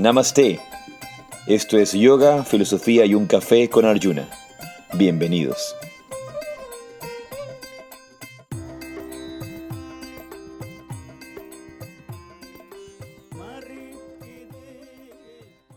Namaste. 0.00 0.58
Esto 1.46 1.76
es 1.76 1.92
Yoga, 1.92 2.42
Filosofía 2.42 3.04
y 3.04 3.14
un 3.14 3.26
Café 3.26 3.68
con 3.68 3.84
Arjuna. 3.84 4.30
Bienvenidos. 4.94 5.76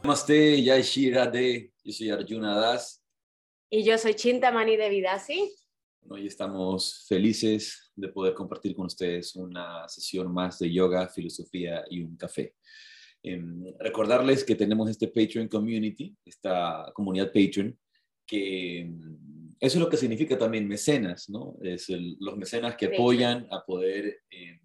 Namaste, 0.02 0.64
Jai. 0.64 1.72
Yo 1.84 1.92
soy 1.92 2.10
Arjuna 2.10 2.58
Das. 2.58 3.04
Y 3.70 3.84
yo 3.84 3.98
soy 3.98 4.14
Chintamani 4.14 4.78
de 4.78 4.88
Vidasi. 4.88 5.54
Hoy 6.08 6.28
estamos 6.28 7.06
felices 7.10 7.92
de 7.94 8.08
poder 8.08 8.34
compartir 8.34 8.74
con 8.74 8.86
ustedes 8.86 9.36
una 9.36 9.86
sesión 9.90 10.34
más 10.34 10.60
de 10.60 10.72
yoga, 10.72 11.10
filosofía 11.10 11.84
y 11.90 12.02
un 12.02 12.16
café. 12.16 12.56
Em, 13.24 13.74
recordarles 13.80 14.44
que 14.44 14.56
tenemos 14.56 14.90
este 14.90 15.08
Patreon 15.08 15.48
Community, 15.48 16.14
esta 16.26 16.92
comunidad 16.94 17.28
Patreon, 17.28 17.78
que 18.26 18.82
em, 18.82 19.18
eso 19.60 19.78
es 19.78 19.82
lo 19.82 19.90
que 19.90 19.96
significa 19.96 20.38
también 20.38 20.68
mecenas, 20.68 21.30
¿no? 21.30 21.56
Es 21.62 21.88
los 21.90 22.36
mecenas 22.36 22.76
que 22.76 22.88
apoyan 22.88 23.48
a 23.50 23.66
poder 23.66 24.24
em, 24.30 24.60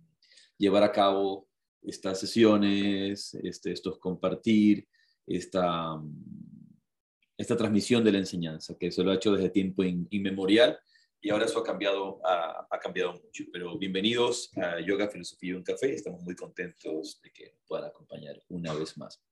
llevar 0.59 0.83
a 0.83 0.91
cabo 0.91 1.49
estas 1.83 2.19
sesiones, 2.19 3.35
este, 3.35 3.71
estos 3.71 3.99
compartir, 3.99 4.89
esta, 5.25 6.03
esta 7.37 7.57
transmisión 7.57 8.03
de 8.03 8.13
la 8.13 8.19
enseñanza, 8.19 8.77
que 8.77 8.91
se 8.91 9.05
lo 9.05 9.13
ha 9.13 9.15
hecho 9.15 9.33
desde 9.33 9.51
tiempo 9.51 9.85
inmemorial 9.85 10.79
y 11.21 11.31
ahora 11.31 11.47
eso 11.47 11.59
ha 11.59 11.65
cambiado, 11.65 12.21
ha, 12.25 12.67
ha, 12.71 12.79
cambiado 12.79 13.13
mucho. 13.13 13.45
Pero 13.53 13.77
bienvenidos 13.79 14.51
a 14.57 14.81
Yoga, 14.81 15.09
Filosofía 15.09 15.51
y 15.51 15.55
un 15.55 15.63
Café. 15.63 15.93
Estamos 15.93 16.23
muy 16.23 16.37
contentos 16.37 17.21
de 17.23 17.33
que 17.33 17.59
puedan 17.67 17.87
acompañar 17.87 18.41
una 18.49 18.73
vez 18.75 18.97
más. 18.97 19.23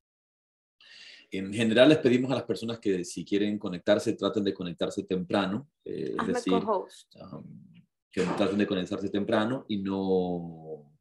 En 1.30 1.52
general 1.52 1.88
les 1.88 1.98
pedimos 1.98 2.30
a 2.30 2.36
las 2.36 2.44
personas 2.44 2.78
que 2.78 3.04
si 3.04 3.24
quieren 3.24 3.58
conectarse, 3.58 4.12
traten 4.14 4.44
de 4.44 4.54
conectarse 4.54 5.04
temprano. 5.04 5.68
Eh, 5.84 6.14
es 6.20 6.26
decir, 6.26 6.54
um, 6.54 7.72
que 8.10 8.22
traten 8.22 8.58
de 8.58 8.66
conectarse 8.66 9.08
temprano 9.08 9.64
y 9.68 9.78
no, 9.78 10.92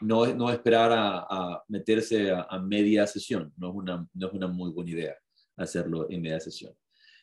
no, 0.00 0.26
no 0.34 0.50
esperar 0.50 0.92
a, 0.92 1.62
meterse 1.68 2.30
a, 2.30 2.58
media 2.58 3.06
sesión. 3.06 3.52
No 3.56 3.70
es, 3.70 3.74
una, 3.74 4.08
no 4.12 4.26
es 4.26 4.32
una 4.32 4.48
muy 4.48 4.70
buena 4.70 4.90
idea 4.90 5.16
hacerlo 5.56 6.10
en 6.10 6.22
media 6.22 6.40
sesión. 6.40 6.74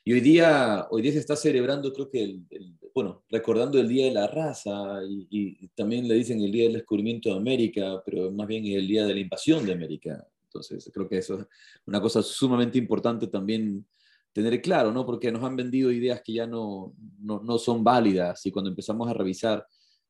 Y 0.07 0.13
hoy 0.13 0.21
día, 0.21 0.87
hoy 0.89 1.01
día 1.01 1.11
se 1.11 1.19
está 1.19 1.35
celebrando, 1.35 1.91
creo 1.91 2.09
que, 2.09 2.23
el, 2.23 2.77
bueno, 2.93 3.25
recordando 3.29 3.77
el 3.77 3.89
Día 3.89 4.05
de 4.05 4.13
la 4.13 4.25
Raza 4.25 5.01
y, 5.03 5.67
también 5.75 6.07
le 6.07 6.13
dicen 6.13 6.41
el 6.41 6.49
Día 6.49 6.63
del 6.63 6.75
Descubrimiento 6.75 7.27
de 7.27 7.35
América, 7.35 8.01
pero 8.05 8.31
más 8.31 8.47
bien 8.47 8.65
el 8.67 8.87
Día 8.87 9.05
de 9.05 9.13
la 9.13 9.19
Invasión 9.19 9.65
de 9.65 9.73
América. 9.73 10.25
Entonces, 10.45 10.89
creo 10.93 11.09
que 11.09 11.17
eso 11.17 11.41
es 11.41 11.45
una 11.85 11.99
cosa 11.99 12.23
sumamente 12.23 12.77
importante 12.77 13.27
también 13.27 13.85
tener 14.31 14.61
claro, 14.61 14.93
¿no? 14.93 15.05
Porque 15.05 15.29
nos 15.29 15.43
han 15.43 15.57
vendido 15.57 15.91
ideas 15.91 16.21
que 16.23 16.31
ya 16.31 16.47
no, 16.47 16.95
no, 17.19 17.41
no 17.43 17.57
son 17.57 17.83
válidas 17.83 18.45
y 18.45 18.51
cuando 18.51 18.69
empezamos 18.69 19.09
a 19.09 19.13
revisar 19.13 19.67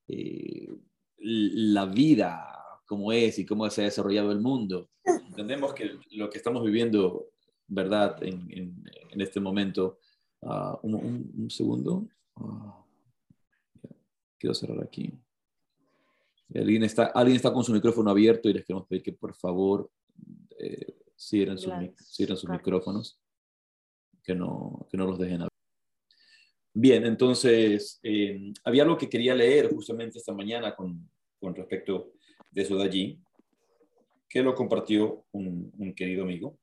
eh, 0.07 0.69
la 1.17 1.87
vida, 1.87 2.45
cómo 2.85 3.11
es 3.11 3.39
y 3.39 3.47
cómo 3.47 3.67
se 3.71 3.81
ha 3.81 3.85
desarrollado 3.85 4.31
el 4.31 4.41
mundo, 4.41 4.91
entendemos 5.03 5.73
que 5.73 5.89
lo 6.11 6.29
que 6.29 6.37
estamos 6.37 6.63
viviendo 6.63 7.31
¿verdad? 7.67 8.21
En, 8.23 8.47
en, 8.51 9.21
este 9.21 9.39
momento. 9.39 9.99
Uh, 10.41 10.77
un, 10.83 11.31
un, 11.35 11.49
segundo. 11.49 12.07
Uh, 12.35 12.71
quiero 14.37 14.53
cerrar 14.53 14.83
aquí. 14.83 15.11
Alguien 16.53 16.83
está, 16.83 17.07
alguien 17.07 17.35
está 17.35 17.51
con 17.51 17.63
su 17.63 17.73
micrófono 17.73 18.09
abierto 18.09 18.49
y 18.49 18.53
les 18.53 18.65
queremos 18.65 18.87
pedir 18.87 19.03
que 19.03 19.13
por 19.13 19.33
favor 19.33 19.89
eh, 20.59 20.95
cierren, 21.17 21.57
sus, 21.57 21.73
cierren 21.97 22.37
sus 22.37 22.49
micrófonos, 22.49 23.19
que 24.23 24.33
no, 24.33 24.87
que 24.89 24.97
no 24.97 25.05
los 25.05 25.19
dejen 25.19 25.41
abrir. 25.41 25.51
Bien, 26.73 27.05
entonces, 27.05 27.99
eh, 28.03 28.53
había 28.63 28.83
algo 28.83 28.97
que 28.97 29.09
quería 29.09 29.35
leer 29.35 29.69
justamente 29.73 30.19
esta 30.19 30.33
mañana 30.33 30.75
con, 30.75 31.09
con 31.39 31.55
respecto 31.55 32.13
de 32.51 32.61
eso 32.61 32.77
de 32.77 32.83
allí, 32.83 33.19
que 34.29 34.43
lo 34.43 34.53
compartió 34.53 35.25
un, 35.31 35.71
un 35.77 35.93
querido 35.95 36.23
amigo. 36.23 36.59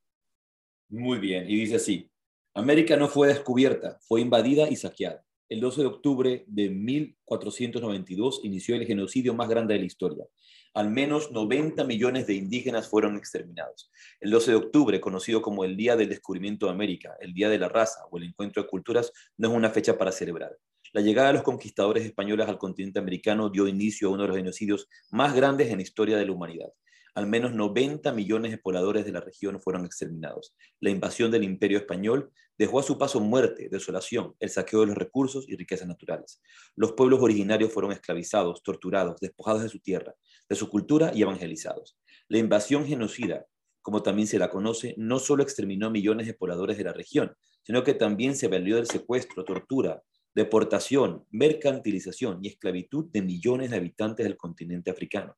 Muy 0.89 1.19
bien, 1.19 1.49
y 1.49 1.57
dice 1.57 1.77
así, 1.77 2.11
América 2.55 2.97
no 2.97 3.09
fue 3.09 3.29
descubierta, 3.29 3.99
fue 4.03 4.21
invadida 4.21 4.69
y 4.69 4.77
saqueada. 4.77 5.25
El 5.49 5.61
12 5.61 5.81
de 5.81 5.87
octubre 5.87 6.45
de 6.47 6.71
1492 6.71 8.41
inició 8.45 8.77
el 8.77 8.87
genocidio 8.87 9.35
más 9.35 9.49
grande 9.49 9.75
de 9.75 9.81
la 9.81 9.87
historia. 9.87 10.25
Al 10.73 10.91
menos 10.91 11.33
90 11.33 11.85
millones 11.85 12.27
de 12.27 12.35
indígenas 12.35 12.89
fueron 12.89 13.17
exterminados. 13.17 13.91
El 14.21 14.31
12 14.31 14.53
de 14.53 14.57
octubre, 14.57 15.01
conocido 15.01 15.43
como 15.43 15.65
el 15.65 15.77
Día 15.77 15.97
del 15.97 16.09
Descubrimiento 16.09 16.67
de 16.67 16.73
América, 16.73 17.17
el 17.21 17.35
Día 17.35 17.49
de 17.49 17.59
la 17.59 17.69
Raza 17.69 18.01
o 18.11 18.19
el 18.19 18.25
Encuentro 18.25 18.63
de 18.63 18.69
Culturas, 18.69 19.13
no 19.37 19.49
es 19.49 19.55
una 19.55 19.71
fecha 19.71 19.99
para 19.99 20.13
celebrar. 20.13 20.57
La 20.93 21.01
llegada 21.01 21.29
de 21.29 21.35
los 21.35 21.43
conquistadores 21.43 22.05
españoles 22.05 22.49
al 22.49 22.59
continente 22.59 22.99
americano 22.99 23.51
dio 23.51 23.67
inicio 23.67 24.09
a 24.09 24.13
uno 24.13 24.23
de 24.23 24.29
los 24.29 24.37
genocidios 24.37 24.89
más 25.11 25.35
grandes 25.35 25.71
en 25.71 25.77
la 25.77 25.83
historia 25.83 26.17
de 26.17 26.27
la 26.27 26.33
humanidad 26.33 26.69
al 27.15 27.29
menos 27.29 27.55
90 27.55 28.13
millones 28.13 28.51
de 28.51 28.59
pobladores 28.59 29.05
de 29.05 29.13
la 29.13 29.21
región 29.21 29.61
fueron 29.61 29.85
exterminados. 29.85 30.55
La 30.81 30.91
invasión 30.91 31.31
del 31.31 31.45
imperio 31.45 31.79
español 31.79 32.33
dejó 32.59 32.81
a 32.81 32.83
su 32.83 32.99
paso 32.99 33.21
muerte, 33.21 33.69
desolación, 33.71 34.35
el 34.41 34.51
saqueo 34.51 34.81
de 34.81 34.87
los 34.87 34.97
recursos 34.97 35.49
y 35.49 35.57
riquezas 35.57 35.87
naturales. 35.87 36.41
Los 36.75 36.93
pueblos 36.93 37.21
originarios 37.23 37.73
fueron 37.73 37.93
esclavizados, 37.93 38.63
torturados, 38.63 39.21
despojados 39.21 39.63
de 39.63 39.69
su 39.69 39.79
tierra, 39.79 40.15
de 40.49 40.57
su 40.57 40.69
cultura 40.69 41.13
y 41.15 41.23
evangelizados. 41.23 41.97
La 42.29 42.39
invasión 42.39 42.85
genocida, 42.85 43.47
como 43.81 44.03
también 44.03 44.27
se 44.27 44.39
la 44.39 44.51
conoce, 44.51 44.95
no 44.99 45.21
solo 45.21 45.45
exterminó 45.45 45.91
millones 45.91 46.27
de 46.27 46.35
pobladores 46.35 46.79
de 46.79 46.85
la 46.85 46.93
región, 46.93 47.33
sino 47.63 47.85
que 47.85 47.95
también 47.95 48.35
se 48.35 48.49
valió 48.49 48.77
del 48.77 48.87
secuestro, 48.87 49.45
tortura, 49.45 50.03
deportación, 50.35 51.25
mercantilización 51.31 52.41
y 52.43 52.49
esclavitud 52.49 53.07
de 53.13 53.23
millones 53.23 53.71
de 53.71 53.77
habitantes 53.77 54.25
del 54.25 54.37
continente 54.37 54.91
africano 54.91 55.37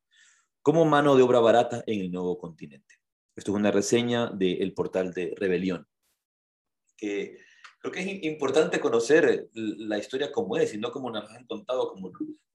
como 0.66 0.84
mano 0.84 1.14
de 1.14 1.22
obra 1.22 1.38
barata 1.38 1.84
en 1.86 2.00
el 2.00 2.10
nuevo 2.10 2.36
continente. 2.38 2.96
Esto 3.36 3.52
es 3.52 3.56
una 3.56 3.70
reseña 3.70 4.30
del 4.30 4.74
portal 4.74 5.14
de 5.14 5.32
Rebelión, 5.36 5.86
que 6.96 7.38
creo 7.78 7.92
que 7.92 8.00
es 8.00 8.24
importante 8.24 8.80
conocer 8.80 9.48
la 9.54 9.96
historia 9.96 10.32
como 10.32 10.56
es 10.56 10.74
y 10.74 10.78
no 10.78 10.90
como 10.90 11.08
nos 11.08 11.30
han 11.30 11.46
contado, 11.46 11.92
como, 11.92 12.10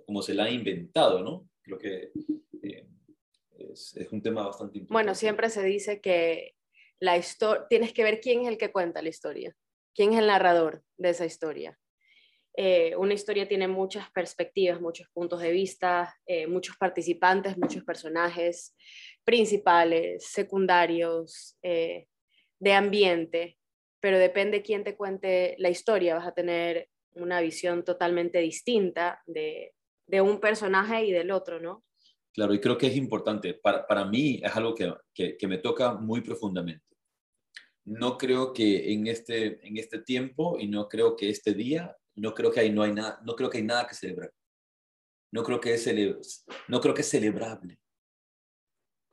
como 0.06 0.22
se 0.22 0.34
la 0.34 0.44
ha 0.44 0.50
inventado, 0.50 1.24
¿no? 1.24 1.48
Creo 1.62 1.80
que 1.80 2.12
eh, 2.64 2.86
es, 3.58 3.96
es, 3.96 4.12
un 4.12 4.22
tema 4.22 4.46
bastante 4.46 4.80
importante. 4.80 4.92
Bueno, 4.92 5.16
siempre 5.16 5.50
se 5.50 5.64
dice 5.64 6.02
que 6.02 6.56
la 7.00 7.16
historia, 7.16 7.66
tienes 7.70 7.94
que 7.94 8.04
ver 8.04 8.20
quién 8.20 8.42
es 8.42 8.50
el 8.50 8.58
que 8.58 8.74
cuenta 8.74 9.02
la 9.02 9.08
historia, 9.08 9.56
quién 9.96 10.12
es 10.12 10.20
el 10.20 10.28
narrador 10.28 10.84
de 10.98 11.12
esa 11.12 11.26
historia. 11.26 11.80
Eh, 12.54 12.96
una 12.98 13.14
historia 13.14 13.48
tiene 13.48 13.68
muchas 13.68 14.12
perspectivas, 14.12 14.82
muchos 14.82 15.08
puntos 15.14 15.42
de 15.42 15.52
vista, 15.52 16.18
eh, 16.26 16.48
muchos 16.48 16.76
participantes, 16.78 17.58
muchos 17.58 17.84
personajes 17.84 18.76
principales, 19.24 20.26
secundarios, 20.26 21.58
eh, 21.62 22.08
de 22.60 22.74
ambiente, 22.74 23.58
pero 24.00 24.20
depende 24.20 24.64
quién 24.64 24.84
te 24.84 24.96
cuente 24.96 25.56
la 25.60 25.70
historia, 25.70 26.16
vas 26.16 26.28
a 26.28 26.34
tener 26.34 26.90
una 27.14 27.40
visión 27.42 27.84
totalmente 27.84 28.40
distinta 28.40 29.22
de, 29.26 29.74
un 30.22 30.42
personaje 30.42 31.06
y 31.06 31.12
del 31.14 31.32
otro, 31.32 31.62
¿no? 31.62 31.86
Claro, 32.34 32.54
y 32.54 32.60
creo 32.60 32.78
que 32.78 32.88
es 32.88 32.98
importante. 32.98 33.54
Para, 33.54 34.06
mí 34.06 34.42
es 34.44 34.56
algo 34.56 34.76
que, 34.76 34.94
que, 35.14 35.48
me 35.48 35.58
toca 35.58 35.94
muy 35.94 36.20
profundamente. 36.20 36.86
No 37.86 38.18
creo 38.18 38.52
que 38.52 38.92
en 38.92 39.08
este, 39.08 39.66
en 39.66 39.78
este 39.78 40.00
tiempo 40.00 40.58
y 40.60 40.68
no 40.68 40.90
creo 40.90 41.16
que 41.16 41.30
este 41.30 41.54
día 41.54 41.96
no 42.16 42.34
creo 42.34 42.52
que 42.52 42.60
hay, 42.60 42.72
no 42.72 42.84
hay 42.84 42.94
nada, 42.94 43.20
no 43.24 43.36
creo 43.36 43.50
que 43.50 43.58
hay 43.58 43.64
nada 43.64 43.88
que 43.88 43.96
celebrar. 43.96 44.34
No 45.32 45.44
creo 45.44 45.62
que 45.62 45.74
es, 45.74 46.46
no 46.68 46.82
creo 46.82 46.94
que 46.94 47.02
es 47.02 47.10
celebrable. 47.10 47.80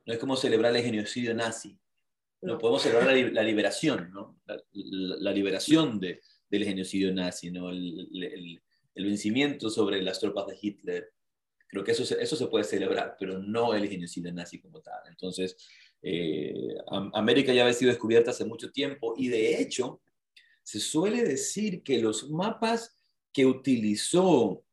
No 0.05 0.13
es 0.13 0.19
como 0.19 0.35
celebrar 0.35 0.75
el 0.75 0.83
genocidio 0.83 1.33
nazi. 1.33 1.79
No, 2.41 2.57
podemos 2.57 2.81
celebrar 2.81 3.13
la, 3.33 3.43
liberación, 3.43 4.11
¿no? 4.11 4.39
La, 4.45 5.31
liberación 5.31 5.99
de, 5.99 6.21
del 6.49 6.63
genocidio 6.63 7.13
nazi, 7.13 7.51
¿no? 7.51 7.69
El, 7.69 8.61
vencimiento 8.95 9.69
sobre 9.69 10.01
las 10.01 10.19
tropas 10.19 10.47
de 10.47 10.57
Hitler. 10.61 11.13
Creo 11.67 11.83
que 11.83 11.91
eso, 11.91 12.03
eso 12.17 12.35
se 12.35 12.47
puede 12.47 12.65
celebrar, 12.65 13.15
pero 13.19 13.39
no 13.39 13.73
el 13.73 13.87
genocidio 13.87 14.33
nazi 14.33 14.59
como 14.59 14.81
tal. 14.81 15.01
Entonces, 15.07 15.55
eh, 16.01 16.75
América 17.13 17.53
ya 17.53 17.63
había 17.63 17.73
sido 17.73 17.91
descubierta 17.91 18.31
hace 18.31 18.45
mucho 18.45 18.71
tiempo 18.71 19.13
y 19.17 19.27
de 19.27 19.61
hecho, 19.61 20.01
se 20.69 20.79
suele 20.79 21.23
decir 21.23 21.81
que 21.81 21.97
los 21.97 22.29
mapas 22.29 22.95
que 23.33 23.43
utilizó 23.43 24.63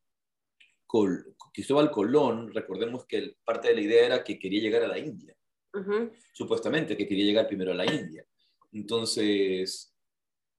Cristóbal 1.55 1.91
Colón, 1.91 2.53
recordemos 2.53 3.07
que 3.07 3.39
parte 3.43 3.69
de 3.69 3.77
la 3.77 3.81
idea 3.81 4.05
era 4.05 4.23
que 4.23 4.39
quería 4.39 4.61
llegar 4.61 4.83
a 4.83 4.89
la 4.89 4.99
India, 4.99 5.35
supuestamente 6.35 6.99
que 6.99 7.09
quería 7.09 7.25
llegar 7.25 7.49
primero 7.49 7.73
a 7.73 7.77
la 7.77 7.87
India. 7.87 8.27
Entonces, 8.73 9.97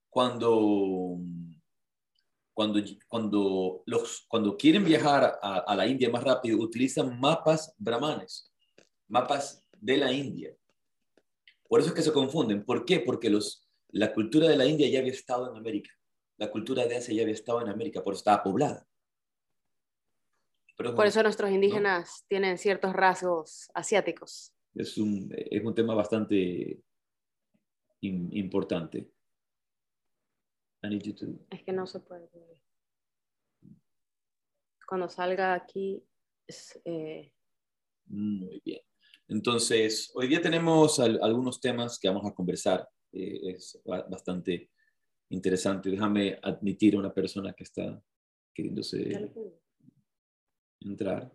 cuando, 0.10 1.20
cuando, 2.52 2.82
cuando, 3.08 3.84
los, 3.86 4.26
cuando 4.28 4.58
quieren 4.58 4.84
viajar 4.84 5.38
a, 5.40 5.60
a 5.60 5.76
la 5.76 5.86
India 5.86 6.10
más 6.10 6.24
rápido, 6.24 6.58
utilizan 6.58 7.20
mapas 7.20 7.76
brahmanes, 7.78 8.52
mapas 9.08 9.64
de 9.80 9.98
la 9.98 10.12
India. 10.12 10.58
Por 11.70 11.80
eso 11.80 11.90
es 11.90 11.96
que 11.96 12.02
se 12.02 12.12
confunden. 12.12 12.66
¿Por 12.66 12.86
qué? 12.86 13.02
Porque 13.02 13.30
los, 13.30 13.67
la 13.90 14.14
cultura 14.14 14.48
de 14.48 14.58
la 14.58 14.66
India 14.66 14.88
ya 14.90 15.00
había 15.00 15.12
estado 15.12 15.52
en 15.52 15.58
América. 15.58 15.92
La 16.38 16.52
cultura 16.52 16.86
de 16.86 16.98
Asia 16.98 17.16
ya 17.16 17.24
había 17.24 17.34
estado 17.34 17.62
en 17.62 17.70
América, 17.70 18.04
por 18.04 18.14
eso 18.14 18.20
estaba 18.20 18.44
poblada. 18.44 18.88
por 20.76 21.06
eso 21.08 21.24
nuestros 21.24 21.52
indígenas 21.52 22.26
tienen 22.28 22.58
ciertos 22.58 22.94
rasgos 22.94 23.70
asiáticos. 23.74 24.54
Es 24.76 24.98
un, 24.98 25.34
es 25.36 25.64
un 25.64 25.74
tema 25.74 25.96
bastante 25.96 26.80
importante. 28.02 29.10
Es 31.50 31.64
que 31.64 31.74
no 31.74 31.88
se 31.88 32.00
puede. 32.00 32.30
Cuando 34.88 35.10
salga 35.10 35.54
aquí. 35.54 36.04
Eh, 36.86 37.32
Muy 38.06 38.62
bien. 38.64 38.82
Entonces, 39.28 40.12
hoy 40.16 40.28
día 40.28 40.42
tenemos 40.42 41.00
algunos 41.00 41.60
temas 41.60 42.00
que 42.00 42.08
vamos 42.08 42.26
a 42.26 42.34
conversar. 42.34 42.88
Eh, 43.18 43.56
es 43.56 43.80
bastante 43.86 44.70
interesante. 45.30 45.90
Déjame 45.90 46.38
admitir 46.42 46.96
a 46.96 47.00
una 47.00 47.14
persona 47.14 47.54
que 47.54 47.64
está 47.64 48.02
queriéndose 48.54 49.32
entrar. 50.82 51.32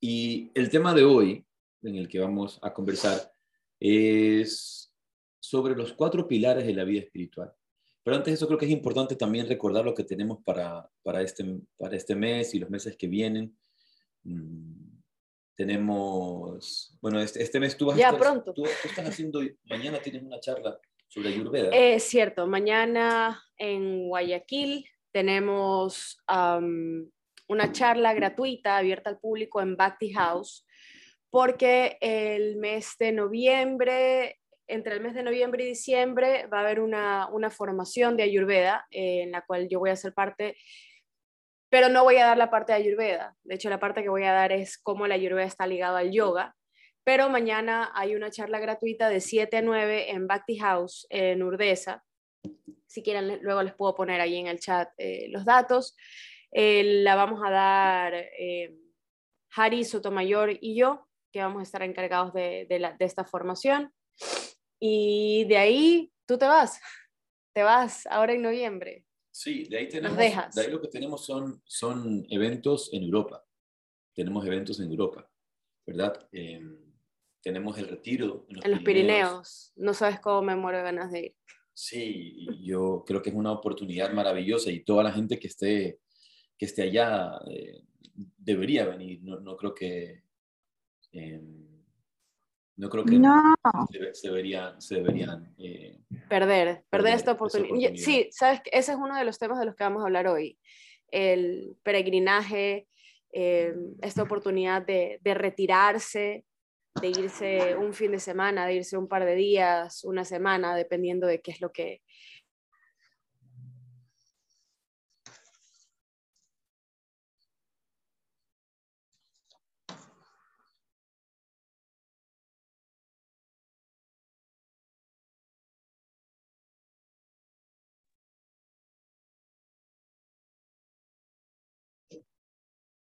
Y 0.00 0.50
el 0.54 0.68
tema 0.68 0.92
de 0.92 1.04
hoy, 1.04 1.46
en 1.82 1.96
el 1.96 2.08
que 2.08 2.18
vamos 2.18 2.58
a 2.60 2.74
conversar, 2.74 3.32
es 3.80 4.92
sobre 5.40 5.74
los 5.74 5.94
cuatro 5.94 6.28
pilares 6.28 6.66
de 6.66 6.74
la 6.74 6.84
vida 6.84 7.00
espiritual. 7.00 7.54
Pero 8.02 8.16
antes 8.16 8.32
de 8.32 8.34
eso 8.34 8.46
creo 8.46 8.58
que 8.58 8.66
es 8.66 8.70
importante 8.70 9.16
también 9.16 9.48
recordar 9.48 9.82
lo 9.82 9.94
que 9.94 10.04
tenemos 10.04 10.42
para, 10.44 10.90
para, 11.02 11.22
este, 11.22 11.60
para 11.78 11.96
este 11.96 12.14
mes 12.14 12.54
y 12.54 12.58
los 12.58 12.68
meses 12.68 12.96
que 12.98 13.08
vienen. 13.08 13.56
Mm, 14.24 14.83
tenemos, 15.56 16.96
bueno, 17.00 17.20
este, 17.20 17.42
este, 17.42 17.60
mes 17.60 17.76
tú 17.76 17.86
vas 17.86 17.96
ya, 17.96 18.16
pronto. 18.16 18.52
Tú, 18.52 18.64
estás 18.64 19.08
haciendo, 19.08 19.40
mañana 19.64 19.98
tienes 20.00 20.22
una 20.22 20.40
charla 20.40 20.78
sobre 21.08 21.28
Ayurveda. 21.30 21.70
Es 21.72 22.04
cierto, 22.04 22.46
mañana 22.46 23.42
en 23.56 24.08
Guayaquil 24.08 24.86
tenemos 25.12 26.18
una 27.46 27.72
charla 27.72 28.14
gratuita 28.14 28.76
abierta 28.76 29.10
al 29.10 29.18
público 29.18 29.60
en 29.60 29.76
Bhakti 29.76 30.12
House 30.12 30.66
porque 31.30 31.98
el 32.00 32.56
mes 32.56 32.96
de 32.98 33.12
noviembre 33.12 34.38
entre 34.66 34.94
el 34.94 35.00
mes 35.00 35.14
de 35.14 35.22
noviembre 35.22 35.64
y 35.64 35.68
diciembre 35.68 36.46
va 36.46 36.58
a 36.58 36.60
haber 36.62 36.80
una, 36.80 37.28
formación 37.50 38.16
de 38.16 38.22
Ayurveda 38.22 38.86
eh, 38.90 39.22
en 39.22 39.32
la 39.32 39.42
cual 39.42 39.68
yo 39.68 39.78
voy 39.78 39.90
a 39.90 39.96
ser 39.96 40.14
parte, 40.14 40.56
pero 41.74 41.88
no 41.88 42.04
voy 42.04 42.18
a 42.18 42.26
dar 42.26 42.38
la 42.38 42.50
parte 42.52 42.70
de 42.70 42.78
Ayurveda. 42.78 43.34
De 43.42 43.56
hecho, 43.56 43.68
la 43.68 43.80
parte 43.80 44.04
que 44.04 44.08
voy 44.08 44.22
a 44.22 44.32
dar 44.32 44.52
es 44.52 44.78
cómo 44.78 45.08
la 45.08 45.16
Ayurveda 45.16 45.44
está 45.44 45.66
ligado 45.66 45.96
al 45.96 46.12
yoga. 46.12 46.54
Pero 47.02 47.28
mañana 47.28 47.90
hay 47.96 48.14
una 48.14 48.30
charla 48.30 48.60
gratuita 48.60 49.08
de 49.08 49.20
7 49.20 49.56
a 49.56 49.60
9 49.62 50.12
en 50.12 50.28
Bhakti 50.28 50.56
House, 50.58 51.04
en 51.10 51.42
Urdesa. 51.42 52.04
Si 52.86 53.02
quieren, 53.02 53.40
luego 53.42 53.64
les 53.64 53.74
puedo 53.74 53.92
poner 53.92 54.20
ahí 54.20 54.36
en 54.36 54.46
el 54.46 54.60
chat 54.60 54.88
eh, 54.98 55.26
los 55.30 55.44
datos. 55.44 55.96
Eh, 56.52 57.02
la 57.02 57.16
vamos 57.16 57.40
a 57.44 57.50
dar 57.50 58.24
Harry 59.56 59.82
Sotomayor 59.82 60.56
y 60.60 60.76
yo, 60.76 61.08
que 61.32 61.40
vamos 61.40 61.58
a 61.58 61.64
estar 61.64 61.82
encargados 61.82 62.32
de, 62.34 62.66
de 62.68 63.04
esta 63.04 63.24
formación. 63.24 63.92
Y 64.78 65.44
de 65.48 65.56
ahí 65.56 66.12
tú 66.24 66.38
te 66.38 66.46
vas, 66.46 66.80
te 67.52 67.64
vas 67.64 68.06
ahora 68.06 68.32
en 68.32 68.42
noviembre. 68.42 69.04
Sí, 69.36 69.64
de 69.64 69.78
ahí 69.78 69.88
tenemos, 69.88 70.16
de 70.16 70.60
ahí 70.62 70.70
lo 70.70 70.80
que 70.80 70.86
tenemos 70.86 71.26
son, 71.26 71.60
son 71.66 72.24
eventos 72.30 72.88
en 72.92 73.02
Europa. 73.02 73.44
Tenemos 74.14 74.46
eventos 74.46 74.78
en 74.78 74.88
Europa, 74.88 75.28
¿verdad? 75.84 76.28
Em, 76.30 76.78
tenemos 77.42 77.76
el 77.78 77.88
retiro 77.88 78.46
en 78.48 78.70
los, 78.70 78.82
Pirineos. 78.84 79.72
No 79.74 79.92
sabes 79.92 80.20
cómo 80.20 80.40
me 80.42 80.54
muero 80.54 80.78
de 80.78 80.84
ganas 80.84 81.10
de 81.10 81.20
ir. 81.20 81.36
Sí, 81.72 82.46
yo 82.62 83.02
creo 83.04 83.22
que 83.22 83.30
es 83.30 83.34
una 83.34 83.50
oportunidad 83.50 84.12
maravillosa 84.12 84.70
y 84.70 84.84
toda 84.84 85.02
la 85.02 85.10
gente 85.10 85.40
que 85.40 85.48
esté, 85.48 85.98
que 86.56 86.66
esté 86.66 86.82
allá 86.82 87.32
eh, 87.50 87.82
debería 88.36 88.86
venir. 88.86 89.20
No, 89.24 89.40
no 89.40 89.56
creo 89.56 89.74
que... 89.74 90.22
Em, 91.10 91.73
no 92.76 92.90
creo 92.90 93.04
que 93.04 93.20
Se, 94.12 94.28
deberían, 94.28 94.80
se 94.80 94.96
deberían 94.96 95.54
eh, 95.58 95.98
perder, 96.28 96.82
perder, 96.90 97.14
esta 97.14 97.32
oportunidad. 97.32 97.94
Sí, 97.94 98.28
sabes 98.32 98.60
que 98.62 98.70
ese 98.72 98.92
es 98.92 98.98
uno 98.98 99.16
de 99.16 99.24
los 99.24 99.38
temas 99.38 99.58
de 99.60 99.66
los 99.66 99.76
que 99.76 99.84
vamos 99.84 100.02
a 100.02 100.06
hablar 100.06 100.26
hoy. 100.26 100.58
El 101.10 101.76
peregrinaje, 101.84 102.88
eh, 103.32 103.74
esta 104.02 104.22
oportunidad 104.22 104.82
de, 104.82 105.20
de 105.22 105.34
retirarse, 105.34 106.44
de 107.00 107.08
irse 107.08 107.76
un 107.76 107.92
fin 107.94 108.12
de 108.12 108.18
semana, 108.18 108.66
de 108.66 108.74
irse 108.74 108.96
un 108.96 109.08
par 109.08 109.24
de 109.24 109.34
días, 109.34 110.04
una 110.04 110.24
semana, 110.24 110.74
dependiendo 110.76 111.26
de 111.26 111.40
qué 111.40 111.52
es 111.52 111.60
lo 111.60 111.70
que, 111.70 112.02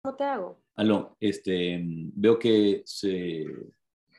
¿Cómo 0.05 0.17
te 0.17 0.25
hago? 0.25 0.61
Aló, 0.75 1.15
este, 1.17 1.79
veo 1.81 2.37
que 2.37 2.81
se, 2.85 3.45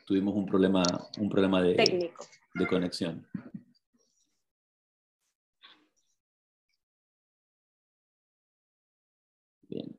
tuvimos 0.03 0.33
un 0.33 0.47
problema, 0.47 0.81
un 1.19 1.29
problema 1.29 1.61
de, 1.61 1.75
Técnico. 1.75 2.25
de 2.55 2.67
conexión. 2.67 3.27
Bien. 9.69 9.95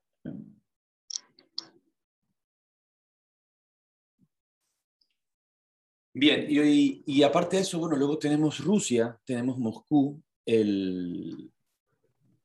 Bien, 6.12 6.46
y, 6.48 7.04
y, 7.06 7.22
aparte 7.22 7.56
de 7.56 7.62
eso, 7.62 7.78
bueno, 7.78 7.94
luego 7.94 8.18
tenemos 8.18 8.58
Rusia, 8.58 9.16
tenemos 9.24 9.56
Moscú, 9.56 10.20
el, 10.44 11.52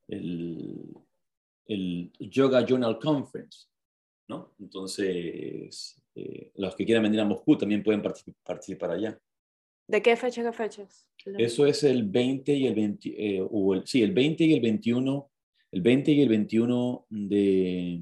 el 0.09 0.93
el 1.71 2.11
Yoga 2.19 2.65
Journal 2.65 2.99
Conference, 2.99 3.67
¿no? 4.27 4.53
Entonces, 4.59 6.01
eh, 6.15 6.51
los 6.55 6.75
que 6.75 6.85
quieran 6.85 7.03
venir 7.03 7.19
a 7.21 7.25
Moscú 7.25 7.57
también 7.57 7.83
pueden 7.83 8.01
participar 8.01 8.91
allá. 8.91 9.19
¿De 9.87 10.01
qué 10.01 10.15
fecha, 10.15 10.43
qué 10.43 10.51
fechas? 10.51 11.07
Eso 11.37 11.65
es 11.65 11.83
el 11.83 12.03
20 12.03 12.53
y 12.53 12.67
el 12.67 12.75
20, 12.75 13.09
eh, 13.09 13.47
o 13.49 13.73
el, 13.73 13.85
sí, 13.85 14.01
el 14.01 14.13
20 14.13 14.43
y 14.43 14.53
el 14.53 14.61
21, 14.61 15.31
el 15.71 15.81
20 15.81 16.11
y 16.11 16.21
el 16.21 16.29
21 16.29 17.05
de, 17.09 18.01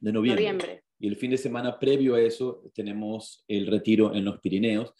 de 0.00 0.12
noviembre. 0.12 0.44
noviembre. 0.44 0.82
Y 0.98 1.08
el 1.08 1.16
fin 1.16 1.30
de 1.30 1.36
semana 1.36 1.78
previo 1.78 2.14
a 2.14 2.20
eso 2.20 2.62
tenemos 2.74 3.44
el 3.48 3.66
retiro 3.66 4.14
en 4.14 4.24
los 4.24 4.40
Pirineos 4.40 4.94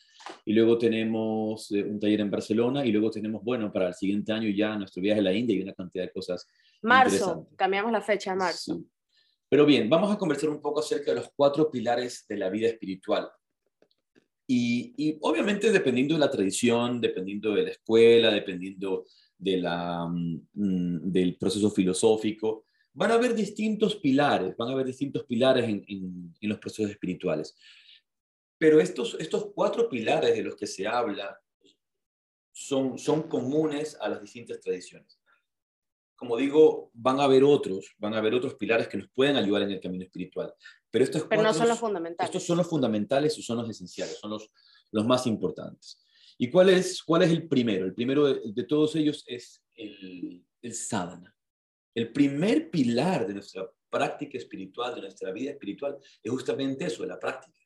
y 0.45 0.53
luego 0.53 0.77
tenemos 0.77 1.71
eh, 1.73 1.83
un 1.85 1.99
taller 1.99 2.21
en 2.21 2.31
Barcelona 2.31 2.85
y 2.85 2.93
luego 2.93 3.11
tenemos, 3.11 3.43
bueno, 3.43 3.73
para 3.73 3.89
el 3.89 3.95
siguiente 3.95 4.33
año 4.33 4.49
ya 4.51 4.77
nuestro 4.77 5.01
viaje 5.01 5.21
a 5.21 5.25
la 5.25 5.33
India 5.33 5.57
y 5.57 5.63
una 5.63 5.73
cantidad 5.73 6.05
de 6.05 6.13
cosas. 6.13 6.47
Marzo, 6.87 7.49
cambiamos 7.57 7.93
la 7.93 8.01
fecha 8.01 8.33
a 8.33 8.37
marzo. 8.37 8.83
Pero 9.49 9.67
bien, 9.67 9.89
vamos 9.89 10.13
a 10.13 10.19
conversar 10.19 10.51
un 10.51 10.61
poco 10.61 10.81
acerca 10.81 11.11
de 11.11 11.21
los 11.21 11.31
cuatro 11.35 11.71
pilares 11.71 12.25
de 12.29 12.37
la 12.37 12.49
vida 12.49 12.69
espiritual. 12.69 13.29
Y, 14.47 14.95
y 14.97 15.19
obviamente 15.23 15.73
dependiendo 15.73 16.15
de 16.15 16.21
la 16.21 16.31
tradición, 16.31 17.01
dependiendo 17.01 17.53
de 17.53 17.63
la 17.63 17.71
escuela, 17.71 18.31
dependiendo 18.31 19.05
de 19.37 19.57
la, 19.57 20.07
mm, 20.07 21.11
del 21.11 21.37
proceso 21.37 21.71
filosófico, 21.71 22.67
van 22.93 23.11
a 23.11 23.15
haber 23.15 23.35
distintos 23.35 23.97
pilares, 23.97 24.57
van 24.57 24.69
a 24.69 24.73
haber 24.73 24.87
distintos 24.87 25.25
pilares 25.25 25.65
en, 25.65 25.85
en, 25.89 26.35
en 26.41 26.49
los 26.49 26.59
procesos 26.59 26.91
espirituales. 26.91 27.57
Pero 28.59 28.81
estos, 28.81 29.17
estos 29.19 29.51
cuatro 29.55 29.89
pilares 29.89 30.35
de 30.35 30.43
los 30.43 30.57
que 30.57 30.67
se 30.67 30.87
habla 30.87 31.39
son, 32.53 32.99
son 32.99 33.25
comunes 33.25 33.99
a 34.01 34.09
las 34.09 34.23
distintas 34.23 34.61
tradiciones. 34.61 35.16
Como 36.17 36.37
digo, 36.37 36.91
van 36.95 37.21
a 37.21 37.25
haber 37.25 37.45
otros, 37.45 37.95
van 37.99 38.15
a 38.15 38.19
haber 38.19 38.35
otros 38.35 38.55
pilares 38.55 38.89
que 38.89 38.97
nos 38.97 39.09
pueden 39.11 39.37
ayudar 39.37 39.63
en 39.63 39.73
el 39.73 39.81
camino 39.81 40.05
espiritual. 40.05 40.53
Pero, 40.91 41.05
estos 41.05 41.25
pero 41.25 41.43
no 41.43 41.53
son 41.53 41.69
los 41.69 41.79
fundamentales. 41.79 42.31
Estos 42.31 42.47
son 42.47 42.57
los 42.59 42.67
fundamentales 42.67 43.39
y 43.39 43.43
son 43.43 43.59
los 43.59 43.69
esenciales, 43.69 44.19
son 44.19 44.31
los, 44.31 44.51
los 44.93 45.07
más 45.07 45.27
importantes. 45.27 46.03
¿Y 46.39 46.51
cuál 46.51 46.71
es, 46.71 47.03
cuál 47.03 47.23
es 47.23 47.31
el 47.31 47.47
primero? 47.47 47.85
El 47.85 47.95
primero 47.95 48.35
de, 48.35 48.65
todos 48.65 48.97
ellos 48.97 49.25
es 49.27 49.63
el, 49.75 50.45
el 50.63 50.75
sadhana. 50.75 51.35
El 51.95 52.13
primer 52.13 52.71
pilar 52.71 53.27
de 53.27 53.35
nuestra 53.35 53.71
práctica 53.89 54.37
espiritual, 54.37 54.95
de 54.95 55.03
nuestra 55.03 55.33
vida 55.33 55.51
espiritual, 55.51 55.99
es 56.23 56.31
justamente 56.31 56.87
eso, 56.87 57.05
la 57.07 57.19
práctica 57.19 57.57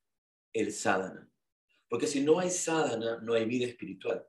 el 0.53 0.73
sadhana. 0.73 1.29
Porque 1.89 2.07
si 2.07 2.21
no 2.21 2.39
hay 2.39 2.51
sadhana, 2.51 3.19
no 3.23 3.35
hay 3.35 3.45
vida 3.45 3.67
espiritual. 3.67 4.25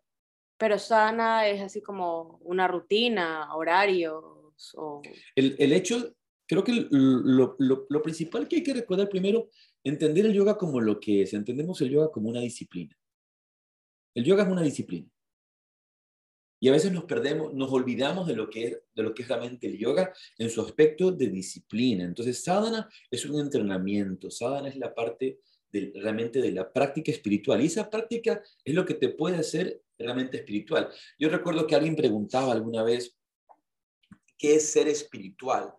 Pero 0.61 0.77
sadhana 0.77 1.47
es 1.47 1.59
así 1.59 1.81
como 1.81 2.39
una 2.43 2.67
rutina, 2.67 3.55
horarios. 3.55 4.23
O... 4.75 5.01
El, 5.35 5.55
el 5.57 5.73
hecho, 5.73 6.15
creo 6.47 6.63
que 6.63 6.87
lo, 6.91 7.55
lo, 7.57 7.87
lo, 7.89 8.01
principal 8.03 8.47
que 8.47 8.57
hay 8.57 8.63
que 8.63 8.75
recordar 8.75 9.09
primero 9.09 9.49
entender 9.83 10.27
el 10.27 10.33
yoga 10.33 10.59
como 10.59 10.79
lo 10.79 10.99
que 10.99 11.23
es, 11.23 11.33
entendemos 11.33 11.81
el 11.81 11.89
yoga 11.89 12.11
como 12.11 12.29
una 12.29 12.41
disciplina. 12.41 12.95
El 14.13 14.23
yoga 14.23 14.43
es 14.43 14.49
una 14.49 14.61
disciplina. 14.61 15.09
Y 16.59 16.69
a 16.69 16.73
veces 16.73 16.91
nos 16.91 17.05
perdemos, 17.05 17.55
nos 17.55 17.71
olvidamos 17.71 18.27
de 18.27 18.35
lo 18.35 18.47
que 18.47 18.65
es, 18.65 18.77
de 18.93 19.01
lo 19.01 19.15
que 19.15 19.23
es 19.23 19.29
realmente 19.29 19.65
el 19.65 19.79
yoga 19.79 20.13
en 20.37 20.51
su 20.51 20.61
aspecto 20.61 21.11
de 21.11 21.27
disciplina. 21.27 22.03
Entonces, 22.03 22.43
sadhana 22.43 22.87
es 23.09 23.25
un 23.25 23.39
entrenamiento, 23.39 24.29
sadhana 24.29 24.69
es 24.69 24.77
la 24.77 24.93
parte 24.93 25.39
de, 25.71 25.91
realmente 25.95 26.39
de 26.39 26.51
la 26.51 26.71
práctica 26.71 27.11
espiritual. 27.11 27.63
Y 27.63 27.65
esa 27.65 27.89
práctica 27.89 28.43
es 28.63 28.75
lo 28.75 28.85
que 28.85 28.93
te 28.93 29.09
puede 29.09 29.37
hacer 29.37 29.81
realmente 30.01 30.37
espiritual. 30.37 30.89
Yo 31.17 31.29
recuerdo 31.29 31.67
que 31.67 31.75
alguien 31.75 31.95
preguntaba 31.95 32.51
alguna 32.51 32.83
vez, 32.83 33.17
¿qué 34.37 34.55
es 34.55 34.71
ser 34.71 34.87
espiritual? 34.87 35.73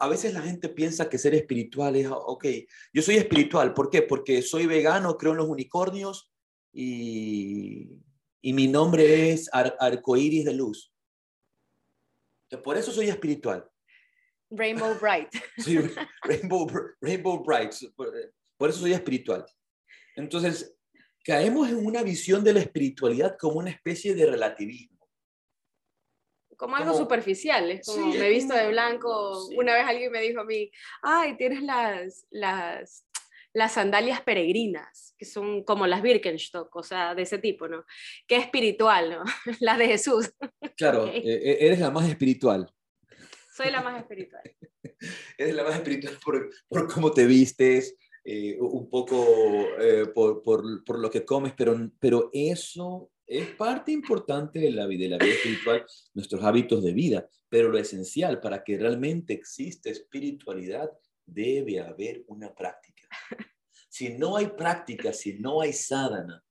A 0.00 0.08
veces 0.08 0.34
la 0.34 0.42
gente 0.42 0.68
piensa 0.68 1.08
que 1.08 1.18
ser 1.18 1.34
espiritual 1.34 1.96
es, 1.96 2.08
ok, 2.10 2.46
yo 2.92 3.02
soy 3.02 3.16
espiritual, 3.16 3.74
¿por 3.74 3.90
qué? 3.90 4.02
Porque 4.02 4.42
soy 4.42 4.66
vegano, 4.66 5.16
creo 5.16 5.32
en 5.32 5.38
los 5.38 5.48
unicornios 5.48 6.30
y 6.72 8.02
y 8.44 8.52
mi 8.52 8.68
nombre 8.68 9.30
es 9.30 9.48
arcoíris 9.52 10.44
de 10.44 10.52
luz. 10.52 10.92
Por 12.62 12.76
eso 12.76 12.92
soy 12.92 13.08
espiritual. 13.08 13.66
Rainbow 14.50 14.94
Bright. 15.00 15.30
Sí, 15.64 15.78
Rainbow, 16.22 16.66
Rainbow 17.00 17.42
Bright. 17.42 17.72
Por, 17.96 18.68
eso 18.68 18.80
soy 18.80 18.92
espiritual. 18.92 19.46
Entonces, 20.14 20.73
caemos 21.24 21.68
en 21.68 21.84
una 21.84 22.02
visión 22.02 22.44
de 22.44 22.52
la 22.52 22.60
espiritualidad 22.60 23.36
como 23.38 23.58
una 23.58 23.70
especie 23.70 24.14
de 24.14 24.26
relativismo. 24.26 25.08
Como 26.56 26.76
algo 26.76 26.96
superficial, 26.96 27.68
es 27.72 27.84
como 27.84 28.06
me 28.06 28.28
he 28.28 28.30
visto 28.30 28.54
de 28.54 28.68
blanco. 28.68 29.48
Una 29.56 29.74
vez 29.74 29.86
alguien 29.86 30.12
me 30.12 30.20
dijo 30.20 30.40
a 30.40 30.44
mí, 30.44 30.70
ay, 31.02 31.36
tienes 31.36 31.62
las, 31.62 32.26
las 32.30 33.04
las 33.54 33.72
sandalias 33.72 34.20
peregrinas, 34.20 35.14
que 35.16 35.24
son 35.24 35.62
como 35.62 35.86
las 35.86 36.02
Birkenstock, 36.02 36.74
o 36.74 36.82
sea, 36.82 37.14
de 37.14 37.22
ese 37.22 37.38
tipo, 37.38 37.68
¿no? 37.68 37.86
Que 38.26 38.36
espiritual, 38.36 39.10
¿no? 39.10 39.24
Las 39.60 39.78
de 39.78 39.86
Jesús. 39.86 40.30
Claro, 40.76 41.06
e, 41.06 41.18
e, 41.18 41.66
eres 41.66 41.78
la 41.78 41.92
más 41.92 42.08
espiritual. 42.08 42.68
Soy 43.54 43.70
la 43.70 43.80
más 43.80 43.96
espiritual. 44.00 44.42
eres 45.38 45.54
la 45.54 45.62
más 45.62 45.76
espiritual 45.76 46.18
por, 46.24 46.50
por 46.66 46.92
cómo 46.92 47.12
te 47.12 47.26
vistes, 47.26 47.96
eh, 48.24 48.56
un 48.58 48.88
poco 48.88 49.24
eh, 49.78 50.06
por, 50.14 50.42
por, 50.42 50.84
por, 50.84 50.98
lo 50.98 51.10
que 51.10 51.24
comes, 51.24 51.52
pero, 51.54 51.76
pero 51.98 52.30
eso 52.32 53.10
es 53.26 53.48
parte 53.50 53.92
importante 53.92 54.58
de 54.60 54.70
la 54.70 54.86
vida, 54.86 55.04
de 55.04 55.10
la 55.10 55.18
vida 55.18 55.34
espiritual, 55.34 55.84
nuestros 56.14 56.42
hábitos 56.42 56.82
de 56.82 56.92
vida, 56.92 57.28
pero 57.48 57.68
lo 57.68 57.78
esencial 57.78 58.40
para 58.40 58.64
que 58.64 58.78
realmente 58.78 59.34
exista 59.34 59.90
espiritualidad 59.90 60.90
debe 61.26 61.80
haber 61.80 62.24
una 62.26 62.54
práctica. 62.54 63.08
Si 63.88 64.08
no 64.10 64.36
hay 64.36 64.48
práctica, 64.48 65.12
si 65.12 65.34
no 65.34 65.60
hay 65.60 65.72
sadhana, 65.72 66.42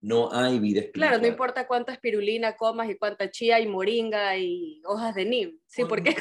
no 0.00 0.30
hay 0.32 0.60
vida 0.60 0.80
espiritual. 0.80 1.08
Claro, 1.08 1.22
no 1.22 1.26
importa 1.26 1.66
cuánta 1.66 1.92
espirulina 1.92 2.56
comas 2.56 2.88
y 2.88 2.96
cuánta 2.96 3.30
chía 3.30 3.58
y 3.58 3.66
moringa 3.66 4.38
y 4.38 4.80
hojas 4.84 5.14
de 5.14 5.24
nim. 5.24 5.58
Sí, 5.66 5.82
porque 5.88 6.14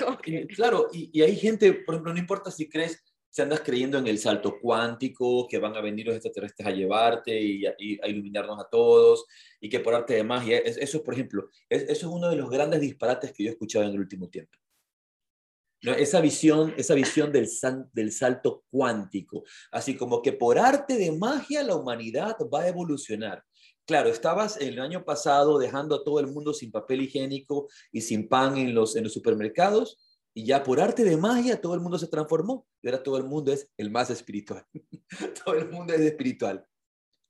Claro, 0.56 0.88
y, 0.92 1.22
hay 1.22 1.36
gente, 1.36 1.74
por 1.74 1.94
ejemplo, 1.94 2.14
no 2.14 2.20
importa 2.20 2.50
si 2.50 2.68
crees, 2.68 3.04
si 3.34 3.42
andas 3.42 3.62
creyendo 3.62 3.98
en 3.98 4.06
el 4.06 4.20
salto 4.20 4.60
cuántico, 4.62 5.48
que 5.48 5.58
van 5.58 5.76
a 5.76 5.82
venir 5.82 6.06
los 6.06 6.14
extraterrestres 6.14 6.68
a 6.68 6.72
llevarte 6.72 7.42
y 7.42 7.66
a, 7.66 7.74
iluminarnos 7.80 8.60
a 8.60 8.70
todos, 8.70 9.26
y 9.60 9.70
que 9.70 9.80
por 9.80 9.96
arte 9.96 10.14
de 10.14 10.24
magia, 10.24 10.60
eso, 10.60 11.04
por 11.04 11.16
ejemplo, 11.16 11.50
eso 11.68 11.92
es 11.92 12.04
uno 12.04 12.30
de 12.30 12.36
los 12.36 12.48
grandes 12.48 12.80
disparates 12.80 13.34
que 13.34 13.44
yo 13.44 13.50
he 13.50 13.54
escuchado 13.54 13.86
en 13.86 13.96
el 13.96 14.02
último 14.02 14.30
tiempo. 14.30 14.56
Esa 15.82 16.22
visión, 16.22 16.76
esa 16.78 16.94
visión 16.94 17.32
del, 17.32 17.50
del 17.92 18.12
salto 18.12 18.66
cuántico, 18.70 19.44
así 19.72 19.98
como 19.98 20.22
que 20.22 20.34
por 20.34 20.60
arte 20.60 20.96
de 20.96 21.12
magia 21.12 21.64
la 21.64 21.76
humanidad 21.76 22.38
va 22.54 22.62
a 22.62 22.68
evolucionar. 22.68 23.44
Claro, 23.88 24.10
estabas 24.10 24.58
el 24.58 24.80
año 24.80 25.04
pasado 25.04 25.58
dejando 25.58 25.96
a 25.96 26.04
todo 26.04 26.20
el 26.20 26.28
mundo 26.28 26.54
sin 26.54 26.72
papel 26.72 27.02
higiénico 27.02 27.68
y 27.92 28.02
sin 28.02 28.30
pan 28.30 28.58
en 28.58 28.76
los, 28.76 28.96
en 28.96 29.06
los 29.06 29.14
supermercados 29.14 29.98
y 30.34 30.46
ya 30.46 30.64
por 30.64 30.82
arte 30.82 31.04
de 31.04 31.18
magia 31.18 31.62
todo 31.62 31.76
el 31.76 31.80
mundo 31.80 32.00
se 32.00 32.08
transformó 32.08 32.68
y 32.82 32.88
ahora 32.88 33.04
todo 33.04 33.18
el 33.18 33.24
mundo 33.24 33.52
es 33.52 33.70
el 33.78 33.92
más 33.92 34.10
espiritual. 34.10 34.66
todo 35.46 35.56
el 35.56 35.70
mundo 35.70 35.94
es 35.94 36.02
espiritual. 36.02 36.66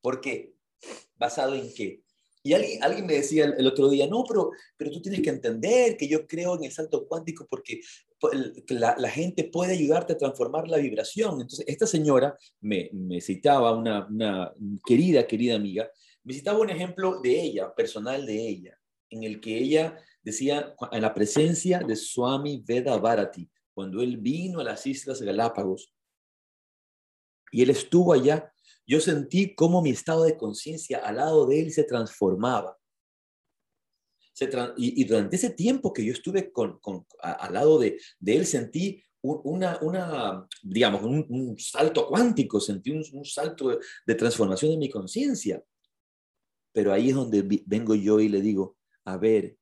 ¿Por 0.01 0.21
qué? 0.21 0.55
¿Basado 1.15 1.55
en 1.55 1.73
qué? 1.73 2.03
Y 2.45 2.53
alguien, 2.53 2.83
alguien 2.83 3.05
me 3.05 3.13
decía 3.13 3.45
el, 3.45 3.67
otro 3.67 3.89
día, 3.89 4.05
no, 4.07 4.25
pero, 4.27 4.51
pero 4.75 4.91
tú 4.91 5.01
tienes 5.01 5.21
que 5.21 5.29
entender 5.29 5.95
que 5.95 6.09
yo 6.09 6.27
creo 6.27 6.55
en 6.57 6.65
el 6.65 6.71
salto 6.73 7.07
cuántico 7.07 7.47
porque 7.49 7.79
la, 8.67 8.95
la, 8.97 9.09
gente 9.09 9.45
puede 9.45 9.73
ayudarte 9.73 10.13
a 10.13 10.17
transformar 10.17 10.67
la 10.67 10.77
vibración. 10.77 11.39
Entonces, 11.39 11.63
esta 11.69 11.87
señora 11.87 12.37
me, 12.59 12.89
me 12.91 13.21
citaba, 13.21 13.71
una, 13.73 14.07
una, 14.07 14.53
querida, 14.85 15.25
querida 15.25 15.55
amiga, 15.55 15.89
me 16.23 16.33
citaba 16.33 16.59
un 16.59 16.69
ejemplo 16.69 17.21
de 17.21 17.41
ella, 17.41 17.73
personal 17.73 18.25
de 18.25 18.47
ella, 18.47 18.77
en 19.09 19.23
el 19.23 19.39
que 19.39 19.57
ella 19.57 19.97
decía, 20.23 20.75
en 20.91 21.01
la 21.01 21.13
presencia 21.13 21.79
de 21.79 21.95
Swami 21.95 22.63
Veda 22.65 22.97
Bharati, 22.97 23.49
cuando 23.73 24.01
él 24.01 24.17
vino 24.17 24.59
a 24.59 24.63
las 24.63 24.85
Islas 24.87 25.21
Galápagos, 25.21 25.93
y 27.51 27.61
él 27.61 27.69
estuvo 27.69 28.13
allá, 28.13 28.51
yo 28.87 28.99
sentí 28.99 29.53
cómo 29.53 29.81
mi 29.81 29.91
estado 29.91 30.23
de 30.23 30.37
conciencia 30.37 30.99
al 30.99 31.17
lado 31.17 31.45
de 31.45 31.61
él 31.61 31.71
se 31.71 31.83
transformaba 31.83 32.77
y, 34.77 35.03
durante 35.05 35.35
ese 35.35 35.51
tiempo 35.51 35.93
que 35.93 36.03
yo 36.03 36.13
estuve 36.13 36.51
con, 36.51 36.79
al 37.19 37.53
lado 37.53 37.79
de, 37.79 37.99
de, 38.19 38.35
él, 38.35 38.45
sentí 38.45 39.03
una, 39.21 39.77
una 39.81 40.47
digamos, 40.61 41.03
un, 41.03 41.55
salto 41.57 42.07
cuántico, 42.07 42.59
sentí 42.59 42.91
un, 42.91 43.25
salto 43.25 43.79
de, 44.05 44.15
transformación 44.15 44.71
de 44.71 44.77
mi 44.77 44.89
conciencia. 44.89 45.63
Pero 46.71 46.91
ahí 46.91 47.09
es 47.09 47.15
donde 47.15 47.43
vengo 47.65 47.93
yo 47.93 48.19
y 48.19 48.29
le 48.29 48.41
digo, 48.41 48.77
a 49.05 49.17
ver, 49.17 49.57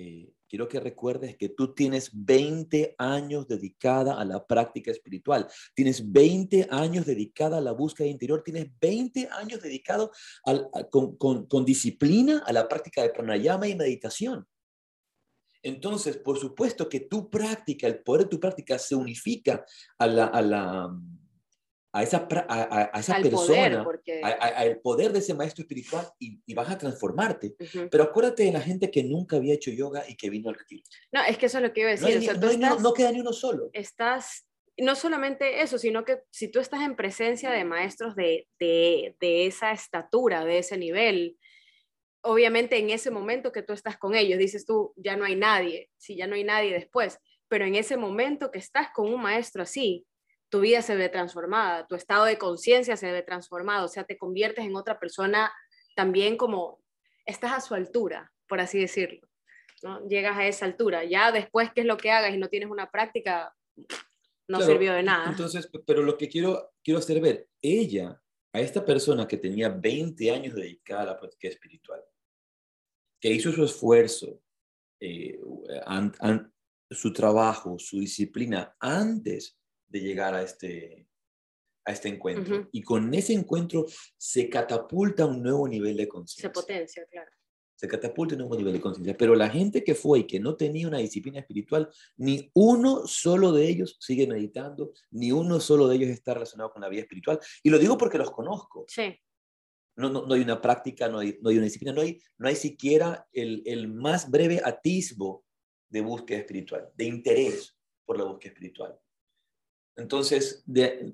eh, 0.00 0.32
quiero 0.48 0.68
que 0.68 0.78
recuerdes 0.78 1.36
que 1.36 1.48
tú 1.48 1.74
tienes 1.74 2.10
20 2.12 2.94
años 2.98 3.48
dedicada 3.48 4.14
a 4.14 4.24
la 4.24 4.46
práctica 4.46 4.92
espiritual, 4.92 5.48
tienes 5.74 6.12
20 6.12 6.68
años 6.70 7.04
dedicada 7.04 7.58
a 7.58 7.60
la 7.60 7.72
búsqueda 7.72 8.06
interior, 8.06 8.44
tienes 8.44 8.68
20 8.80 9.28
años 9.32 9.60
dedicado 9.60 10.12
con, 10.90 11.64
disciplina 11.64 12.44
a 12.46 12.52
la 12.52 12.68
práctica 12.68 13.02
de 13.02 13.10
pranayama 13.10 13.66
y 13.66 13.74
meditación. 13.74 14.46
Entonces, 15.64 16.16
por 16.16 16.38
supuesto 16.38 16.88
que 16.88 17.00
tu 17.00 17.28
práctica, 17.28 17.88
el 17.88 17.98
poder 18.04 18.22
de 18.22 18.30
tu 18.30 18.38
práctica 18.38 18.78
se 18.78 18.94
unifica 18.94 19.66
a 19.98 20.06
la, 20.06 20.96
esa, 21.94 22.28
a, 22.30 22.98
esa 22.98 23.16
persona, 23.20 23.84
al 24.22 24.80
poder 24.80 25.12
de 25.12 25.20
ese 25.20 25.34
maestro 25.34 25.62
espiritual 25.62 26.06
y, 26.18 26.54
vas 26.54 26.70
a 26.70 26.78
transformarte. 26.78 27.54
Pero 27.90 28.04
acuérdate 28.04 28.44
de 28.44 28.52
la 28.52 28.60
gente 28.60 28.90
que 28.90 29.02
nunca 29.02 29.36
había 29.36 29.54
hecho 29.54 29.70
yoga 29.70 30.04
y 30.08 30.16
que 30.16 30.30
vino 30.30 30.48
al 30.48 30.56
retiro. 30.56 30.82
No, 31.12 31.22
es 31.24 31.38
que 31.38 31.46
eso 31.46 31.58
es 31.58 31.64
lo 31.64 31.72
que 31.72 31.80
iba 31.80 31.90
a 31.90 31.92
decir. 31.92 32.38
No, 32.80 32.92
queda 32.92 33.12
ni 33.12 33.20
uno 33.20 33.32
solo. 33.32 33.70
Estás, 33.72 34.46
no 34.76 34.94
solamente 34.94 35.62
eso, 35.62 35.78
sino 35.78 36.04
que 36.04 36.20
si 36.30 36.48
tú 36.48 36.60
estás 36.60 36.82
en 36.82 36.96
presencia 36.96 37.50
de 37.50 37.64
maestros 37.64 38.14
de, 38.14 38.48
de, 38.58 39.16
de 39.20 39.46
esa 39.46 39.72
estatura, 39.72 40.44
de 40.44 40.58
ese 40.58 40.76
nivel, 40.76 41.38
obviamente 42.22 42.76
en 42.78 42.90
ese 42.90 43.10
momento 43.10 43.52
que 43.52 43.62
tú 43.62 43.72
estás 43.72 43.96
con 43.96 44.14
ellos, 44.14 44.38
dices 44.38 44.66
tú, 44.66 44.92
ya 44.96 45.16
no 45.16 45.24
hay 45.24 45.36
nadie, 45.36 45.90
si 45.96 46.16
ya 46.16 46.26
no 46.26 46.34
hay 46.34 46.44
nadie 46.44 46.72
después, 46.72 47.18
pero 47.48 47.64
en 47.64 47.74
ese 47.74 47.96
momento 47.96 48.50
que 48.50 48.58
estás 48.58 48.88
con 48.94 49.12
un 49.12 49.22
maestro 49.22 49.62
así, 49.62 50.06
tu 50.50 50.60
vida 50.60 50.82
se 50.82 50.96
ve 50.96 51.08
transformada, 51.08 51.86
tu 51.86 51.94
estado 51.94 52.24
de 52.24 52.38
conciencia 52.38 52.96
se 52.96 53.12
ve 53.12 53.22
transformado, 53.22 53.86
o 53.86 53.88
sea, 53.88 54.04
te 54.04 54.16
conviertes 54.16 54.64
en 54.64 54.76
otra 54.76 54.98
persona 54.98 55.52
también 55.94 56.36
como 56.36 56.80
estás 57.26 57.52
a 57.52 57.60
su 57.60 57.74
altura, 57.74 58.32
por 58.46 58.60
así 58.60 58.78
decirlo. 58.78 59.28
¿no? 59.82 60.06
Llegas 60.08 60.36
a 60.36 60.46
esa 60.46 60.64
altura. 60.64 61.04
Ya 61.04 61.30
después, 61.32 61.70
¿qué 61.74 61.82
es 61.82 61.86
lo 61.86 61.96
que 61.96 62.10
hagas 62.10 62.34
y 62.34 62.38
no 62.38 62.48
tienes 62.48 62.70
una 62.70 62.90
práctica? 62.90 63.54
No 64.48 64.62
sirvió 64.62 64.94
de 64.94 65.02
nada. 65.02 65.30
Entonces, 65.30 65.70
pero 65.86 66.02
lo 66.02 66.16
que 66.16 66.28
quiero, 66.28 66.72
quiero 66.82 66.98
hacer 66.98 67.20
ver, 67.20 67.48
ella, 67.60 68.20
a 68.52 68.60
esta 68.60 68.84
persona 68.84 69.28
que 69.28 69.36
tenía 69.36 69.68
20 69.68 70.30
años 70.30 70.54
dedicada 70.54 71.02
a 71.02 71.06
la 71.06 71.18
práctica 71.18 71.48
espiritual, 71.48 72.02
que 73.20 73.30
hizo 73.30 73.52
su 73.52 73.64
esfuerzo, 73.64 74.40
eh, 75.00 75.38
su 76.90 77.12
trabajo, 77.12 77.78
su 77.78 78.00
disciplina 78.00 78.74
antes 78.80 79.57
de 79.88 80.00
llegar 80.00 80.34
a 80.34 80.42
este, 80.42 81.08
a 81.84 81.92
este 81.92 82.08
encuentro. 82.08 82.68
Y 82.72 82.82
con 82.82 83.12
ese 83.14 83.32
encuentro 83.32 83.86
se 84.16 84.48
catapulta 84.48 85.26
un 85.26 85.42
nuevo 85.42 85.66
nivel 85.66 85.96
de 85.96 86.06
conciencia. 86.06 86.48
Se 86.48 86.50
potencia, 86.50 87.06
claro. 87.10 87.30
Se 87.74 87.88
catapulta 87.88 88.34
un 88.34 88.40
nuevo 88.40 88.56
nivel 88.56 88.74
de 88.74 88.80
conciencia. 88.80 89.16
Pero 89.16 89.34
la 89.34 89.48
gente 89.48 89.84
que 89.84 89.94
fue 89.94 90.20
y 90.20 90.26
que 90.26 90.40
no 90.40 90.56
tenía 90.56 90.88
una 90.88 90.98
disciplina 90.98 91.38
espiritual, 91.38 91.88
ni 92.16 92.50
uno 92.54 93.06
solo 93.06 93.52
de 93.52 93.68
ellos 93.68 93.96
sigue 94.00 94.26
meditando, 94.26 94.92
ni 95.12 95.32
uno 95.32 95.60
solo 95.60 95.88
de 95.88 95.96
ellos 95.96 96.10
está 96.10 96.34
relacionado 96.34 96.72
con 96.72 96.82
la 96.82 96.88
vida 96.88 97.02
espiritual. 97.02 97.38
Y 97.62 97.70
lo 97.70 97.78
digo 97.78 97.96
porque 97.96 98.18
los 98.18 98.32
conozco. 98.32 98.84
Sí. 98.88 99.16
No, 99.96 100.10
no, 100.10 100.26
no 100.26 100.34
hay 100.34 100.42
una 100.42 100.60
práctica, 100.60 101.08
no 101.08 101.20
hay, 101.20 101.38
no 101.40 101.50
hay 101.50 101.56
una 101.56 101.64
disciplina, 101.64 101.92
no 101.92 102.02
hay, 102.02 102.20
no 102.36 102.48
hay 102.48 102.54
siquiera 102.54 103.26
el, 103.32 103.62
el 103.64 103.88
más 103.88 104.30
breve 104.30 104.60
atisbo 104.62 105.44
de 105.88 106.00
búsqueda 106.02 106.38
espiritual, 106.38 106.90
de 106.94 107.04
interés 107.04 107.76
por 108.04 108.18
la 108.18 108.24
búsqueda 108.24 108.52
espiritual. 108.52 109.00
Entonces, 109.98 110.62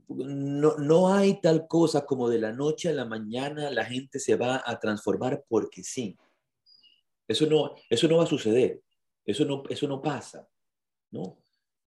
no, 0.09 0.77
no 0.77 1.09
hay 1.09 1.41
tal 1.41 1.67
cosa 1.67 2.05
como 2.05 2.29
de 2.29 2.39
la 2.39 2.53
noche 2.53 2.91
a 2.91 2.93
la 2.93 3.07
mañana 3.07 3.71
la 3.71 3.87
gente 3.87 4.19
se 4.19 4.37
va 4.37 4.63
a 4.63 4.79
transformar 4.79 5.43
porque 5.49 5.83
sí. 5.83 6.19
Eso 7.27 7.47
no, 7.47 7.75
eso 7.89 8.07
no 8.09 8.19
va 8.19 8.25
a 8.25 8.27
suceder. 8.27 8.83
Eso 9.25 9.47
no, 9.47 9.63
eso 9.71 9.89
no 9.89 10.03
pasa. 10.03 10.47
¿no? 11.11 11.43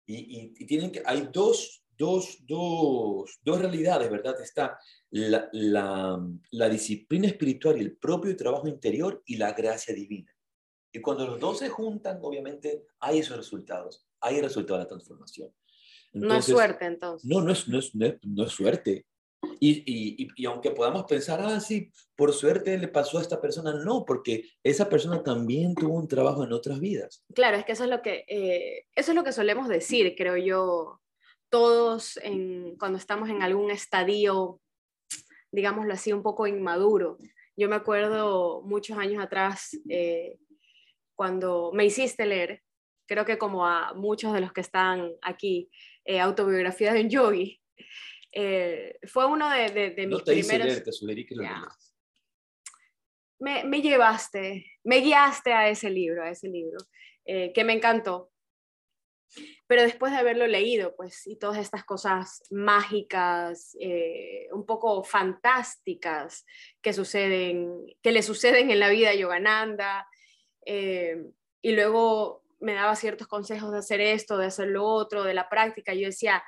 Y, 0.06 0.54
y, 0.56 0.66
tienen 0.68 0.92
que, 0.92 1.02
hay 1.04 1.30
dos, 1.34 1.84
dos, 1.98 2.38
dos, 2.46 3.40
dos 3.42 3.60
realidades, 3.60 4.12
¿verdad? 4.12 4.40
Está 4.40 4.78
la, 5.10 5.50
la, 5.52 6.24
la, 6.52 6.70
disciplina 6.70 7.26
espiritual 7.26 7.78
y 7.78 7.86
el 7.86 7.98
propio 7.98 8.38
trabajo 8.38 8.68
interior 8.68 9.24
y 9.26 9.38
la 9.38 9.54
gracia 9.54 9.96
divina. 9.96 10.32
Y 10.92 11.02
cuando 11.02 11.26
los 11.26 11.40
dos 11.40 11.58
se 11.58 11.70
juntan, 11.70 12.20
obviamente 12.22 12.86
hay 13.00 13.18
esos 13.18 13.36
resultados, 13.36 14.06
hay 14.20 14.36
el 14.36 14.44
resultado 14.44 14.78
de 14.78 14.84
la 14.84 14.90
transformación 14.90 15.52
no 16.14 16.36
es 16.36 16.46
suerte 16.46 16.86
entonces. 16.86 17.30
No, 17.30 17.42
no 17.42 17.52
es, 17.52 17.68
no 17.68 17.80
es, 17.80 17.94
no 17.96 18.46
es, 18.46 18.52
suerte. 18.52 19.06
Y, 19.60 19.84
y, 19.86 20.28
y, 20.36 20.46
aunque 20.46 20.72
podamos 20.72 21.04
pensar, 21.04 21.42
ah, 21.42 21.60
sí, 21.60 21.92
por 22.16 22.32
suerte 22.34 22.78
le 22.78 22.88
pasó 22.88 23.18
a 23.18 23.22
esta 23.22 23.42
persona, 23.42 23.74
no, 23.84 24.06
porque 24.06 24.50
esa 24.64 24.90
persona 24.90 25.22
también 25.22 25.76
tuvo 25.76 25.96
un 25.96 26.08
trabajo 26.08 26.44
en 26.44 26.54
otras 26.54 26.80
vidas. 26.80 27.24
Claro, 27.34 27.58
es 27.58 27.66
que 27.66 27.74
eso 27.74 27.84
es 27.84 27.90
lo 27.90 28.02
que, 28.02 28.26
eh, 28.28 28.86
eso 28.96 29.12
es 29.12 29.16
lo 29.16 29.24
que 29.24 29.34
solemos 29.34 29.68
decir, 29.68 30.16
creo 30.18 30.38
yo, 30.38 31.02
todos 31.50 32.18
en, 32.24 32.78
cuando 32.78 32.98
estamos 32.98 33.30
en 33.30 33.44
algún 33.44 33.70
estadio, 33.70 34.60
digámoslo 35.52 35.94
así, 35.94 36.14
un 36.14 36.24
poco 36.24 36.48
inmaduro. 36.48 37.18
Yo 37.56 37.70
me 37.70 37.76
acuerdo 37.76 38.62
muchos 38.64 38.98
años 38.98 39.24
atrás, 39.24 39.78
eh, 39.90 40.38
cuando 41.16 41.72
me 41.74 41.86
hiciste 41.86 42.26
leer, 42.26 42.64
creo 43.06 43.26
que 43.26 43.38
como 43.38 43.68
a 43.68 43.94
muchos 43.94 44.34
de 44.34 44.42
los 44.42 44.52
que 44.52 44.62
están 44.62 45.12
aquí, 45.22 45.70
eh, 46.06 46.20
autobiografía 46.20 46.94
de 46.94 47.02
un 47.02 47.10
yogi. 47.10 47.62
Eh, 48.32 49.00
fue 49.04 49.26
uno 49.26 49.50
de, 49.50 49.70
de, 49.70 49.90
de 49.92 50.08
mis 50.08 50.22
primeros... 50.24 50.84
te 50.84 50.92
sugerí 50.92 51.26
que 51.26 51.36
lo 51.36 51.44
me, 53.40 53.64
me, 53.66 53.82
llevaste, 53.82 54.66
me 54.84 55.02
guiaste 55.02 55.54
a 55.54 55.70
ese 55.70 55.90
libro, 55.90 56.24
a 56.24 56.30
ese 56.30 56.48
libro, 56.48 56.78
eh, 57.26 57.52
que 57.54 57.64
me 57.64 57.74
encantó. 57.74 58.32
Pero 59.68 59.82
después 59.82 60.12
de 60.12 60.20
haberlo 60.20 60.48
leído, 60.48 60.96
pues, 60.96 61.26
y 61.26 61.38
todas 61.38 61.58
estas 61.58 61.84
cosas 61.84 62.44
mágicas, 62.52 63.76
un 64.52 64.66
poco 64.66 65.04
fantásticas 65.04 66.46
que 66.82 66.94
suceden, 66.94 67.84
que 68.04 68.12
le 68.12 68.22
suceden 68.22 68.70
en 68.70 68.80
la 68.80 68.90
vida 68.90 69.10
a 69.10 69.16
Yogananda, 69.16 70.08
y 70.64 71.72
luego 71.72 72.43
me 72.64 72.74
daba 72.74 72.96
ciertos 72.96 73.28
consejos 73.28 73.72
de 73.72 73.80
hacer 73.80 74.02
esto, 74.02 74.38
de 74.38 74.48
hacer 74.48 74.68
lo 74.70 74.86
otro, 74.86 75.24
de 75.24 75.34
la 75.34 75.50
práctica. 75.50 75.94
Yo 75.94 76.08
decía, 76.08 76.44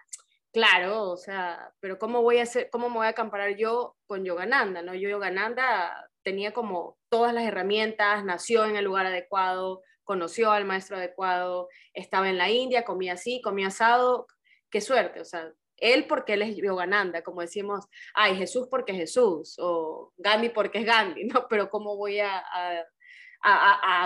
claro, 0.54 1.12
o 1.12 1.18
sea, 1.18 1.74
pero 1.82 2.00
¿cómo 2.00 2.22
voy 2.22 2.38
a 2.38 2.44
hacer, 2.44 2.70
cómo 2.72 2.90
me 2.90 2.96
voy 2.96 3.08
a 3.08 3.14
comparar 3.14 3.58
yo 3.58 3.98
con 4.08 4.24
Yogananda? 4.24 4.82
¿no? 4.82 4.96
Yo 4.96 5.10
Yogananda 5.10 6.10
tenía 6.24 6.54
como 6.54 6.98
todas 7.10 7.34
las 7.34 7.44
herramientas, 7.44 8.24
nació 8.24 8.66
en 8.66 8.78
el 8.78 8.86
lugar 8.86 9.06
adecuado, 9.06 9.82
conoció 10.06 10.52
al 10.52 10.64
maestro 10.64 10.96
adecuado, 10.98 11.68
estaba 11.94 12.30
en 12.30 12.38
la 12.38 12.50
India, 12.50 12.86
comía 12.86 13.14
así, 13.14 13.42
comía 13.42 13.68
asado, 13.68 14.28
qué 14.70 14.80
suerte, 14.80 15.20
o 15.20 15.26
sea, 15.26 15.52
él 15.78 16.08
porque 16.08 16.34
él 16.34 16.44
es 16.44 16.56
Yogananda, 16.56 17.22
como 17.22 17.42
decimos, 17.42 17.86
ay, 18.14 18.38
Jesús 18.38 18.68
porque 18.70 18.94
es 18.94 18.98
Jesús, 19.00 19.56
o 19.60 20.14
Gandhi 20.18 20.50
porque 20.50 20.80
es 20.80 20.86
Gandhi, 20.86 21.26
¿no? 21.26 21.48
Pero 21.50 21.70
¿cómo 21.70 21.98
voy 21.98 22.20
a 22.20 22.38
a, 22.38 22.86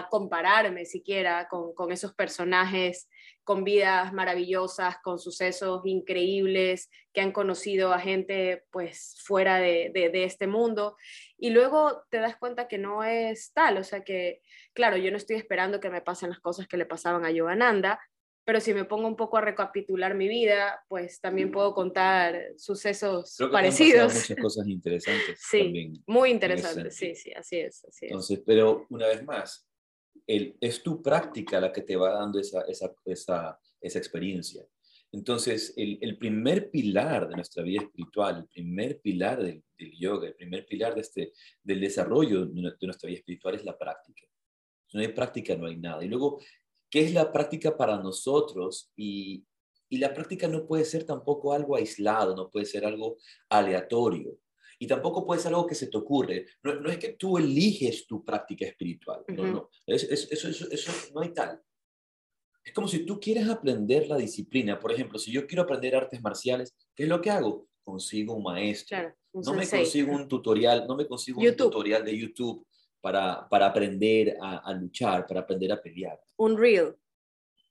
compararme 0.09 0.85
siquiera 0.85 1.47
con, 1.47 1.73
con, 1.73 1.91
esos 1.91 2.13
personajes 2.13 3.07
con 3.49 3.63
vidas 3.63 4.13
maravillosas, 4.13 4.97
con 5.01 5.17
sucesos 5.17 5.81
increíbles, 5.85 6.87
que 7.11 7.21
han 7.21 7.31
conocido 7.31 7.91
a 7.91 7.99
gente 7.99 8.63
pues 8.69 9.15
fuera 9.23 9.57
de, 9.57 9.89
de, 9.91 10.23
este 10.23 10.45
mundo. 10.45 10.95
Y 11.35 11.49
luego 11.49 12.03
te 12.11 12.19
das 12.19 12.37
cuenta 12.37 12.67
que 12.67 12.77
no 12.77 13.03
es 13.03 13.51
tal, 13.53 13.77
o 13.77 13.83
sea 13.83 14.03
que, 14.03 14.43
claro, 14.73 14.97
yo 14.97 15.09
no 15.09 15.17
estoy 15.17 15.37
esperando 15.37 15.79
que 15.79 15.89
me 15.89 16.01
pasen 16.01 16.29
las 16.29 16.39
cosas 16.39 16.67
que 16.67 16.77
le 16.77 16.85
pasaban 16.85 17.25
a 17.25 17.31
Yogananda, 17.31 17.99
pero 18.49 18.61
si 18.61 18.73
me 18.73 18.83
pongo 18.83 19.07
un 19.07 19.15
poco 19.15 19.37
a 19.37 19.41
recapitular 19.41 20.15
mi 20.15 20.27
vida, 20.27 20.83
pues 20.87 21.21
también 21.21 21.51
puedo 21.51 21.75
contar 21.75 22.35
sucesos 22.57 23.37
parecidos. 23.51 24.11
muchas 24.11 24.37
cosas 24.37 24.67
interesantes. 24.67 25.39
sí, 25.51 25.93
muy 26.07 26.31
interesantes, 26.31 26.95
sí, 26.95 27.13
sí, 27.13 27.31
así 27.31 27.57
es, 27.57 27.85
así 27.85 28.07
es. 28.07 28.11
Entonces, 28.11 28.41
pero 28.43 28.87
una 28.89 29.05
vez 29.05 29.23
más, 29.23 29.69
el, 30.25 30.57
es 30.59 30.81
tu 30.81 30.99
práctica 30.99 31.61
la 31.61 31.71
que 31.71 31.83
te 31.83 31.95
va 31.95 32.09
dando 32.09 32.39
esa, 32.39 32.61
esa, 32.61 32.91
esa, 33.05 33.59
esa 33.79 33.99
experiencia. 33.99 34.65
Entonces, 35.11 35.75
el, 35.77 35.99
el, 36.01 36.17
primer 36.17 36.71
pilar 36.71 37.29
de 37.29 37.35
nuestra 37.35 37.61
vida 37.61 37.83
espiritual, 37.83 38.37
el 38.37 38.47
primer 38.47 38.99
pilar 38.99 39.43
del, 39.43 39.63
del, 39.77 39.91
yoga, 39.95 40.27
el 40.27 40.33
primer 40.33 40.65
pilar 40.65 40.95
de 40.95 41.01
este, 41.01 41.33
del 41.61 41.81
desarrollo 41.81 42.47
de 42.47 42.61
nuestra 42.81 43.05
vida 43.09 43.19
espiritual 43.19 43.53
es 43.53 43.63
la 43.63 43.77
práctica. 43.77 44.25
Si 44.87 44.97
no 44.97 45.03
hay 45.03 45.09
práctica, 45.09 45.55
no 45.55 45.67
hay 45.67 45.77
nada. 45.77 46.03
Y 46.03 46.07
luego 46.07 46.39
qué 46.89 47.01
es 47.01 47.13
la 47.13 47.31
práctica 47.31 47.77
para 47.77 47.97
nosotros 47.97 48.91
y, 48.95 49.45
y 49.89 49.97
la 49.97 50.13
práctica 50.13 50.47
no 50.47 50.65
puede 50.65 50.85
ser 50.85 51.03
tampoco 51.03 51.53
algo 51.53 51.75
aislado, 51.75 52.35
no 52.35 52.49
puede 52.49 52.65
ser 52.65 52.85
algo 52.85 53.17
aleatorio. 53.49 54.37
Y 54.81 54.87
tampoco 54.87 55.25
puede 55.25 55.41
ser 55.41 55.49
algo 55.49 55.67
que 55.67 55.75
se 55.75 55.87
te 55.87 55.97
ocurre. 55.97 56.45
No, 56.63 56.75
no 56.75 56.89
es 56.89 56.97
que 56.97 57.09
tú 57.13 57.37
eliges 57.37 58.07
tu 58.07 58.23
práctica 58.23 58.65
espiritual. 58.65 59.25
No, 59.27 59.45
no. 59.45 59.69
Es, 59.85 60.03
eso, 60.03 60.47
eso, 60.47 60.67
eso, 60.71 60.91
no 61.13 61.21
hay 61.21 61.33
tal. 61.33 61.61
Es 62.63 62.71
como 62.71 62.87
si 62.87 63.05
tú 63.05 63.19
quieres 63.19 63.49
aprender 63.49 64.07
la 64.07 64.15
disciplina. 64.15 64.79
Por 64.79 64.93
ejemplo, 64.93 65.19
si 65.19 65.31
yo 65.31 65.45
quiero 65.47 65.63
aprender 65.63 65.95
artes 65.95 66.21
marciales, 66.21 66.73
¿qué 66.95 67.03
es 67.03 67.09
lo 67.09 67.19
que 67.19 67.29
hago? 67.29 67.67
Consigo 67.83 68.35
un 68.35 68.43
maestro. 68.43 69.13
no 69.33 69.53
me 69.53 69.67
consigo 69.67 70.13
un 70.13 70.27
tutorial, 70.29 70.85
no 70.87 70.95
me 70.95 71.07
consigo 71.07 71.41
un 71.41 71.55
tutorial 71.57 72.05
de 72.05 72.17
YouTube 72.17 72.65
para, 73.01 73.47
para 73.49 73.67
aprender 73.67 74.37
a, 74.41 74.57
a, 74.57 74.73
luchar, 74.73 75.25
para 75.25 75.41
aprender 75.41 75.71
a 75.71 75.81
pelear. 75.81 76.19
Un 76.37 76.57
reel. 76.57 76.95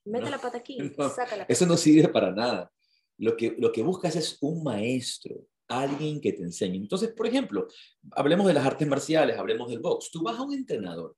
Mete 0.05 0.31
la 0.31 0.39
pata 0.39 0.59
aquí, 0.59 0.79
Eso 1.49 1.67
no 1.67 1.77
sirve 1.77 2.09
para 2.09 2.33
nada. 2.33 2.73
Lo 3.19 3.37
que, 3.37 3.55
lo 3.59 3.71
que 3.73 3.83
buscas 3.83 4.17
es 4.17 4.39
un 4.41 4.63
maestro, 4.63 5.47
alguien 5.67 6.21
que 6.21 6.33
te 6.33 6.43
enseñe. 6.43 6.77
Entonces, 6.77 7.13
por 7.13 7.27
ejemplo, 7.27 7.67
hablemos 8.13 8.47
de 8.47 8.55
las 8.55 8.65
artes 8.65 8.89
marciales, 8.89 9.37
hablemos 9.37 9.69
del 9.69 9.81
box. 9.81 10.11
Tú 10.11 10.23
vas 10.23 10.39
a 10.39 10.43
un 10.43 10.55
entrenador, 10.55 11.17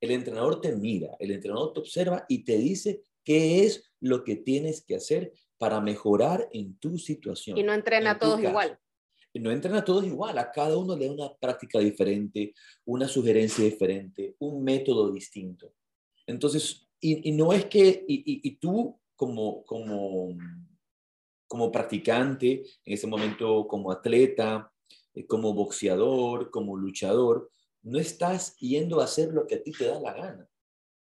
el 0.00 0.12
entrenador 0.12 0.60
te 0.60 0.74
mira, 0.74 1.14
el 1.18 1.32
entrenador 1.32 1.72
te 1.74 1.80
observa 1.80 2.24
y 2.28 2.44
te 2.44 2.56
dice 2.56 3.02
qué 3.24 3.64
es 3.64 3.92
lo 4.00 4.24
que 4.24 4.36
tienes 4.36 4.82
que 4.82 4.96
hacer 4.96 5.32
para 5.58 5.80
mejorar 5.80 6.48
en 6.52 6.78
tu 6.78 6.96
situación. 6.96 7.58
Y 7.58 7.62
no 7.62 7.74
entrena 7.74 8.12
a 8.12 8.18
todos 8.18 8.40
igual 8.42 8.78
no 9.34 9.50
entran 9.50 9.74
a 9.74 9.84
todos 9.84 10.04
igual, 10.04 10.36
a 10.38 10.50
cada 10.50 10.76
uno 10.76 10.96
le 10.96 11.06
da 11.06 11.12
una 11.12 11.34
práctica 11.34 11.78
diferente, 11.78 12.54
una 12.84 13.06
sugerencia 13.06 13.64
diferente, 13.64 14.34
un 14.40 14.64
método 14.64 15.12
distinto. 15.12 15.72
Entonces, 16.26 16.88
y, 17.00 17.32
no 17.32 17.52
es 17.52 17.66
que, 17.66 18.04
y, 18.08 18.56
tú 18.56 18.98
como, 19.14 19.64
como, 19.64 20.36
como 21.46 21.70
practicante, 21.70 22.64
en 22.84 22.92
ese 22.92 23.06
momento 23.06 23.66
como 23.68 23.92
atleta, 23.92 24.72
eh, 25.14 25.26
como 25.26 25.54
boxeador, 25.54 26.50
como 26.50 26.76
luchador, 26.76 27.50
no 27.82 27.98
estás 27.98 28.56
yendo 28.56 29.00
a 29.00 29.04
hacer 29.04 29.32
lo 29.32 29.46
que 29.46 29.54
a 29.56 29.62
ti 29.62 29.70
te 29.72 29.86
da 29.86 30.00
la 30.00 30.12
gana. 30.12 30.48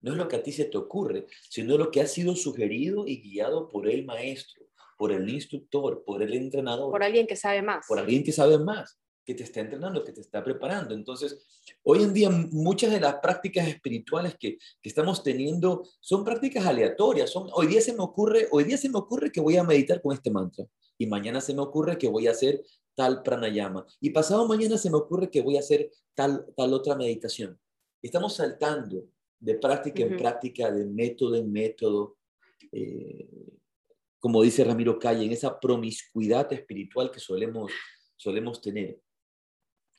No 0.02 0.12
es 0.12 0.18
lo 0.18 0.28
que 0.28 0.36
a 0.38 0.44
ti 0.44 0.52
se 0.52 0.66
te 0.66 0.78
ocurre, 0.78 1.28
sino 1.50 1.78
lo 1.78 1.92
que 1.92 2.02
ha 2.02 2.08
sido 2.08 2.36
sugerido 2.36 3.08
y 3.08 3.22
guiado 3.22 3.68
por 3.68 3.90
el 3.90 4.06
maestro 4.06 4.69
por 5.00 5.14
el 5.14 5.30
instructor, 5.30 6.04
por 6.04 6.22
el 6.22 6.34
entrenador. 6.34 6.92
Por 6.92 7.04
alguien 7.04 7.26
que 7.26 7.38
sabe 7.38 7.62
más. 7.62 7.88
Por 7.88 8.00
alguien 8.00 8.22
que 8.22 8.34
sabe 8.34 8.58
más, 8.58 9.00
que 9.24 9.34
te 9.34 9.44
está 9.44 9.62
entrenando, 9.62 10.04
que 10.04 10.12
te 10.12 10.20
está 10.20 10.44
preparando. 10.44 10.94
Entonces, 10.94 11.40
hoy 11.84 12.04
en 12.04 12.14
día 12.14 12.30
muchas 12.30 12.92
de 12.92 13.00
las 13.00 13.16
prácticas 13.16 13.66
espirituales 13.70 14.36
que, 14.38 14.58
que 14.82 14.90
estamos 14.90 15.24
teniendo 15.24 15.88
son 16.02 16.26
prácticas 16.26 16.66
aleatorias. 16.66 17.30
Son, 17.30 17.48
hoy, 17.54 17.68
día 17.68 17.80
se 17.80 17.94
me 17.94 18.04
ocurre, 18.04 18.50
hoy 18.52 18.66
día 18.66 18.76
se 18.76 18.90
me 18.90 18.98
ocurre 18.98 19.32
que 19.32 19.40
voy 19.40 19.56
a 19.56 19.64
meditar 19.64 20.02
con 20.02 20.14
este 20.14 20.32
mantra 20.32 20.66
y 20.98 21.08
mañana 21.08 21.40
se 21.40 21.54
me 21.54 21.62
ocurre 21.62 21.98
que 21.98 22.10
voy 22.10 22.28
a 22.28 22.32
hacer 22.32 22.62
tal 22.94 23.24
pranayama 23.24 23.86
y 24.02 24.10
pasado 24.10 24.46
mañana 24.50 24.78
se 24.78 24.90
me 24.90 24.98
ocurre 24.98 25.30
que 25.30 25.40
voy 25.40 25.56
a 25.56 25.62
hacer 25.62 25.92
tal, 26.14 26.46
tal 26.58 26.74
otra 26.74 26.98
meditación. 26.98 27.58
Estamos 28.02 28.36
saltando 28.36 29.06
de 29.40 29.56
práctica 29.56 30.04
en 30.04 30.18
práctica, 30.18 30.70
de 30.70 30.86
método 30.86 31.38
en 31.38 31.50
método. 31.50 32.18
Eh, 32.74 33.59
como 34.20 34.44
dice 34.44 34.64
Ramiro 34.64 35.00
Calle, 35.00 35.26
en 35.26 35.32
esa 35.32 35.60
promiscuidad 35.60 36.52
espiritual 36.52 37.12
que 37.12 37.20
solemos, 37.20 37.72
solemos 38.18 38.62
tener. 38.62 39.00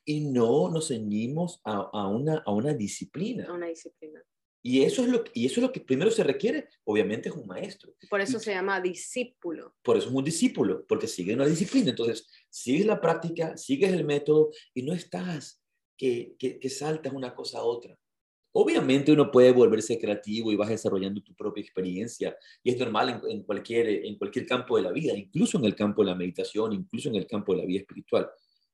Y 0.04 0.20
no 0.20 0.70
nos 0.70 0.88
ceñimos 0.88 1.60
a, 1.64 2.06
una, 2.08 2.42
a 2.44 2.52
una 2.52 2.74
disciplina. 2.74 3.52
una 3.52 3.66
disciplina. 3.66 4.22
Y 4.62 4.82
eso, 4.82 5.02
es 5.02 5.08
lo, 5.08 5.24
y 5.32 5.46
eso 5.46 5.60
es 5.60 5.66
lo 5.66 5.72
que 5.72 5.80
primero 5.80 6.10
se 6.10 6.22
requiere, 6.22 6.68
obviamente 6.84 7.30
es 7.30 7.34
un 7.34 7.46
maestro. 7.46 7.94
Por 8.10 8.20
eso 8.20 8.38
se 8.38 8.52
llama 8.52 8.78
discípulo. 8.80 9.74
Por 9.82 9.96
eso 9.96 10.08
es 10.08 10.14
un 10.14 10.24
discípulo, 10.24 10.84
porque 10.86 11.06
sigue 11.06 11.32
una 11.32 11.46
disciplina. 11.46 11.90
Entonces, 11.90 12.28
sigues 12.50 12.84
la 12.84 13.00
práctica, 13.00 13.56
sigues 13.56 13.90
el 13.92 14.04
método 14.04 14.50
y 14.74 14.82
no 14.82 14.92
estás 14.92 15.62
que, 15.96 16.34
que, 16.38 16.58
que 16.58 16.68
saltas 16.68 17.12
una 17.14 17.34
cosa 17.34 17.60
a 17.60 17.64
otra. 17.64 17.98
Obviamente 18.52 19.12
uno 19.12 19.30
puede 19.30 19.52
volverse 19.52 19.98
creativo 19.98 20.50
y 20.50 20.56
vas 20.56 20.68
desarrollando 20.68 21.22
tu 21.22 21.34
propia 21.34 21.62
experiencia 21.62 22.36
y 22.64 22.70
es 22.70 22.78
normal 22.78 23.22
en, 23.28 23.44
cualquier, 23.44 23.88
en 24.04 24.18
cualquier 24.18 24.46
campo 24.46 24.76
de 24.76 24.82
la 24.82 24.90
vida, 24.90 25.16
incluso 25.16 25.56
en 25.58 25.64
el 25.64 25.76
campo 25.76 26.02
de 26.02 26.10
la 26.10 26.16
meditación, 26.16 26.72
incluso 26.72 27.08
en 27.08 27.14
el 27.14 27.26
campo 27.26 27.52
de 27.52 27.58
la 27.60 27.64
vida 27.64 27.80
espiritual. 27.80 28.28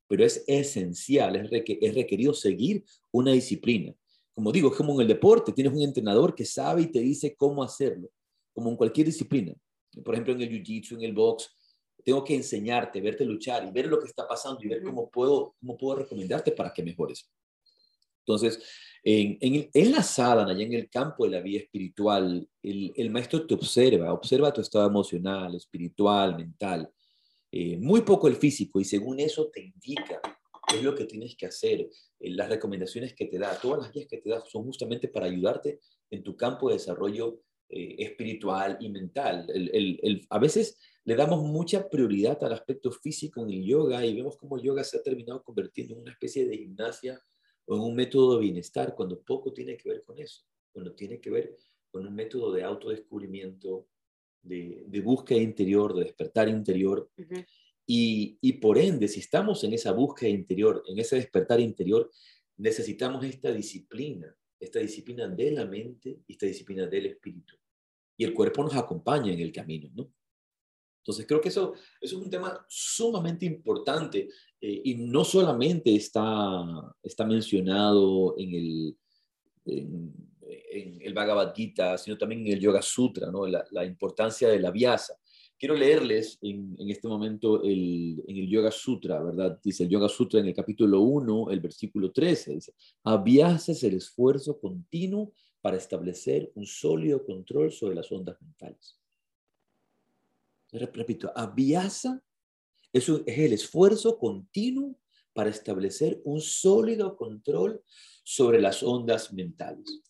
Pero 0.09 0.25
es 0.25 0.45
esencial, 0.47 1.37
es, 1.37 1.51
es 1.53 1.95
requerido 1.95 2.33
seguir 2.33 2.85
una 3.11 3.33
disciplina. 3.33 3.95
Como 4.35 4.51
digo, 4.51 4.71
es 4.71 4.77
como 4.77 4.95
en 4.95 5.03
el 5.03 5.09
deporte, 5.09 5.53
tienes 5.53 5.75
un 5.75 5.83
entrenador 5.83 6.35
que 6.35 6.45
sabe 6.45 6.83
y 6.83 6.87
te 6.87 7.01
dice 7.01 7.35
cómo 7.37 7.63
hacerlo, 7.63 8.11
como 8.55 8.71
en 8.71 8.77
cualquier 8.77 9.07
disciplina. 9.07 9.55
Por 10.05 10.15
ejemplo, 10.15 10.35
en 10.35 10.43
el 10.43 10.51
jiu-jitsu, 10.51 10.97
en 10.97 11.03
el 11.03 11.13
box, 11.13 11.51
tengo 12.05 12.23
que 12.23 12.35
enseñarte, 12.35 13.01
verte 13.01 13.25
luchar 13.25 13.67
y 13.67 13.71
ver 13.71 13.89
lo 13.89 13.99
que 13.99 14.07
está 14.07 14.29
pasando 14.29 14.61
y 14.63 14.69
ver 14.69 14.83
cómo 14.83 15.11
puedo, 15.11 15.55
cómo 15.59 15.77
puedo 15.77 15.99
recomendarte 15.99 16.53
para 16.53 16.73
que 16.73 16.83
mejores. 16.83 17.29
Entonces, 18.21 18.61
en, 19.09 19.71
en, 19.73 19.93
la 19.93 20.03
sadhana, 20.03 20.51
allá 20.51 20.65
en 20.65 20.73
el 20.73 20.91
campo 20.91 21.25
de 21.25 21.31
la 21.31 21.41
vida 21.41 21.61
espiritual, 21.61 22.49
el, 22.61 22.93
el, 22.97 23.11
maestro 23.11 23.47
te 23.47 23.55
observa, 23.55 24.13
observa 24.13 24.53
tu 24.53 24.61
estado 24.61 24.89
emocional, 24.89 25.55
espiritual, 25.55 26.37
mental, 26.37 26.91
eh, 27.53 27.77
muy 27.79 28.01
poco 28.01 28.27
el 28.27 28.35
físico, 28.35 28.81
y 28.81 28.85
según 28.85 29.21
eso 29.21 29.49
te 29.53 29.61
indica 29.61 30.21
qué 30.67 30.79
es 30.79 30.83
lo 30.83 30.97
que 30.97 31.05
tienes 31.05 31.37
que 31.37 31.47
hacer, 31.47 31.83
eh, 32.19 32.31
las 32.31 32.49
recomendaciones 32.49 33.15
que 33.15 33.27
te 33.27 33.39
da, 33.39 33.57
todas 33.61 33.83
las 33.83 33.93
guías 33.93 34.09
que 34.09 34.19
te 34.19 34.29
da 34.29 34.43
son 34.45 34.65
justamente 34.65 35.07
para 35.07 35.27
ayudarte 35.27 35.79
en 36.11 36.25
tu 36.25 36.37
campo 36.37 36.69
de 36.69 36.75
desarrollo 36.75 37.39
eh, 37.69 37.95
espiritual 38.01 38.77
y 38.81 38.89
mental. 38.89 39.47
El, 39.55 40.27
a 40.31 40.39
veces 40.41 40.79
le 41.05 41.15
damos 41.15 41.45
mucha 41.45 41.89
prioridad 41.89 42.43
al 42.43 42.55
aspecto 42.55 42.91
físico 42.91 43.41
en 43.41 43.51
el 43.51 43.65
yoga 43.65 44.05
y 44.05 44.17
vemos 44.17 44.37
cómo 44.37 44.57
el 44.57 44.65
yoga 44.65 44.83
se 44.83 44.99
ha 44.99 45.03
terminado 45.05 45.45
convirtiendo 45.45 45.95
en 45.95 46.01
una 46.01 46.11
especie 46.11 46.45
de 46.45 46.59
gimnasia 46.59 47.23
o 47.67 47.77
en 47.77 47.83
un 47.83 47.95
método 47.95 48.37
de 48.37 48.43
bienestar, 48.43 48.95
cuando 48.95 49.21
poco 49.21 49.53
tiene 49.53 49.77
que 49.77 49.89
ver 49.89 50.03
con 50.05 50.19
eso, 50.19 50.43
cuando 50.73 50.95
tiene 50.95 51.21
que 51.21 51.31
ver 51.31 51.57
con 51.91 52.07
un 52.07 52.15
método 52.15 52.53
de 52.53 52.63
autodescubrimiento, 52.63 53.89
de, 54.43 54.85
de 54.87 55.01
búsqueda 55.01 55.41
interior, 55.41 55.95
de 55.95 56.05
despertar 56.05 56.49
interior. 56.49 57.11
y, 57.87 58.39
y 58.41 58.53
por 58.55 58.79
ende, 58.79 59.09
si 59.09 59.21
estamos 59.21 59.63
en 59.65 59.73
esa 59.73 59.93
búsqueda 59.93 60.31
interior, 60.31 60.83
en 60.87 60.99
ese 60.99 61.17
despertar 61.17 61.61
interior, 61.61 62.11
necesitamos 62.57 63.25
esta 63.25 63.53
disciplina, 63.53 64.35
esta 64.59 64.79
disciplina 64.79 65.29
de 65.29 65.51
la 65.51 65.67
mente 65.67 66.21
y 66.27 66.33
esta 66.33 66.47
disciplina 66.47 66.87
del 66.87 67.07
espíritu. 67.07 67.55
Y 68.17 68.25
el 68.25 68.33
cuerpo 68.33 68.63
nos 68.63 68.75
acompaña 68.75 69.33
en 69.33 69.41
el 69.41 69.53
camino, 69.53 69.91
¿no? 69.95 70.11
Entonces 71.07 71.27
creo 71.27 71.41
que 71.41 71.51
eso, 71.51 71.75
eso 72.01 72.19
es 72.19 72.25
un 72.25 72.31
tema 72.31 72.67
sumamente 72.69 73.47
importante 73.47 74.29
eh, 74.61 74.83
y 74.85 74.95
no 74.95 75.25
solamente 75.25 75.95
está, 75.95 76.65
está 77.03 77.25
mencionado 77.27 78.35
en 78.39 78.55
el, 78.55 78.97
en, 79.65 80.99
el 81.01 81.15
Bhagavad 81.15 81.55
Gita, 81.55 81.99
sino 81.99 82.17
también 82.17 82.47
en 82.47 82.53
el 82.55 82.61
Yoga 82.61 82.83
Sutra, 82.83 83.31
¿no? 83.31 83.47
la, 83.47 83.85
importancia 83.85 84.49
de 84.49 84.61
la 84.61 84.71
vyasa. 84.71 85.15
Quiero 85.59 85.75
leerles 85.75 86.39
en, 86.43 86.77
en 86.79 86.91
este 86.91 87.09
momento 87.09 87.63
el, 87.63 88.23
en 88.27 88.37
el 88.37 88.49
Yoga 88.49 88.71
Sutra, 88.71 89.23
¿verdad? 89.23 89.59
Dice 89.63 89.85
el 89.85 89.89
Yoga 89.89 90.09
Sutra 90.09 90.41
en 90.41 90.47
el 90.47 90.55
capítulo 90.55 91.01
1, 91.01 91.51
el 91.51 91.61
versículo 91.61 92.13
13, 92.13 92.55
dice, 92.55 92.75
Avyasa 93.05 93.73
es 93.73 93.83
el 93.85 93.95
esfuerzo 93.95 94.61
continuo 94.61 95.33
para 95.63 95.79
establecer 95.79 96.53
un 96.55 96.67
sólido 96.67 97.25
control 97.25 97.73
sobre 97.73 97.95
las 97.95 98.13
ondas 98.13 98.41
mentales 98.41 98.99
repito, 100.73 101.33
aviasa 101.35 102.23
es, 102.97 103.09
es 103.09 103.39
el 103.39 103.53
esfuerzo 103.53 104.19
continuo 104.19 104.99
para 105.33 105.51
establecer 105.51 106.21
un 106.25 106.41
sólido 106.41 107.17
control 107.17 107.83
sobre 108.25 108.61
las 108.61 108.83
ondas 108.83 109.33
mentales. 109.33 110.03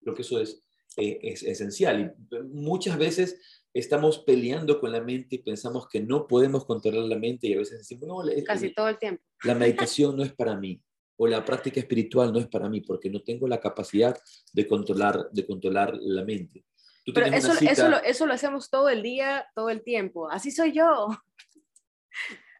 Creo 0.00 0.14
que 0.14 0.22
eso 0.22 0.40
es, 0.40 0.62
eh, 0.96 1.18
es 1.22 1.42
esencial. 1.42 2.14
Y 2.30 2.36
muchas 2.44 2.98
veces 2.98 3.40
estamos 3.72 4.18
peleando 4.18 4.78
con 4.78 4.92
la 4.92 5.00
mente 5.00 5.36
y 5.36 5.38
pensamos 5.38 5.88
que 5.88 6.00
no 6.00 6.26
podemos 6.26 6.64
controlar 6.64 7.04
la 7.04 7.18
mente 7.18 7.46
y 7.46 7.54
a 7.54 7.58
veces 7.58 7.78
decimos, 7.78 8.06
no, 8.06 8.44
casi 8.44 8.74
todo 8.74 8.88
el 8.88 8.98
tiempo. 8.98 9.22
La 9.44 9.54
meditación 9.54 10.16
no 10.16 10.22
es 10.22 10.32
para 10.32 10.56
mí 10.56 10.80
o 11.16 11.26
la 11.26 11.44
práctica 11.44 11.80
espiritual 11.80 12.32
no 12.32 12.38
es 12.38 12.48
para 12.48 12.68
mí 12.68 12.80
porque 12.80 13.10
no 13.10 13.22
tengo 13.22 13.46
la 13.46 13.60
capacidad 13.60 14.16
de 14.52 14.66
controlar, 14.66 15.28
de 15.30 15.46
controlar 15.46 15.96
la 16.00 16.24
mente. 16.24 16.64
Pero 17.12 17.26
eso, 17.26 17.52
eso, 17.60 17.88
lo, 17.88 18.02
eso 18.02 18.26
lo 18.26 18.32
hacemos 18.32 18.70
todo 18.70 18.88
el 18.88 19.02
día, 19.02 19.46
todo 19.54 19.70
el 19.70 19.82
tiempo. 19.82 20.30
Así 20.30 20.50
soy 20.50 20.72
yo. 20.72 21.08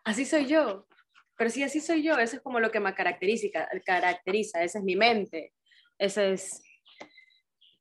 Así 0.05 0.25
soy 0.25 0.47
yo. 0.47 0.87
Pero 1.37 1.51
sí, 1.51 1.63
así 1.63 1.81
soy 1.81 2.03
yo. 2.03 2.19
Eso 2.19 2.37
es 2.37 2.43
como 2.43 2.61
lo 2.61 2.71
que 2.71 2.81
me 2.81 2.95
caracteriza. 2.95 3.49
caracteriza. 3.85 4.63
Esa 4.63 4.79
es 4.79 4.85
mi 4.85 4.97
mente. 4.97 5.53
Ese 5.99 6.33
es... 6.33 6.63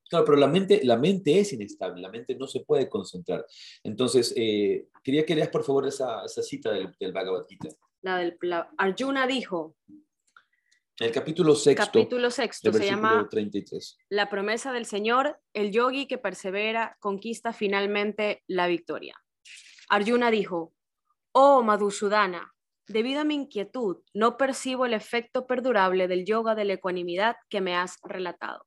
Claro, 0.10 0.26
pero 0.26 0.38
la 0.38 0.48
mente, 0.48 0.82
la 0.84 0.98
mente 0.98 1.40
es 1.40 1.54
inestable, 1.54 2.02
la 2.02 2.10
mente 2.10 2.36
no 2.36 2.46
se 2.46 2.60
puede 2.60 2.90
concentrar. 2.90 3.46
Entonces, 3.82 4.34
eh, 4.36 4.88
quería 5.02 5.26
que 5.26 5.36
leas 5.36 5.48
por 5.48 5.64
favor 5.64 5.88
esa, 5.88 6.26
esa 6.26 6.44
cita 6.44 6.70
del, 6.70 6.94
del 7.00 7.14
Bhagavad 7.14 7.46
Gita. 7.48 7.70
La 8.02 8.18
del, 8.18 8.38
Arjuna 8.78 9.26
dijo, 9.26 9.78
el 11.02 11.12
capítulo 11.12 11.56
sexto. 11.56 11.86
Capítulo 11.86 12.30
sexto 12.30 12.72
se 12.72 12.86
llama 12.86 13.28
33. 13.28 13.98
La 14.10 14.30
promesa 14.30 14.72
del 14.72 14.86
Señor, 14.86 15.40
el 15.52 15.72
yogi 15.72 16.06
que 16.06 16.20
persevera 16.20 16.96
conquista 17.00 17.54
finalmente 17.54 18.44
la 18.46 18.68
victoria. 18.68 19.16
Arjuna 19.90 20.30
dijo, 20.30 20.74
Oh 21.34 21.64
Madhusudana, 21.64 22.54
debido 22.88 23.22
a 23.22 23.24
mi 23.24 23.36
inquietud, 23.36 23.98
no 24.14 24.38
percibo 24.38 24.86
el 24.86 24.94
efecto 24.94 25.48
perdurable 25.48 26.08
del 26.08 26.26
yoga 26.26 26.56
de 26.56 26.66
la 26.66 26.74
ecuanimidad 26.74 27.36
que 27.50 27.62
me 27.62 27.76
has 27.76 27.98
relatado. 28.04 28.66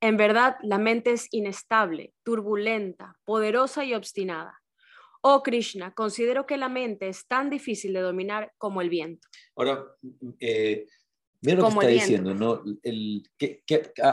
En 0.00 0.16
verdad, 0.16 0.56
la 0.62 0.78
mente 0.78 1.12
es 1.12 1.26
inestable, 1.30 2.12
turbulenta, 2.22 3.16
poderosa 3.24 3.84
y 3.84 3.94
obstinada. 3.94 4.60
Oh 5.22 5.42
Krishna, 5.42 5.94
considero 5.94 6.46
que 6.46 6.58
la 6.58 6.68
mente 6.68 7.08
es 7.08 7.26
tan 7.26 7.48
difícil 7.48 7.94
de 7.94 8.00
dominar 8.00 8.52
como 8.58 8.82
el 8.82 8.90
viento. 8.90 9.26
Ahora, 9.56 9.84
eh, 10.38 10.86
Mira 11.40 11.58
lo 11.58 11.64
que 11.64 11.74
está 11.74 11.86
diciendo, 11.86 12.34
¿no? 12.34 12.62
El, 12.82 13.22
que, 13.38 13.62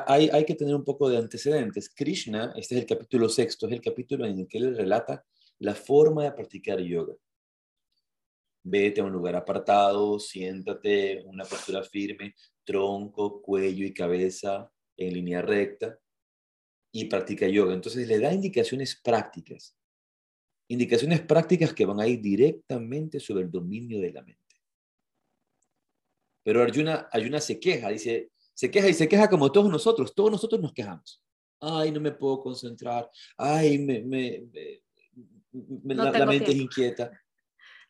hay, 0.08 0.30
hay, 0.32 0.46
que 0.46 0.56
tener 0.56 0.76
un 0.76 0.84
poco 0.84 1.10
de 1.10 1.18
antecedentes. 1.18 1.90
Krishna, 1.90 2.54
este 2.56 2.76
es 2.76 2.82
el 2.82 2.88
capítulo 2.88 3.30
sexto, 3.30 3.68
es 3.68 3.74
el 3.74 3.82
capítulo 3.82 4.26
en 4.26 4.40
el 4.40 4.48
que 4.48 4.58
él 4.58 4.76
relata 4.76 5.26
la 5.60 5.74
forma 5.74 6.24
de 6.24 6.32
practicar 6.32 6.80
yoga. 6.80 7.14
Vete 8.64 9.02
a 9.02 9.04
un 9.04 9.12
lugar 9.12 9.36
apartado, 9.36 10.20
siéntate 10.20 11.20
en 11.20 11.28
una 11.28 11.44
postura 11.44 11.84
firme, 11.84 12.36
tronco, 12.64 13.42
cuello 13.42 13.86
y 13.86 13.94
cabeza 13.94 14.72
en 14.98 15.14
línea 15.14 15.42
recta 15.42 16.00
y 16.92 17.06
practica 17.06 17.48
yoga. 17.48 17.74
Entonces 17.74 18.08
le 18.08 18.20
da 18.20 18.34
indicaciones 18.34 19.00
prácticas, 19.04 19.76
indicaciones 20.70 21.22
prácticas 21.22 21.74
que 21.74 21.86
van 21.86 22.00
a 22.00 22.08
ir 22.08 22.22
directamente 22.22 23.20
sobre 23.20 23.44
el 23.44 23.52
dominio 23.52 24.00
de 24.00 24.14
la 24.14 24.22
mente. 24.22 24.42
Pero 26.44 26.62
Arjuna, 26.62 27.08
Arjuna 27.12 27.40
se 27.40 27.60
queja, 27.60 27.90
dice, 27.90 28.32
se 28.54 28.70
queja 28.70 28.90
y 28.90 28.94
se 28.94 29.08
queja 29.08 29.30
como 29.30 29.52
todos 29.52 29.72
nosotros, 29.72 30.14
todos 30.14 30.32
nosotros 30.32 30.62
nos 30.62 30.74
quejamos. 30.74 31.22
Ay, 31.60 31.92
no 31.92 32.02
me 32.02 32.12
puedo 32.12 32.42
concentrar, 32.42 33.10
ay, 33.38 33.80
me, 33.80 34.02
me, 34.02 34.50
la, 35.96 36.26
mente 36.26 36.52
es 36.52 36.58
inquieta. 36.58 37.10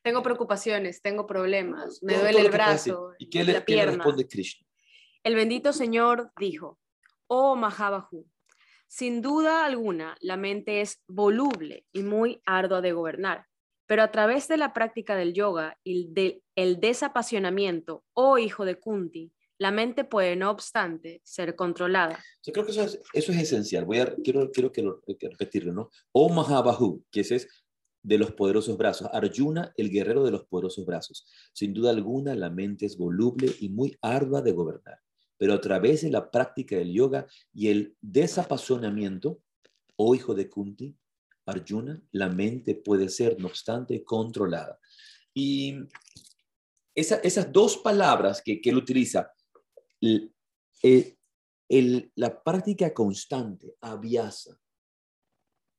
Tengo 0.03 0.21
preocupaciones, 0.21 1.01
tengo 1.01 1.25
problemas, 1.25 2.03
me 2.03 2.17
duele 2.17 2.41
el 2.41 2.51
brazo, 2.51 3.13
¿Y 3.17 3.29
qué 3.29 3.43
le, 3.43 3.53
la 3.53 3.65
pierna. 3.65 3.93
responde 3.93 4.27
Krishna? 4.27 4.67
El 5.23 5.35
bendito 5.35 5.71
Señor 5.71 6.31
dijo, 6.37 6.77
oh 7.27 7.55
Mahabahu, 7.55 8.27
sin 8.87 9.21
duda 9.21 9.65
alguna 9.65 10.17
la 10.19 10.35
mente 10.35 10.81
es 10.81 11.01
voluble 11.07 11.85
y 11.93 12.03
muy 12.03 12.41
ardua 12.45 12.81
de 12.81 12.91
gobernar. 12.91 13.47
Pero 13.85 14.03
a 14.03 14.11
través 14.11 14.47
de 14.47 14.57
la 14.57 14.73
práctica 14.73 15.15
del 15.15 15.33
yoga 15.33 15.77
y 15.83 16.09
del 16.13 16.79
desapasionamiento, 16.79 18.03
oh 18.13 18.37
hijo 18.37 18.65
de 18.65 18.79
Kunti, 18.79 19.31
la 19.57 19.71
mente 19.71 20.03
puede, 20.03 20.35
no 20.35 20.51
obstante, 20.51 21.21
ser 21.23 21.55
controlada. 21.55 22.19
Yo 22.43 22.51
creo 22.51 22.65
que 22.65 22.71
eso 22.71 22.83
es, 22.83 23.01
eso 23.13 23.31
es 23.31 23.37
esencial. 23.39 23.85
Voy 23.85 23.99
a, 23.99 24.13
quiero, 24.15 24.51
quiero 24.51 24.71
que, 24.71 24.81
lo, 24.81 25.01
repetirlo, 25.07 25.73
¿no? 25.73 25.89
Oh 26.11 26.29
Mahabahu, 26.29 27.05
que 27.09 27.21
ese 27.21 27.35
es 27.37 27.62
de 28.03 28.17
los 28.17 28.33
poderosos 28.33 28.77
brazos. 28.77 29.09
Arjuna, 29.11 29.73
el 29.77 29.89
guerrero 29.89 30.23
de 30.23 30.31
los 30.31 30.45
poderosos 30.45 30.85
brazos. 30.85 31.25
Sin 31.53 31.73
duda 31.73 31.91
alguna, 31.91 32.35
la 32.35 32.49
mente 32.49 32.85
es 32.85 32.97
voluble 32.97 33.51
y 33.59 33.69
muy 33.69 33.97
ardua 34.01 34.41
de 34.41 34.51
gobernar. 34.51 34.99
Pero 35.37 35.53
a 35.53 35.61
través 35.61 36.01
de 36.01 36.11
la 36.11 36.29
práctica 36.29 36.75
del 36.75 36.93
yoga 36.93 37.25
y 37.53 37.69
el 37.69 37.95
desapasionamiento, 38.01 39.41
oh 39.95 40.13
hijo 40.13 40.35
de 40.35 40.49
Kunti, 40.49 40.95
Arjuna, 41.45 42.01
la 42.11 42.29
mente 42.29 42.75
puede 42.75 43.09
ser, 43.09 43.39
no 43.39 43.47
obstante, 43.47 44.03
controlada. 44.03 44.79
Y 45.33 45.75
esas 46.93 47.51
dos 47.51 47.77
palabras 47.77 48.41
que, 48.41 48.61
él 48.63 48.77
utiliza, 48.77 49.31
la 52.15 52.43
práctica 52.43 52.93
constante, 52.93 53.75
aviasa, 53.81 54.57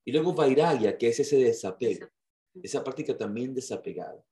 y 0.07 0.11
luego 0.11 0.33
vairagya, 0.33 0.97
que 0.97 1.07
es 1.07 1.19
ese 1.19 1.37
desapego, 1.37 2.07
esa 2.63 2.83
práctica 2.83 3.17
también 3.17 3.53
desapegada. 3.53 4.23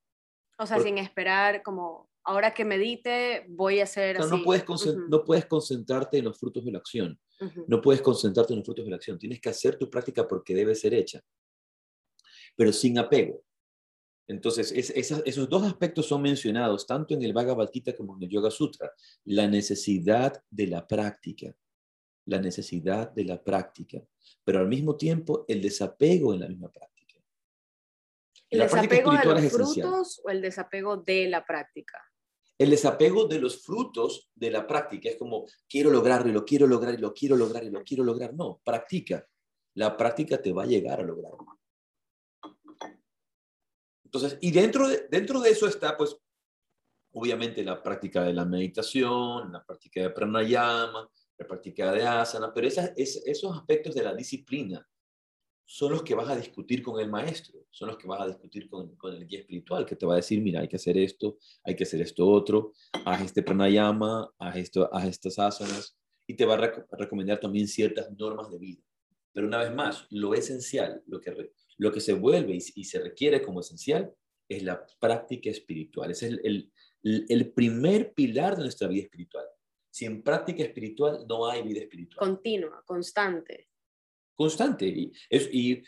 O 0.57 0.65
sea, 0.65 0.79
sin 0.79 0.97
esperar 0.97 1.63
como 1.63 2.09
ahora 2.23 2.53
que 2.53 2.65
medite 2.65 3.45
voy 3.49 3.79
a 3.79 3.83
hacer 3.83 4.17
así. 4.17 4.29
No 4.29 4.43
puedes, 4.43 4.65
no 5.09 5.23
puedes 5.23 5.45
concentrarte 5.45 6.17
en 6.17 6.25
los 6.25 6.39
frutos 6.39 6.63
de 6.65 6.71
la 6.71 6.79
acción. 6.79 7.19
No 7.67 7.81
puedes 7.81 8.01
concentrarte 8.01 8.53
en 8.53 8.59
los 8.59 8.65
frutos 8.65 8.85
de 8.85 8.91
la 8.91 8.97
acción. 8.97 9.19
Tienes 9.19 9.41
que 9.41 9.49
hacer 9.49 9.77
tu 9.77 9.89
práctica 9.89 10.27
porque 10.27 10.55
debe 10.55 10.75
ser 10.75 10.93
hecha, 10.93 11.21
pero 12.55 12.71
sin 12.71 12.97
apego. 12.97 13.43
Entonces, 14.27 14.71
esos 14.71 15.49
dos 15.49 15.63
aspectos 15.63 16.07
son 16.07 16.21
mencionados 16.21 16.87
tanto 16.87 17.13
en 17.13 17.23
el 17.23 17.33
Bhagavad 17.33 17.69
Gita 17.71 17.93
como 17.93 18.15
en 18.15 18.23
el 18.23 18.29
Yoga 18.29 18.49
Sutra. 18.49 18.91
La 19.25 19.47
necesidad 19.47 20.41
de 20.49 20.67
la 20.67 20.87
práctica, 20.87 21.53
la 22.25 22.39
necesidad 22.39 23.11
de 23.11 23.25
la 23.25 23.43
práctica, 23.43 24.01
pero 24.45 24.59
al 24.59 24.67
mismo 24.67 24.95
tiempo 24.95 25.43
el 25.47 25.61
desapego 25.61 26.33
en 26.33 26.39
la 26.39 26.47
misma 26.47 26.71
práctica. 26.71 26.92
¿El 28.53 28.59
desapego 28.59 29.11
de 29.11 29.25
los 29.25 29.51
frutos 29.51 30.21
o 30.23 30.29
el 30.29 30.41
desapego 30.41 30.97
de 30.97 31.27
la 31.27 31.43
práctica? 31.43 31.99
El 32.57 32.69
desapego 32.69 33.25
de 33.25 33.39
los 33.39 33.63
frutos 33.63 34.29
de 34.35 34.51
la 34.51 34.67
práctica 34.67 35.09
es 35.09 35.17
como 35.17 35.47
quiero 35.67 35.89
lograrlo 35.89 36.29
y 36.29 36.33
lo 36.33 36.45
quiero 36.45 36.67
lograr 36.67 36.93
y 36.93 36.97
lo 36.97 37.13
quiero 37.13 37.35
lograr 37.35 37.63
y 37.63 37.71
lo 37.71 37.83
quiero 37.83 38.03
lograr. 38.03 38.33
No, 38.35 38.61
practica. 38.63 39.27
La 39.73 39.97
práctica 39.97 40.39
te 40.39 40.53
va 40.53 40.63
a 40.63 40.67
llegar 40.67 40.99
a 40.99 41.03
lograrlo. 41.03 41.59
Entonces, 44.05 44.37
y 44.39 44.51
dentro 44.51 44.87
de, 44.87 45.07
dentro 45.09 45.41
de 45.41 45.49
eso 45.49 45.67
está, 45.67 45.97
pues, 45.97 46.15
obviamente 47.13 47.63
la 47.63 47.81
práctica 47.81 48.23
de 48.23 48.33
la 48.33 48.45
meditación, 48.45 49.51
la 49.51 49.65
práctica 49.65 50.01
de 50.01 50.11
pranayama, 50.11 51.09
la 51.39 51.47
práctica 51.47 51.91
de 51.91 52.05
asana, 52.05 52.53
pero 52.53 52.67
esas, 52.67 52.91
esos 52.95 53.57
aspectos 53.57 53.95
de 53.95 54.03
la 54.03 54.13
disciplina 54.13 54.87
son 55.65 55.91
los 55.91 56.03
que 56.03 56.15
vas 56.15 56.29
a 56.29 56.35
discutir 56.35 56.83
con 56.83 56.99
el 56.99 57.09
maestro, 57.09 57.65
son 57.71 57.87
los 57.89 57.97
que 57.97 58.07
vas 58.07 58.21
a 58.21 58.27
discutir 58.27 58.69
con, 58.69 58.95
con, 58.95 59.13
el 59.13 59.25
guía 59.25 59.39
espiritual, 59.39 59.85
que 59.85 59.95
te 59.95 60.05
va 60.05 60.13
a 60.13 60.17
decir, 60.17 60.41
mira, 60.41 60.61
hay 60.61 60.67
que 60.67 60.75
hacer 60.75 60.97
esto, 60.97 61.37
hay 61.63 61.75
que 61.75 61.83
hacer 61.83 62.01
esto 62.01 62.27
otro, 62.27 62.73
haz 63.05 63.21
este 63.21 63.43
pranayama, 63.43 64.33
haz, 64.37 64.57
esto, 64.57 64.93
haz 64.93 65.07
estas 65.07 65.39
asanas, 65.39 65.97
y 66.27 66.35
te 66.35 66.45
va 66.45 66.55
a 66.55 66.85
recomendar 66.97 67.39
también 67.39 67.67
ciertas 67.67 68.11
normas 68.17 68.51
de 68.51 68.59
vida. 68.59 68.81
Pero 69.33 69.47
una 69.47 69.59
vez 69.59 69.73
más, 69.73 70.05
lo 70.09 70.33
esencial, 70.33 71.01
lo 71.07 71.19
que, 71.19 71.51
lo 71.77 71.91
que 71.91 72.01
se 72.01 72.13
vuelve 72.13 72.55
y, 72.55 72.83
se 72.83 72.99
requiere 72.99 73.41
como 73.41 73.61
esencial, 73.61 74.13
es 74.47 74.63
la 74.63 74.85
práctica 74.99 75.49
espiritual. 75.49 76.11
Ese 76.11 76.27
es 76.27 76.33
el, 76.43 76.71
el, 77.03 77.25
el 77.29 77.51
primer 77.51 78.13
pilar 78.13 78.55
de 78.55 78.63
nuestra 78.63 78.87
vida 78.87 79.03
espiritual. 79.03 79.45
Sin 79.89 80.21
práctica 80.21 80.63
espiritual 80.63 81.25
no 81.27 81.47
hay 81.47 81.63
vida 81.63 81.81
espiritual. 81.81 82.27
Continua, 82.27 82.83
constante 82.85 83.72
constante. 84.35 84.85
Y, 84.87 85.11
es, 85.29 85.49
y 85.51 85.83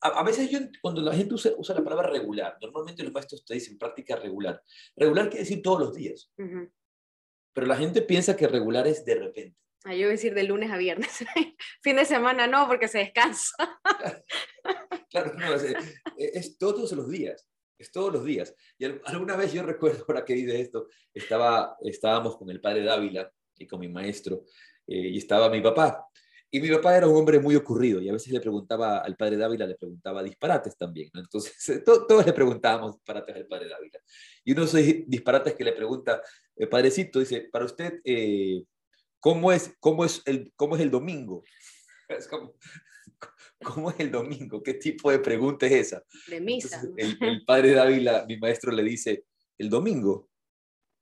a, 0.00 0.22
veces 0.22 0.50
yo, 0.50 0.58
cuando 0.80 1.00
la 1.00 1.14
gente 1.14 1.34
usa, 1.34 1.52
usa, 1.56 1.74
la 1.74 1.84
palabra 1.84 2.08
regular, 2.08 2.56
normalmente 2.60 3.02
los 3.02 3.12
maestros 3.12 3.44
te 3.44 3.54
dicen 3.54 3.78
práctica 3.78 4.16
regular. 4.16 4.62
Regular 4.96 5.28
quiere 5.28 5.44
decir 5.44 5.62
todos 5.62 5.80
los 5.80 5.94
días. 5.94 6.30
Pero 6.36 7.66
la 7.66 7.76
gente 7.76 8.02
piensa 8.02 8.36
que 8.36 8.46
regular 8.46 8.86
es 8.86 9.04
de 9.04 9.14
repente. 9.14 9.56
Ah, 9.84 9.94
yo 9.94 10.00
voy 10.00 10.08
a 10.08 10.10
decir 10.10 10.34
de 10.34 10.42
lunes 10.42 10.70
a 10.72 10.76
viernes. 10.76 11.24
fin 11.82 11.96
de 11.96 12.04
semana 12.04 12.46
no, 12.46 12.66
porque 12.66 12.88
se 12.88 12.98
descansa. 12.98 13.54
claro, 15.10 15.34
no, 15.34 15.54
es, 15.54 16.58
todos 16.58 16.90
los 16.92 17.08
días. 17.08 17.48
Es 17.78 17.92
todos 17.92 18.12
los 18.12 18.24
días. 18.24 18.54
Y 18.78 18.86
alguna 18.86 19.36
vez 19.36 19.52
yo 19.52 19.62
recuerdo, 19.62 20.04
ahora 20.08 20.24
que 20.24 20.34
de 20.34 20.60
esto, 20.60 20.88
estaba, 21.14 21.76
estábamos 21.82 22.36
con 22.36 22.50
el 22.50 22.60
padre 22.60 22.82
Dávila 22.82 23.30
y 23.56 23.66
con 23.66 23.80
mi 23.80 23.88
maestro, 23.88 24.44
eh, 24.86 25.10
y 25.10 25.18
estaba 25.18 25.48
mi 25.50 25.60
papá. 25.60 26.06
Y 26.50 26.60
mi 26.60 26.70
papá 26.70 26.96
era 26.96 27.08
un 27.08 27.16
hombre 27.16 27.38
muy 27.40 27.56
ocurrido 27.56 28.00
y 28.00 28.08
a 28.08 28.12
veces 28.12 28.32
le 28.32 28.40
preguntaba 28.40 28.98
al 28.98 29.16
padre 29.16 29.36
Dávila, 29.36 29.66
le 29.66 29.74
preguntaba 29.74 30.22
disparates 30.22 30.76
también, 30.76 31.10
¿no? 31.12 31.20
Entonces, 31.20 31.54
todos 31.84 32.24
le 32.24 32.32
preguntábamos 32.32 32.94
disparates 32.94 33.36
al 33.36 33.46
padre 33.46 33.68
Dávila. 33.68 33.98
Y 34.44 34.52
uno 34.52 34.64
de 34.64 34.66
esos 34.66 35.08
disparates 35.08 35.54
que 35.54 35.64
le 35.64 35.72
pregunta, 35.72 36.22
el 36.54 36.68
padrecito, 36.68 37.18
dice, 37.18 37.48
para 37.50 37.64
usted, 37.64 38.00
eh, 38.04 38.62
¿cómo, 39.18 39.52
es, 39.52 39.74
cómo, 39.80 40.04
es 40.04 40.22
el, 40.24 40.52
¿cómo 40.56 40.76
es 40.76 40.82
el 40.82 40.90
domingo? 40.90 41.42
Es 42.08 42.28
como, 42.28 42.54
¿Cómo 43.64 43.90
es 43.90 43.98
el 43.98 44.12
domingo? 44.12 44.62
¿Qué 44.62 44.74
tipo 44.74 45.10
de 45.10 45.18
pregunta 45.18 45.66
es 45.66 45.72
esa? 45.72 46.04
De 46.28 46.40
misa. 46.40 46.82
el, 46.96 47.18
el 47.20 47.44
padre 47.44 47.72
Dávila, 47.72 48.24
mi 48.28 48.36
maestro, 48.36 48.70
le 48.70 48.84
dice, 48.84 49.24
el 49.58 49.70
domingo, 49.70 50.28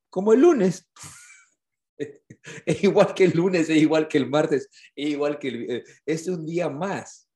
como 0.08 0.32
el 0.32 0.40
lunes. 0.40 0.88
Es 2.66 2.84
igual 2.84 3.14
que 3.14 3.24
el 3.24 3.30
lunes, 3.32 3.70
es 3.70 3.76
igual 3.76 4.06
que 4.08 4.18
el 4.18 4.28
martes, 4.28 4.68
es 4.94 5.08
igual 5.08 5.38
que 5.38 5.48
el... 5.48 5.70
Eh, 5.70 5.84
es 6.04 6.28
un 6.28 6.44
día 6.44 6.68
más. 6.68 7.28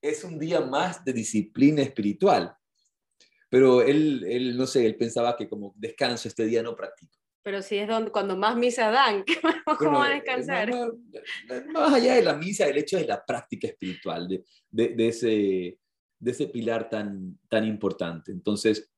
Es 0.00 0.24
un 0.24 0.38
día 0.38 0.60
más 0.60 1.04
de 1.04 1.12
disciplina 1.12 1.82
espiritual. 1.82 2.56
Pero 3.50 3.82
él, 3.82 4.24
él, 4.28 4.56
no 4.56 4.66
sé, 4.66 4.86
él 4.86 4.96
pensaba 4.96 5.36
que 5.36 5.48
como 5.48 5.74
descanso 5.76 6.28
este 6.28 6.46
día 6.46 6.62
no 6.62 6.74
practico. 6.74 7.12
Pero 7.42 7.62
si 7.62 7.76
es 7.76 7.86
donde, 7.86 8.10
cuando 8.10 8.36
más 8.36 8.56
misa 8.56 8.90
dan, 8.90 9.24
¿cómo 9.78 9.98
va 9.98 10.06
a 10.06 10.14
descansar? 10.14 10.72
más 11.72 11.94
allá 11.94 12.14
de 12.16 12.22
la 12.22 12.34
misa, 12.34 12.66
el 12.66 12.78
hecho 12.78 12.96
de 12.96 13.06
la 13.06 13.24
práctica 13.24 13.68
espiritual, 13.68 14.26
de, 14.26 14.44
de, 14.68 14.88
de, 14.96 15.08
ese, 15.08 15.78
de 16.18 16.30
ese 16.30 16.48
pilar 16.48 16.88
tan, 16.88 17.38
tan 17.48 17.64
importante. 17.64 18.32
Entonces, 18.32 18.90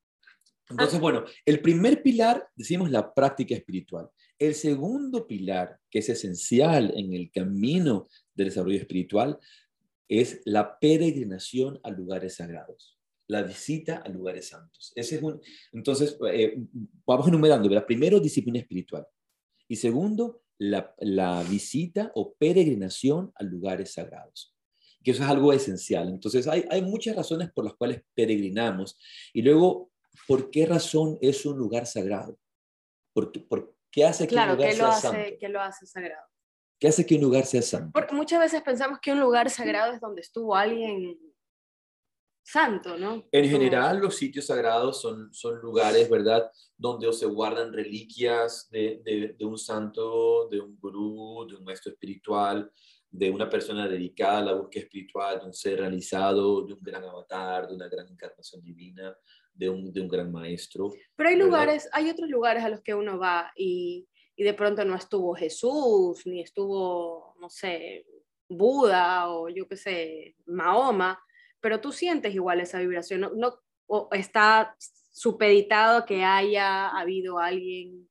entonces, 0.71 1.01
bueno, 1.01 1.25
el 1.45 1.61
primer 1.61 2.03
pilar, 2.03 2.47
decimos 2.55 2.91
la 2.91 3.13
práctica 3.13 3.55
espiritual. 3.55 4.11
El 4.39 4.55
segundo 4.55 5.27
pilar, 5.27 5.81
que 5.91 5.99
es 5.99 6.09
esencial 6.09 6.93
en 6.97 7.13
el 7.13 7.31
camino 7.31 8.09
del 8.35 8.49
desarrollo 8.49 8.79
espiritual, 8.79 9.39
es 10.09 10.41
la 10.45 10.79
peregrinación 10.79 11.81
a 11.83 11.91
lugares 11.91 12.37
sagrados, 12.37 12.99
la 13.27 13.43
visita 13.43 13.97
a 13.99 14.09
lugares 14.09 14.49
santos. 14.49 14.93
Ese 14.95 15.17
es 15.17 15.23
un, 15.23 15.41
entonces, 15.73 16.17
eh, 16.33 16.57
vamos 17.05 17.29
enumerando. 17.29 17.69
Primero, 17.87 18.21
disciplina 18.21 18.61
espiritual. 18.61 19.07
Y 19.67 19.77
segundo, 19.77 20.43
la, 20.59 20.95
la 20.99 21.43
visita 21.43 22.11
o 22.15 22.35
peregrinación 22.35 23.33
a 23.35 23.45
lugares 23.45 23.93
sagrados 23.93 24.55
que 25.03 25.13
eso 25.13 25.23
es 25.23 25.29
algo 25.29 25.53
esencial. 25.53 26.09
Entonces, 26.09 26.47
hay, 26.49 26.65
hay 26.71 26.83
muchas 26.83 27.17
razones 27.17 27.51
por 27.53 27.65
las 27.65 27.75
cuales 27.75 28.03
peregrinamos. 28.15 28.99
Y 29.33 29.43
luego, 29.43 29.91
¿por 30.27 30.51
qué 30.51 30.67
razón 30.67 31.19
es 31.21 31.47
un 31.47 31.57
lugar 31.57 31.87
sagrado? 31.87 32.39
¿Por, 33.13 33.33
por 33.47 33.78
qué 33.99 34.05
hace 34.05 34.29
que 34.29 34.35
un 34.37 34.49
lugar 34.49 34.73
sea 34.73 34.83
lo 34.83 34.89
hace, 34.89 35.01
santo? 35.01 35.37
¿qué 35.41 35.49
lo 35.49 35.61
hace 35.61 35.87
sagrado? 35.87 36.27
¿Qué 36.79 36.89
hace 36.89 37.07
que 37.07 37.15
un 37.17 37.23
lugar 37.23 37.45
sea 37.45 37.63
santo? 37.63 37.91
Porque 37.93 38.15
muchas 38.15 38.41
veces 38.41 38.63
pensamos 38.63 39.01
que 39.01 39.13
un 39.13 39.21
lugar 39.21 39.51
sagrado 39.51 39.93
es 39.93 40.01
donde 40.01 40.21
estuvo 40.21 40.55
alguien 40.55 41.19
santo, 42.45 42.97
¿no? 42.97 43.27
En 43.31 43.49
general, 43.49 43.99
los 43.99 44.17
sitios 44.17 44.47
sagrados 44.47 45.03
son, 45.03 45.33
son 45.35 45.61
lugares, 45.61 46.09
¿verdad?, 46.09 46.51
donde 46.77 47.13
se 47.13 47.27
guardan 47.27 47.73
reliquias 47.73 48.69
de, 48.71 49.03
de, 49.05 49.35
de 49.39 49.45
un 49.45 49.59
santo, 49.59 50.49
de 50.49 50.61
un 50.61 50.79
gurú, 50.79 51.47
de 51.47 51.57
un 51.57 51.65
maestro 51.65 51.93
espiritual, 51.93 52.73
de 53.11 53.31
una 53.31 53.51
persona 53.51 53.89
dedicada 53.89 54.39
a 54.39 54.45
la 54.45 54.53
búsqueda 54.55 54.85
espiritual, 54.85 55.41
de 55.41 55.47
un 55.47 55.55
ser 55.55 55.81
realizado, 55.81 56.65
de 56.65 56.75
un 56.75 56.81
gran 56.81 57.05
avatar, 57.05 57.69
de 57.69 57.75
una 57.75 57.89
gran 57.89 58.09
encarnación 58.09 58.63
divina, 58.63 59.15
de 59.59 59.69
un, 59.69 59.93
de 59.93 60.01
un 60.01 60.09
gran 60.09 60.31
maestro. 60.31 60.93
Pero 61.17 61.29
hay 61.29 61.37
lugares, 61.37 61.89
hay 61.93 62.09
otros 62.09 62.31
lugares 62.31 62.65
a 62.65 62.69
los 62.69 62.81
que 62.81 62.95
uno 62.95 63.19
va 63.19 63.53
y, 63.57 64.09
y, 64.37 64.45
de 64.45 64.55
pronto 64.55 64.85
no 64.85 64.95
estuvo 64.95 65.35
Jesús, 65.35 66.25
ni 66.27 66.41
estuvo, 66.41 67.35
no 67.41 67.51
sé, 67.51 68.07
Buda 68.49 69.31
o 69.31 69.49
yo 69.49 69.69
qué 69.69 69.77
sé, 69.77 70.37
Mahoma, 70.47 71.21
pero 71.61 71.81
tú 71.81 71.93
sientes 71.93 72.35
igual 72.35 72.61
esa 72.61 72.79
vibración, 72.79 73.21
no, 73.21 73.31
no 73.35 73.59
o 73.89 74.09
está 74.13 74.77
supeditado 75.11 76.07
que 76.07 76.23
haya 76.23 76.89
habido 76.89 77.39
alguien 77.39 78.09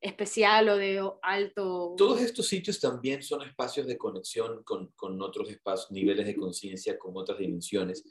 especial 0.00 0.70
o 0.70 0.76
de 0.76 1.02
alto. 1.22 1.94
Todos 1.96 2.22
estos 2.22 2.48
sitios 2.48 2.80
también 2.80 3.22
son 3.22 3.42
espacios 3.42 3.86
de 3.86 3.98
conexión 3.98 4.62
con, 4.64 4.88
con 4.96 5.20
otros 5.20 5.50
espacios, 5.50 5.90
niveles 5.92 6.26
de 6.26 6.34
conciencia, 6.34 6.98
con 6.98 7.12
otras 7.16 7.38
dimensiones. 7.38 8.02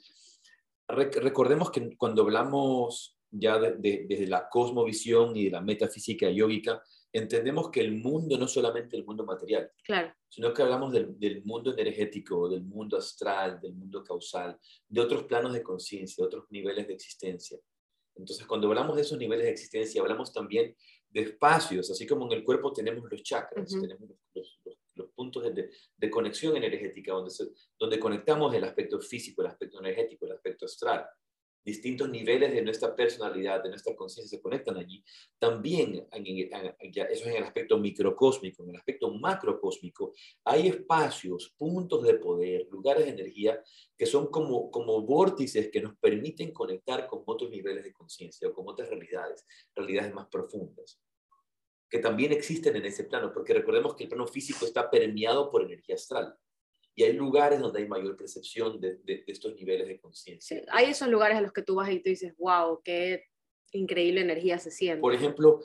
Recordemos 0.90 1.70
que 1.70 1.96
cuando 1.96 2.22
hablamos 2.22 3.16
ya 3.30 3.58
desde 3.58 4.06
de, 4.06 4.26
la 4.26 4.48
cosmovisión 4.48 5.36
y 5.36 5.44
de 5.44 5.50
la 5.50 5.60
metafísica 5.60 6.28
yógica, 6.30 6.82
entendemos 7.12 7.70
que 7.70 7.80
el 7.80 7.92
mundo 7.92 8.36
no 8.36 8.44
es 8.46 8.50
solamente 8.50 8.96
el 8.96 9.04
mundo 9.04 9.24
material, 9.24 9.70
claro. 9.84 10.12
sino 10.28 10.52
que 10.52 10.62
hablamos 10.62 10.92
del, 10.92 11.18
del 11.18 11.44
mundo 11.44 11.76
energético, 11.76 12.48
del 12.48 12.62
mundo 12.62 12.96
astral, 12.96 13.60
del 13.60 13.74
mundo 13.74 14.02
causal, 14.02 14.58
de 14.88 15.00
otros 15.00 15.24
planos 15.24 15.52
de 15.52 15.62
conciencia, 15.62 16.22
de 16.22 16.26
otros 16.26 16.44
niveles 16.50 16.86
de 16.86 16.94
existencia. 16.94 17.58
Entonces, 18.16 18.46
cuando 18.46 18.68
hablamos 18.68 18.96
de 18.96 19.02
esos 19.02 19.18
niveles 19.18 19.46
de 19.46 19.52
existencia, 19.52 20.02
hablamos 20.02 20.32
también 20.32 20.76
de 21.08 21.20
espacios, 21.22 21.90
así 21.90 22.06
como 22.06 22.26
en 22.26 22.32
el 22.32 22.44
cuerpo 22.44 22.72
tenemos 22.72 23.04
los 23.10 23.22
chakras, 23.22 23.70
tenemos 23.70 24.08
los, 24.34 24.60
los, 24.64 24.78
puntos 25.08 25.44
de, 25.54 26.10
conexión 26.10 26.56
energética, 26.56 27.12
donde, 27.12 27.32
donde 27.78 27.98
conectamos 27.98 28.54
el 28.54 28.64
aspecto 28.64 29.00
físico, 29.00 29.42
el 29.42 29.48
aspecto 29.48 29.78
energético, 29.80 30.26
el 30.26 30.32
aspecto 30.32 30.66
astral. 30.66 31.06
distintos 31.62 32.08
niveles 32.08 32.52
de 32.52 32.62
nuestra 32.62 32.96
personalidad, 32.96 33.62
de 33.62 33.68
nuestra 33.68 33.94
conciencia 33.94 34.38
se 34.38 34.42
conectan 34.42 34.78
allí. 34.78 35.04
También, 35.38 36.06
eso 36.10 37.04
es 37.10 37.26
en 37.26 37.36
el 37.36 37.44
aspecto 37.44 37.78
microcósmico, 37.78 38.62
en 38.64 38.70
el 38.70 38.76
aspecto 38.76 39.12
macrocósmico, 39.12 40.12
hay 40.44 40.68
espacios, 40.68 41.54
puntos 41.58 42.02
de 42.02 42.14
poder, 42.14 42.66
lugares 42.70 43.04
de 43.04 43.12
energía 43.12 43.62
que 43.96 44.06
son 44.06 44.28
como, 44.28 44.70
como 44.70 45.02
vórtices 45.02 45.70
que 45.70 45.82
nos 45.82 45.96
permiten 45.98 46.52
conectar 46.52 47.06
con 47.06 47.22
otros 47.26 47.50
niveles 47.50 47.84
de 47.84 47.92
conciencia 47.92 48.48
o 48.48 48.54
con 48.54 48.66
otras 48.68 48.88
realidades, 48.88 49.46
realidades 49.74 50.14
más 50.14 50.28
profundas 50.28 50.98
que 51.90 51.98
también 51.98 52.32
existen 52.32 52.76
en 52.76 52.84
ese 52.84 53.04
plano, 53.04 53.32
porque 53.32 53.52
recordemos 53.52 53.96
que 53.96 54.04
el 54.04 54.08
plano 54.08 54.26
físico 54.26 54.64
está 54.64 54.88
permeado 54.88 55.50
por 55.50 55.64
energía 55.64 55.96
astral. 55.96 56.34
Y 56.94 57.02
hay 57.02 57.14
lugares 57.14 57.60
donde 57.60 57.80
hay 57.80 57.88
mayor 57.88 58.16
percepción 58.16 58.80
de, 58.80 59.00
estos 59.26 59.54
niveles 59.56 59.88
de 59.88 60.00
conciencia. 60.00 60.64
hay 60.70 60.90
esos 60.90 61.08
lugares 61.08 61.38
a 61.38 61.40
los 61.40 61.52
que 61.52 61.62
tú 61.62 61.74
vas 61.76 61.90
y 61.90 62.00
tú 62.00 62.10
dices, 62.10 62.34
wow, 62.38 62.80
qué 62.84 63.24
increíble 63.72 64.20
energía 64.20 64.58
se 64.58 64.70
siente. 64.70 65.00
Por 65.00 65.14
ejemplo, 65.14 65.60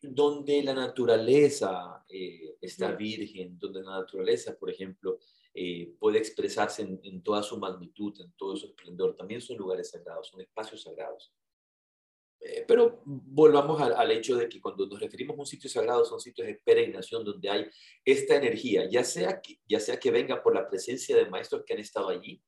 donde 0.00 0.62
la 0.62 0.74
naturaleza 0.74 2.04
eh, 2.08 2.56
está 2.60 2.92
virgen, 2.92 3.58
donde 3.58 3.82
la 3.82 4.00
naturaleza, 4.00 4.56
por 4.56 4.70
ejemplo, 4.70 5.18
eh, 5.54 5.94
puede 5.98 6.18
expresarse 6.18 6.82
en, 6.82 7.00
en, 7.02 7.22
toda 7.22 7.42
su 7.42 7.58
magnitud, 7.58 8.14
en 8.20 8.32
todo 8.32 8.56
su 8.56 8.66
esplendor, 8.66 9.16
también 9.16 9.40
son 9.40 9.56
lugares 9.56 9.90
sagrados, 9.90 10.28
son 10.28 10.40
espacios 10.40 10.82
sagrados. 10.82 11.32
Eh, 12.44 12.64
pero 12.66 13.00
volvamos 13.04 13.80
al, 13.80 14.10
hecho 14.10 14.36
de 14.36 14.48
que 14.48 14.60
cuando 14.60 14.86
nos 14.86 14.98
referimos 14.98 15.36
a 15.36 15.40
un 15.40 15.46
sitio 15.46 15.70
sagrado 15.70 16.04
son 16.04 16.20
sitios 16.20 16.48
de 16.48 16.56
peregrinación 16.56 17.24
donde 17.24 17.48
hay 17.48 17.66
esta 18.04 18.34
energía, 18.34 18.88
ya 18.90 19.04
sea, 19.04 19.40
que, 19.40 19.60
ya 19.68 19.78
sea 19.78 19.98
que 20.00 20.10
venga 20.10 20.42
por 20.42 20.52
la 20.52 20.68
presencia 20.68 21.16
de 21.16 21.26
maestros 21.26 21.62
que 21.64 21.74
han 21.74 21.78
estado 21.78 22.08
allí 22.08 22.42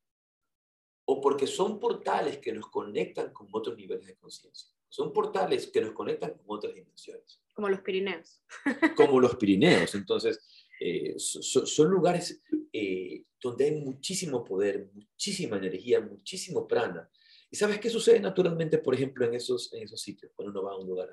o 1.06 1.20
porque 1.20 1.46
son 1.46 1.78
portales 1.78 2.38
que 2.38 2.52
nos 2.52 2.68
conectan 2.70 3.32
con 3.32 3.46
otros 3.52 3.76
niveles 3.76 4.06
de 4.06 4.16
conciencia. 4.16 4.70
Son 4.88 5.12
portales 5.12 5.68
que 5.68 5.80
nos 5.80 5.92
conectan 5.92 6.32
con 6.38 6.56
otras 6.56 6.74
dimensiones. 6.74 7.40
Como 7.52 7.68
los 7.68 7.80
Pirineos. 7.80 8.42
Como 8.96 9.20
los 9.20 9.36
Pirineos. 9.36 9.94
Entonces, 9.94 10.66
eh, 10.80 11.14
son 11.18 11.88
lugares 11.88 12.42
eh, 12.72 13.24
donde 13.40 13.66
hay 13.66 13.80
muchísimo 13.80 14.42
poder, 14.44 14.90
muchísima 14.92 15.58
energía, 15.58 16.00
muchísimo 16.00 16.66
prana 16.66 17.08
¿Y 17.54 17.56
sabes 17.56 17.78
qué 17.78 17.88
sucede 17.88 18.18
naturalmente, 18.18 18.78
por 18.78 18.96
ejemplo, 18.96 19.24
en 19.24 19.34
esos, 19.34 19.72
en 19.72 19.84
esos 19.84 20.00
sitios, 20.00 20.32
cuando 20.34 20.50
uno 20.50 20.68
va 20.68 20.72
a 20.72 20.76
un 20.76 20.88
lugar 20.88 21.08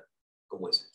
como 0.48 0.68
ese? 0.68 0.86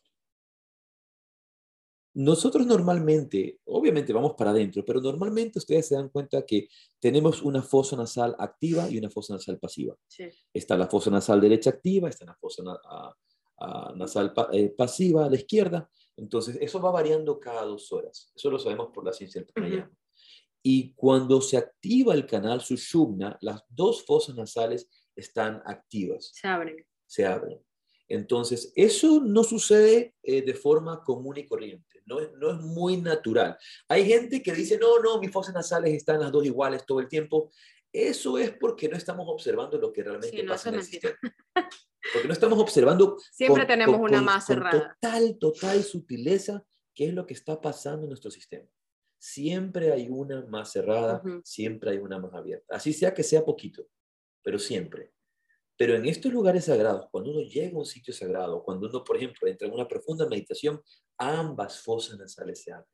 Nosotros 2.16 2.68
normalmente, 2.68 3.62
obviamente 3.64 4.12
vamos 4.12 4.34
para 4.38 4.50
adentro, 4.50 4.84
pero 4.84 5.00
normalmente 5.00 5.60
ustedes 5.60 5.88
se 5.88 5.96
dan 5.96 6.10
cuenta 6.10 6.46
que 6.46 6.68
tenemos 7.00 7.42
una 7.42 7.62
fosa 7.62 7.96
nasal 7.96 8.36
activa 8.38 8.90
y 8.90 8.98
una 8.98 9.10
fosa 9.10 9.36
nasal 9.36 9.58
pasiva. 9.58 9.96
Está 10.54 10.76
la 10.76 10.88
fosa 10.88 11.12
nasal 11.12 11.40
derecha 11.40 11.70
activa, 11.70 12.10
está 12.10 12.26
la 12.26 12.36
fosa 12.36 12.64
nasal 13.96 14.34
eh, 14.52 14.68
pasiva 14.78 15.28
a 15.28 15.30
la 15.30 15.38
izquierda. 15.38 15.90
Entonces, 16.18 16.58
eso 16.60 16.82
va 16.82 16.92
variando 16.92 17.40
cada 17.40 17.64
dos 17.64 17.90
horas. 17.94 18.34
Eso 18.36 18.52
lo 18.52 18.60
sabemos 18.60 18.90
por 18.94 19.06
la 19.06 19.14
ciencia 19.14 19.40
del 19.40 19.50
pranayama. 19.54 19.92
Y 20.62 20.92
cuando 20.96 21.40
se 21.40 21.56
activa 21.56 22.14
el 22.14 22.26
canal 22.26 22.60
sushumna, 22.60 23.38
las 23.40 23.64
dos 23.70 24.04
fosas 24.04 24.36
nasales 24.36 24.90
están 25.18 25.62
activas. 25.66 26.32
Se 26.34 26.48
abren. 26.48 26.86
Se 27.06 27.26
abren. 27.26 27.60
Entonces, 28.08 28.72
eso 28.76 29.22
no 29.22 29.44
sucede 29.44 30.16
eh, 30.24 30.42
de 30.42 30.54
forma 30.54 31.04
común 31.04 31.38
y 31.38 31.46
corriente, 31.46 32.02
no 32.06 32.22
es, 32.22 32.32
no 32.38 32.52
es 32.52 32.62
muy 32.62 32.98
natural. 32.98 33.58
Hay 33.90 34.06
gente 34.06 34.42
que 34.42 34.54
dice, 34.54 34.78
no, 34.78 35.02
no, 35.02 35.20
mis 35.20 35.32
fosas 35.32 35.54
nasales 35.54 35.94
están 35.94 36.22
las 36.22 36.32
dos 36.32 36.46
iguales 36.46 36.86
todo 36.86 37.02
el 37.02 37.10
tiempo. 37.10 37.52
Eso 37.92 38.38
es 38.38 38.52
porque 38.52 38.88
no 38.88 38.96
estamos 38.96 39.28
observando 39.28 39.78
lo 39.78 39.92
que 39.92 40.04
realmente 40.04 40.44
pasa 40.46 40.70
en 40.70 40.76
el 40.76 40.84
sistema. 40.84 41.18
Porque 42.14 42.28
no 42.28 42.34
estamos 42.34 42.60
observando. 42.60 43.18
Siempre 43.34 43.66
tenemos 43.66 44.00
una 44.00 44.22
más 44.22 44.46
cerrada. 44.46 44.96
total, 45.02 45.38
total 45.38 45.84
sutileza 45.84 46.64
qué 46.94 47.08
es 47.08 47.14
lo 47.14 47.26
que 47.26 47.34
está 47.34 47.60
pasando 47.60 48.04
en 48.04 48.10
nuestro 48.10 48.32
sistema. 48.32 48.66
Siempre 49.20 49.92
hay 49.92 50.08
una 50.10 50.46
más 50.46 50.72
cerrada, 50.72 51.22
siempre 51.44 51.92
hay 51.92 51.98
una 51.98 52.20
más 52.20 52.34
abierta. 52.34 52.76
Así 52.76 52.94
sea 52.94 53.14
que 53.14 53.24
sea 53.24 53.44
poquito 53.44 53.90
pero 54.48 54.60
siempre. 54.60 55.12
Pero 55.76 55.96
en 55.96 56.06
estos 56.06 56.32
lugares 56.32 56.64
sagrados, 56.64 57.10
cuando 57.12 57.32
uno 57.32 57.42
llega 57.42 57.76
a 57.76 57.80
un 57.80 57.86
sitio 57.86 58.14
sagrado, 58.14 58.64
cuando 58.64 58.88
uno, 58.88 59.04
por 59.04 59.18
ejemplo, 59.18 59.46
entra 59.46 59.68
en 59.68 59.74
una 59.74 59.86
profunda 59.86 60.26
meditación, 60.26 60.82
ambas 61.18 61.82
fosas 61.84 62.18
nasales 62.18 62.64
se 62.64 62.72
abren. 62.72 62.88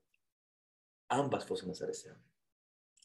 Ambas 1.09 1.45
fosas 1.45 1.67
nasales 1.67 2.01
se 2.01 2.09
abren. 2.09 2.25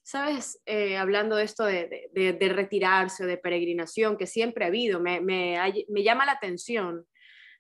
Sabes, 0.02 0.62
eh, 0.64 0.96
hablando 0.96 1.37
de 1.37 1.44
esto 1.44 1.66
de, 1.66 2.08
de, 2.11 2.48
retirarse 2.48 3.24
o 3.24 3.26
de 3.26 3.37
peregrinación, 3.37 4.16
que 4.16 4.26
siempre 4.26 4.64
ha 4.64 4.68
habido, 4.68 4.98
me, 4.98 5.20
me, 5.20 5.58
me 5.90 6.02
llama 6.02 6.24
la 6.24 6.32
atención 6.32 7.06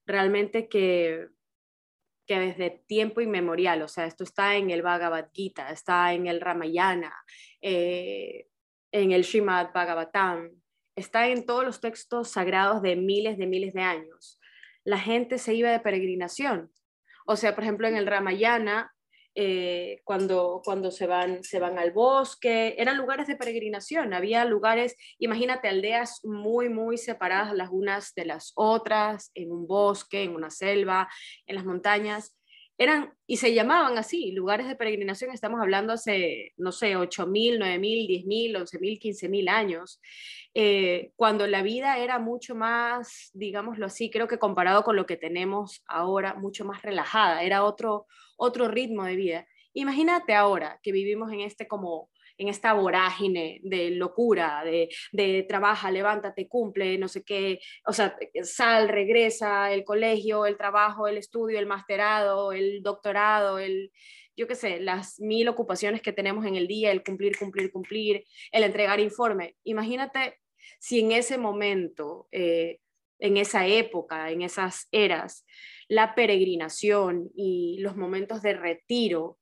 realmente 0.06 0.70
que, 0.70 1.28
que 2.26 2.38
desde 2.38 2.82
tiempo 2.86 3.20
inmemorial, 3.20 3.82
o 3.82 3.88
sea, 3.88 4.06
esto 4.06 4.24
está 4.24 4.56
en 4.56 4.70
el 4.70 4.80
Bhagavad 4.80 5.28
Gita, 5.34 5.68
está 5.68 6.14
en 6.14 6.28
el 6.28 6.40
Ramayana, 6.40 7.14
eh, 7.60 8.46
en 8.90 9.12
el 9.12 9.22
Srimad 9.22 9.70
Bhagavatam, 9.74 10.57
está 10.98 11.28
en 11.28 11.46
todos 11.46 11.64
los 11.64 11.80
textos 11.80 12.30
sagrados 12.30 12.82
de 12.82 12.96
miles 12.96 13.38
de 13.38 13.46
miles 13.46 13.72
de 13.74 13.82
años. 13.82 14.40
La 14.84 14.98
gente 14.98 15.38
se 15.38 15.54
iba 15.54 15.70
de 15.70 15.80
peregrinación. 15.80 16.70
O 17.26 17.36
sea, 17.36 17.54
por 17.54 17.64
ejemplo, 17.64 17.86
en 17.86 17.96
el 17.96 18.06
Ramayana, 18.06 18.92
eh, 19.34 20.00
cuando, 20.04 20.62
cuando 20.64 20.90
se, 20.90 21.06
van, 21.06 21.44
se 21.44 21.60
van 21.60 21.78
al 21.78 21.92
bosque, 21.92 22.74
eran 22.78 22.96
lugares 22.96 23.26
de 23.26 23.36
peregrinación. 23.36 24.14
Había 24.14 24.44
lugares, 24.44 24.96
imagínate, 25.18 25.68
aldeas 25.68 26.20
muy, 26.24 26.68
muy 26.68 26.98
separadas 26.98 27.54
las 27.54 27.68
unas 27.70 28.14
de 28.14 28.24
las 28.24 28.52
otras, 28.56 29.30
en 29.34 29.52
un 29.52 29.66
bosque, 29.66 30.24
en 30.24 30.34
una 30.34 30.50
selva, 30.50 31.08
en 31.46 31.54
las 31.54 31.64
montañas 31.64 32.37
eran 32.78 33.12
y 33.26 33.36
se 33.36 33.52
llamaban 33.52 33.98
así, 33.98 34.32
lugares 34.32 34.68
de 34.68 34.76
peregrinación, 34.76 35.32
estamos 35.32 35.60
hablando 35.60 35.92
hace, 35.92 36.54
no 36.56 36.72
sé, 36.72 36.96
8.000, 36.96 37.58
9.000, 37.58 38.24
10.000, 38.24 38.56
11.000, 38.56 39.00
15.000 39.00 39.48
años, 39.50 40.00
eh, 40.54 41.10
cuando 41.16 41.46
la 41.46 41.62
vida 41.62 41.98
era 41.98 42.18
mucho 42.20 42.54
más, 42.54 43.30
digámoslo 43.34 43.86
así, 43.86 44.10
creo 44.10 44.28
que 44.28 44.38
comparado 44.38 44.84
con 44.84 44.96
lo 44.96 45.06
que 45.06 45.16
tenemos 45.16 45.82
ahora, 45.86 46.34
mucho 46.34 46.64
más 46.64 46.80
relajada, 46.82 47.42
era 47.42 47.64
otro, 47.64 48.06
otro 48.36 48.68
ritmo 48.68 49.04
de 49.04 49.16
vida. 49.16 49.46
Imagínate 49.74 50.34
ahora 50.34 50.80
que 50.82 50.92
vivimos 50.92 51.30
en 51.32 51.40
este 51.40 51.68
como 51.68 52.08
en 52.38 52.48
esta 52.48 52.72
vorágine 52.72 53.60
de 53.62 53.90
locura, 53.90 54.62
de, 54.64 54.88
de 55.12 55.42
trabaja, 55.42 55.90
levántate, 55.90 56.48
cumple, 56.48 56.96
no 56.96 57.08
sé 57.08 57.24
qué, 57.24 57.60
o 57.84 57.92
sea, 57.92 58.16
sal, 58.42 58.88
regresa, 58.88 59.72
el 59.72 59.84
colegio, 59.84 60.46
el 60.46 60.56
trabajo, 60.56 61.08
el 61.08 61.18
estudio, 61.18 61.58
el 61.58 61.66
masterado, 61.66 62.52
el 62.52 62.82
doctorado, 62.82 63.58
el, 63.58 63.92
yo 64.36 64.46
qué 64.46 64.54
sé, 64.54 64.80
las 64.80 65.18
mil 65.18 65.48
ocupaciones 65.48 66.00
que 66.00 66.12
tenemos 66.12 66.46
en 66.46 66.54
el 66.54 66.68
día, 66.68 66.92
el 66.92 67.02
cumplir, 67.02 67.36
cumplir, 67.36 67.72
cumplir, 67.72 68.24
el 68.52 68.62
entregar 68.62 69.00
informe. 69.00 69.56
Imagínate 69.64 70.38
si 70.78 71.00
en 71.00 71.12
ese 71.12 71.38
momento, 71.38 72.28
eh, 72.30 72.78
en 73.18 73.36
esa 73.36 73.66
época, 73.66 74.30
en 74.30 74.42
esas 74.42 74.86
eras, 74.92 75.44
la 75.88 76.14
peregrinación 76.14 77.30
y 77.34 77.78
los 77.80 77.96
momentos 77.96 78.42
de 78.42 78.52
retiro 78.52 79.37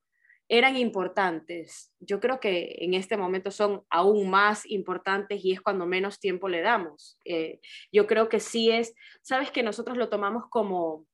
eran 0.49 0.77
importantes, 0.77 1.93
yo 1.99 2.21
creo 2.21 2.39
que 2.39 2.77
en 2.79 2.95
este 2.95 3.17
momento 3.17 3.51
son 3.51 3.83
aún 3.91 4.31
más 4.31 4.65
importantes 4.67 5.45
y 5.45 5.53
es 5.53 5.61
cuando 5.61 5.87
menos 5.87 6.21
tiempo 6.21 6.49
le 6.49 6.63
damos. 6.63 7.19
Eh, 7.25 7.61
yo 7.93 8.07
creo 8.07 8.29
que 8.29 8.39
sí 8.39 8.71
es, 8.71 8.95
sabes 9.23 9.51
que 9.51 9.63
nosotros 9.63 9.97
lo 9.97 10.09
tomamos 10.09 10.45
como, 10.49 11.07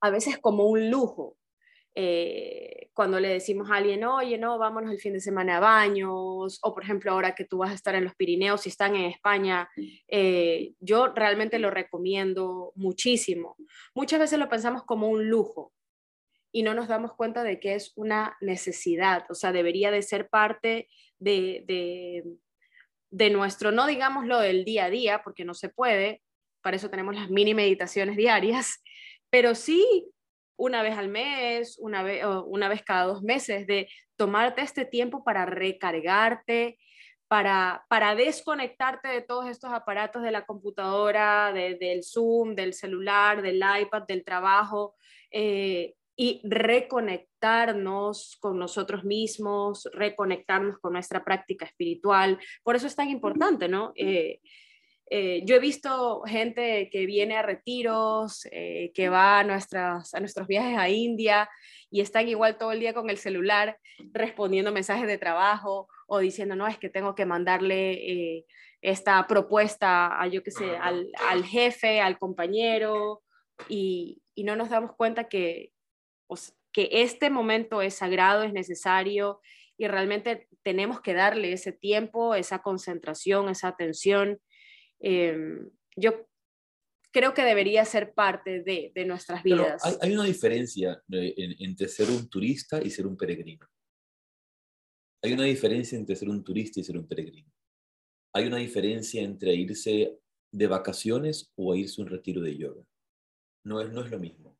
a 0.00 0.10
veces 0.10 0.38
como 0.38 0.66
un 0.66 0.90
lujo. 0.90 1.36
Eh, 1.94 2.88
cuando 2.94 3.20
le 3.20 3.28
decimos 3.28 3.70
a 3.70 3.76
alguien, 3.76 4.04
oye, 4.04 4.38
no, 4.38 4.58
vámonos 4.58 4.90
el 4.90 4.98
fin 4.98 5.12
de 5.12 5.20
semana 5.20 5.58
a 5.58 5.60
baños, 5.60 6.58
o 6.62 6.74
por 6.74 6.82
ejemplo, 6.82 7.12
ahora 7.12 7.34
que 7.34 7.44
tú 7.44 7.58
vas 7.58 7.70
a 7.70 7.74
estar 7.74 7.94
en 7.94 8.04
los 8.04 8.14
Pirineos, 8.14 8.62
si 8.62 8.70
están 8.70 8.96
en 8.96 9.04
España, 9.04 9.68
eh, 10.08 10.72
yo 10.80 11.08
realmente 11.08 11.58
lo 11.58 11.70
recomiendo 11.70 12.72
muchísimo. 12.76 13.56
Muchas 13.94 14.20
veces 14.20 14.38
lo 14.38 14.48
pensamos 14.48 14.84
como 14.84 15.08
un 15.08 15.28
lujo, 15.28 15.72
y 16.52 16.62
no 16.62 16.74
nos 16.74 16.86
damos 16.86 17.14
cuenta 17.14 17.42
de 17.42 17.58
que 17.58 17.74
es 17.74 17.92
una 17.96 18.36
necesidad, 18.40 19.24
o 19.30 19.34
sea, 19.34 19.52
debería 19.52 19.90
de 19.90 20.02
ser 20.02 20.28
parte 20.28 20.88
de, 21.18 21.64
de, 23.10 23.30
nuestro, 23.30 23.72
no 23.72 23.86
digámoslo 23.86 24.38
del 24.38 24.64
día 24.64 24.84
a 24.84 24.90
día, 24.90 25.22
porque 25.24 25.44
no 25.44 25.54
se 25.54 25.70
puede, 25.70 26.22
para 26.60 26.76
eso 26.76 26.90
tenemos 26.90 27.14
las 27.14 27.30
mini 27.30 27.54
meditaciones 27.54 28.16
diarias, 28.16 28.82
pero 29.30 29.54
sí 29.54 30.08
una 30.56 30.82
vez 30.82 30.96
al 30.96 31.08
mes, 31.08 31.78
una 31.80 32.02
vez, 32.02 32.22
una 32.46 32.68
vez 32.68 32.82
cada 32.82 33.04
dos 33.04 33.22
meses, 33.22 33.66
de 33.66 33.88
tomarte 34.16 34.60
este 34.60 34.84
tiempo 34.84 35.24
para 35.24 35.46
recargarte, 35.46 36.78
para, 37.26 37.84
para 37.88 38.14
desconectarte 38.14 39.08
de 39.08 39.22
todos 39.22 39.48
estos 39.48 39.72
aparatos 39.72 40.22
de 40.22 40.30
la 40.30 40.44
computadora, 40.44 41.52
del 41.52 42.04
Zoom, 42.04 42.54
del 42.54 42.74
celular, 42.74 43.40
del 43.40 43.56
iPad, 43.56 44.02
del 44.06 44.22
trabajo, 44.22 44.94
eh, 45.30 45.94
y 46.16 46.40
reconectarnos 46.44 48.36
con 48.40 48.58
nosotros 48.58 49.04
mismos, 49.04 49.88
reconectarnos 49.92 50.78
con 50.78 50.92
nuestra 50.92 51.24
práctica 51.24 51.64
espiritual. 51.64 52.38
Por 52.62 52.76
eso 52.76 52.86
es 52.86 52.94
tan 52.94 53.08
importante, 53.08 53.68
¿no? 53.68 53.92
Eh, 53.96 54.40
eh, 55.14 55.42
yo 55.44 55.56
he 55.56 55.60
visto 55.60 56.22
gente 56.22 56.88
que 56.90 57.04
viene 57.04 57.36
a 57.36 57.42
retiros, 57.42 58.48
eh, 58.50 58.92
que 58.94 59.10
va 59.10 59.40
a, 59.40 59.44
nuestras, 59.44 60.14
a 60.14 60.20
nuestros 60.20 60.46
viajes 60.46 60.78
a 60.78 60.88
India 60.88 61.50
y 61.90 62.00
están 62.00 62.28
igual 62.28 62.56
todo 62.56 62.72
el 62.72 62.80
día 62.80 62.94
con 62.94 63.10
el 63.10 63.18
celular 63.18 63.76
respondiendo 64.14 64.72
mensajes 64.72 65.06
de 65.06 65.18
trabajo 65.18 65.86
o 66.06 66.18
diciendo, 66.18 66.56
no, 66.56 66.66
es 66.66 66.78
que 66.78 66.88
tengo 66.88 67.14
que 67.14 67.26
mandarle 67.26 67.92
eh, 67.92 68.46
esta 68.80 69.26
propuesta 69.26 70.18
a, 70.18 70.28
yo 70.28 70.42
qué 70.42 70.50
sé, 70.50 70.78
al, 70.78 71.10
al, 71.28 71.44
jefe, 71.44 72.00
al 72.00 72.18
compañero 72.18 73.22
y, 73.68 74.22
y, 74.34 74.44
no 74.44 74.56
nos 74.56 74.70
damos 74.70 74.96
cuenta 74.96 75.28
que, 75.28 75.71
que 76.72 76.88
este 76.90 77.30
momento 77.30 77.82
es 77.82 77.94
sagrado, 77.94 78.42
es 78.42 78.52
necesario 78.52 79.40
y 79.76 79.86
realmente 79.88 80.48
tenemos 80.62 81.00
que 81.00 81.14
darle 81.14 81.52
ese 81.52 81.72
tiempo, 81.72 82.34
esa 82.34 82.62
concentración, 82.62 83.48
esa 83.48 83.68
atención. 83.68 84.40
Em, 85.00 85.70
yo 85.96 86.26
creo 87.12 87.34
que 87.34 87.42
debería 87.42 87.84
ser 87.84 88.14
parte 88.14 88.62
de, 88.62 88.92
de 88.94 89.04
nuestras 89.04 89.42
vidas. 89.42 89.82
hay, 90.00 90.12
una 90.12 90.24
diferencia 90.24 91.02
eh, 91.10 91.34
entre 91.58 91.88
ser 91.88 92.08
un 92.10 92.28
turista 92.28 92.82
y 92.82 92.90
ser 92.90 93.06
un 93.06 93.16
peregrino. 93.16 93.66
Hay 95.22 95.32
una 95.32 95.44
diferencia 95.44 95.96
entre 95.96 96.16
ser 96.16 96.28
un 96.28 96.42
turista 96.42 96.80
y 96.80 96.84
ser 96.84 96.96
un 96.96 97.06
peregrino. 97.06 97.52
Hay 98.34 98.46
una 98.46 98.56
diferencia 98.56 99.22
entre 99.22 99.54
irse 99.54 100.18
de 100.52 100.66
vacaciones 100.66 101.52
o 101.54 101.74
irse 101.74 102.00
a 102.00 102.04
un 102.04 102.10
retiro 102.10 102.40
de 102.40 102.56
yoga. 102.56 102.82
No 103.64 103.80
es, 103.80 103.92
no 103.92 104.02
es 104.02 104.10
lo 104.10 104.18
mismo. 104.18 104.51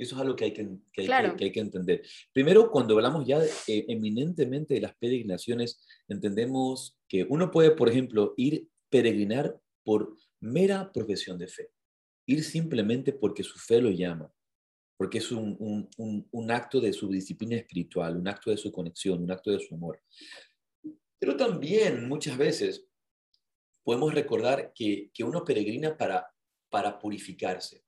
Eso 0.00 0.14
es 0.14 0.20
algo 0.22 0.34
que 0.34 0.46
hay 0.46 0.52
que, 0.54 0.66
que, 0.94 1.12
hay, 1.12 1.52
que, 1.52 1.60
entender. 1.60 2.02
Primero, 2.32 2.70
cuando 2.70 2.94
hablamos 2.94 3.26
ya 3.26 3.38
eh, 3.44 3.84
eminentemente 3.86 4.72
de 4.72 4.80
las 4.80 4.94
peregrinaciones, 4.94 5.86
entendemos 6.08 6.98
que 7.06 7.26
uno 7.28 7.50
puede, 7.50 7.72
por 7.72 7.90
ejemplo, 7.90 8.32
ir 8.38 8.66
peregrinar 8.88 9.60
por 9.84 10.16
mera 10.40 10.90
profesión 10.90 11.36
de 11.38 11.48
fe. 11.48 11.68
Ir 12.24 12.42
simplemente 12.44 13.12
porque 13.12 13.42
su 13.42 13.58
fe 13.58 13.82
lo 13.82 13.90
llama, 13.90 14.32
porque 14.96 15.18
es 15.18 15.30
un, 15.32 15.54
un, 15.98 16.26
un, 16.30 16.50
acto 16.50 16.80
de 16.80 16.94
su 16.94 17.10
disciplina 17.10 17.56
espiritual, 17.56 18.16
un 18.16 18.26
acto 18.26 18.50
de 18.50 18.56
su 18.56 18.72
conexión, 18.72 19.22
un 19.22 19.30
acto 19.30 19.50
de 19.50 19.60
su 19.60 19.74
amor. 19.74 20.00
Pero 21.18 21.36
también 21.36 22.08
muchas 22.08 22.38
veces 22.38 22.86
podemos 23.84 24.14
recordar 24.14 24.72
que, 24.74 25.10
que 25.12 25.24
uno 25.24 25.44
peregrina 25.44 25.94
para, 25.94 26.26
para 26.70 26.98
purificarse 26.98 27.84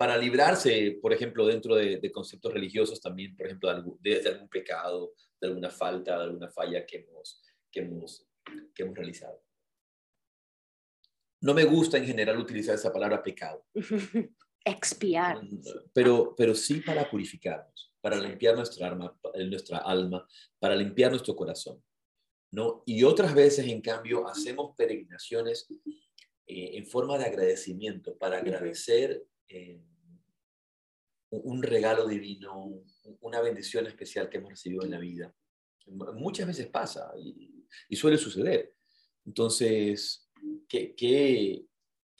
para 0.00 0.16
librarse, 0.16 0.98
por 1.02 1.12
ejemplo, 1.12 1.44
dentro 1.44 1.74
de, 1.74 2.10
conceptos 2.10 2.54
religiosos 2.54 3.02
también, 3.02 3.36
por 3.36 3.44
ejemplo, 3.44 3.68
de, 4.00 4.26
algún 4.26 4.48
pecado, 4.48 5.12
de 5.38 5.48
alguna 5.48 5.68
falta, 5.68 6.16
de 6.16 6.24
alguna 6.24 6.48
falla 6.48 6.86
que 6.86 7.00
hemos, 7.00 7.42
que 7.70 7.80
hemos, 7.80 8.26
que 8.74 8.82
hemos 8.82 8.96
realizado. 8.96 9.44
No 11.42 11.52
me 11.52 11.64
gusta 11.64 11.98
en 11.98 12.06
general 12.06 12.38
utilizar 12.38 12.76
esa 12.76 12.90
palabra 12.90 13.22
pecado. 13.22 13.62
Expiar. 14.64 15.42
Pero, 15.92 16.34
pero 16.34 16.54
sí 16.54 16.80
para 16.80 17.10
purificarnos, 17.10 17.94
para 18.00 18.16
limpiar 18.16 18.56
nuestra 18.56 18.88
alma, 18.88 19.14
nuestra 19.50 19.78
alma, 19.80 20.26
para 20.58 20.76
limpiar 20.76 21.10
nuestro 21.10 21.36
corazón. 21.36 21.84
¿no? 22.50 22.82
Y 22.86 23.04
otras 23.04 23.34
veces, 23.34 23.66
en 23.66 23.82
cambio, 23.82 24.26
hacemos 24.26 24.74
peregrinaciones 24.78 25.68
eh, 26.46 26.78
en 26.78 26.86
forma 26.86 27.18
de 27.18 27.26
agradecimiento, 27.26 28.16
para 28.16 28.38
agradecer 28.38 29.26
eh, 29.46 29.78
un 31.30 31.62
regalo 31.62 32.06
divino, 32.06 32.82
una 33.20 33.40
bendición 33.40 33.86
especial 33.86 34.28
que 34.28 34.38
hemos 34.38 34.50
recibido 34.50 34.84
en 34.84 34.90
la 34.90 34.98
vida. 34.98 35.34
Muchas 35.86 36.46
veces 36.46 36.66
pasa 36.66 37.12
y, 37.18 37.64
suele 37.96 38.18
suceder. 38.18 38.74
Entonces, 39.24 40.28
¿qué, 40.68 40.94
¿qué, 40.94 41.64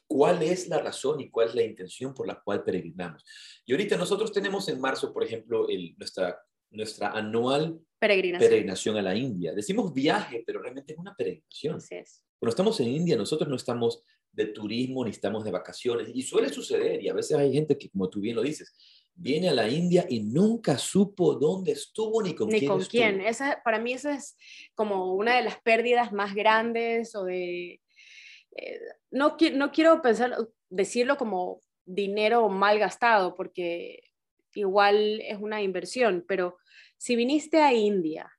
cuál 0.07 0.43
es 0.43 0.69
la 0.69 0.79
razón 0.79 1.21
y 1.21 1.31
cuál 1.31 1.49
es 1.49 1.55
la 1.55 1.63
intención 1.63 2.15
por 2.15 2.27
la 2.27 2.41
cual 2.41 2.63
peregrinamos? 2.63 3.25
Y 3.65 3.73
ahorita 3.73 3.97
nosotros 3.97 4.33
tenemos 4.33 4.69
en 4.69 4.81
marzo, 4.81 5.13
por 5.13 5.25
ejemplo, 5.25 5.69
el, 5.69 5.95
nuestra, 5.97 6.41
nuestra 6.71 7.11
anual 7.11 7.81
peregrinación. 7.99 8.49
peregrinación. 8.49 8.97
a 8.97 9.03
la 9.03 9.15
India. 9.17 9.53
Decimos 9.53 9.93
viaje, 9.93 10.43
pero 10.47 10.63
realmente 10.63 10.93
es 10.93 10.99
una 10.99 11.15
peregrinación. 11.15 11.77
Así 11.77 11.97
es. 11.97 12.23
Cuando 12.39 12.51
estamos 12.51 12.81
en 12.81 12.89
India, 12.89 13.17
nosotros 13.17 13.49
no 13.49 13.57
estamos 13.57 14.03
de 14.33 14.47
turismo 14.47 15.05
ni 15.05 15.11
estamos 15.11 15.45
de 15.45 15.51
vacaciones. 15.51 16.09
Y 16.15 16.23
suele 16.23 16.49
suceder, 16.49 17.03
y 17.03 17.09
a 17.09 17.15
veces 17.15 17.37
hay 17.37 17.53
gente 17.53 17.77
que, 17.77 17.91
como 17.91 18.09
tú 18.09 18.21
bien 18.21 18.37
lo 18.37 18.43
dices, 18.43 18.75
viene 19.15 19.49
a 19.49 19.55
la 19.55 19.69
India 19.69 20.07
y 20.09 20.21
nunca 20.21 20.79
supo 20.79 21.35
dónde 21.35 21.73
estuvo 21.73 22.23
ni 22.23 22.35
con 22.35 22.49
ni 22.49 22.61
quién. 22.61 22.71
Con 22.71 22.85
quién. 22.85 23.21
Esa, 23.21 23.61
para 23.63 23.79
mí 23.79 23.93
eso 23.93 24.11
es 24.11 24.37
como 24.75 25.15
una 25.15 25.37
de 25.37 25.43
las 25.43 25.61
pérdidas 25.61 26.13
más 26.13 26.35
grandes 26.35 27.15
o 27.15 27.25
de... 27.25 27.81
Eh, 28.57 28.81
no, 29.11 29.37
no 29.55 29.73
quiero 29.73 30.03
pensar, 30.03 30.37
decirlo 30.69 31.17
como 31.17 31.61
dinero 31.85 32.49
mal 32.49 32.79
gastado, 32.79 33.35
porque 33.37 34.03
igual 34.55 35.21
es 35.21 35.39
una 35.39 35.63
inversión, 35.63 36.25
pero 36.27 36.57
si 36.97 37.17
viniste 37.17 37.61
a 37.61 37.73
India 37.73 38.31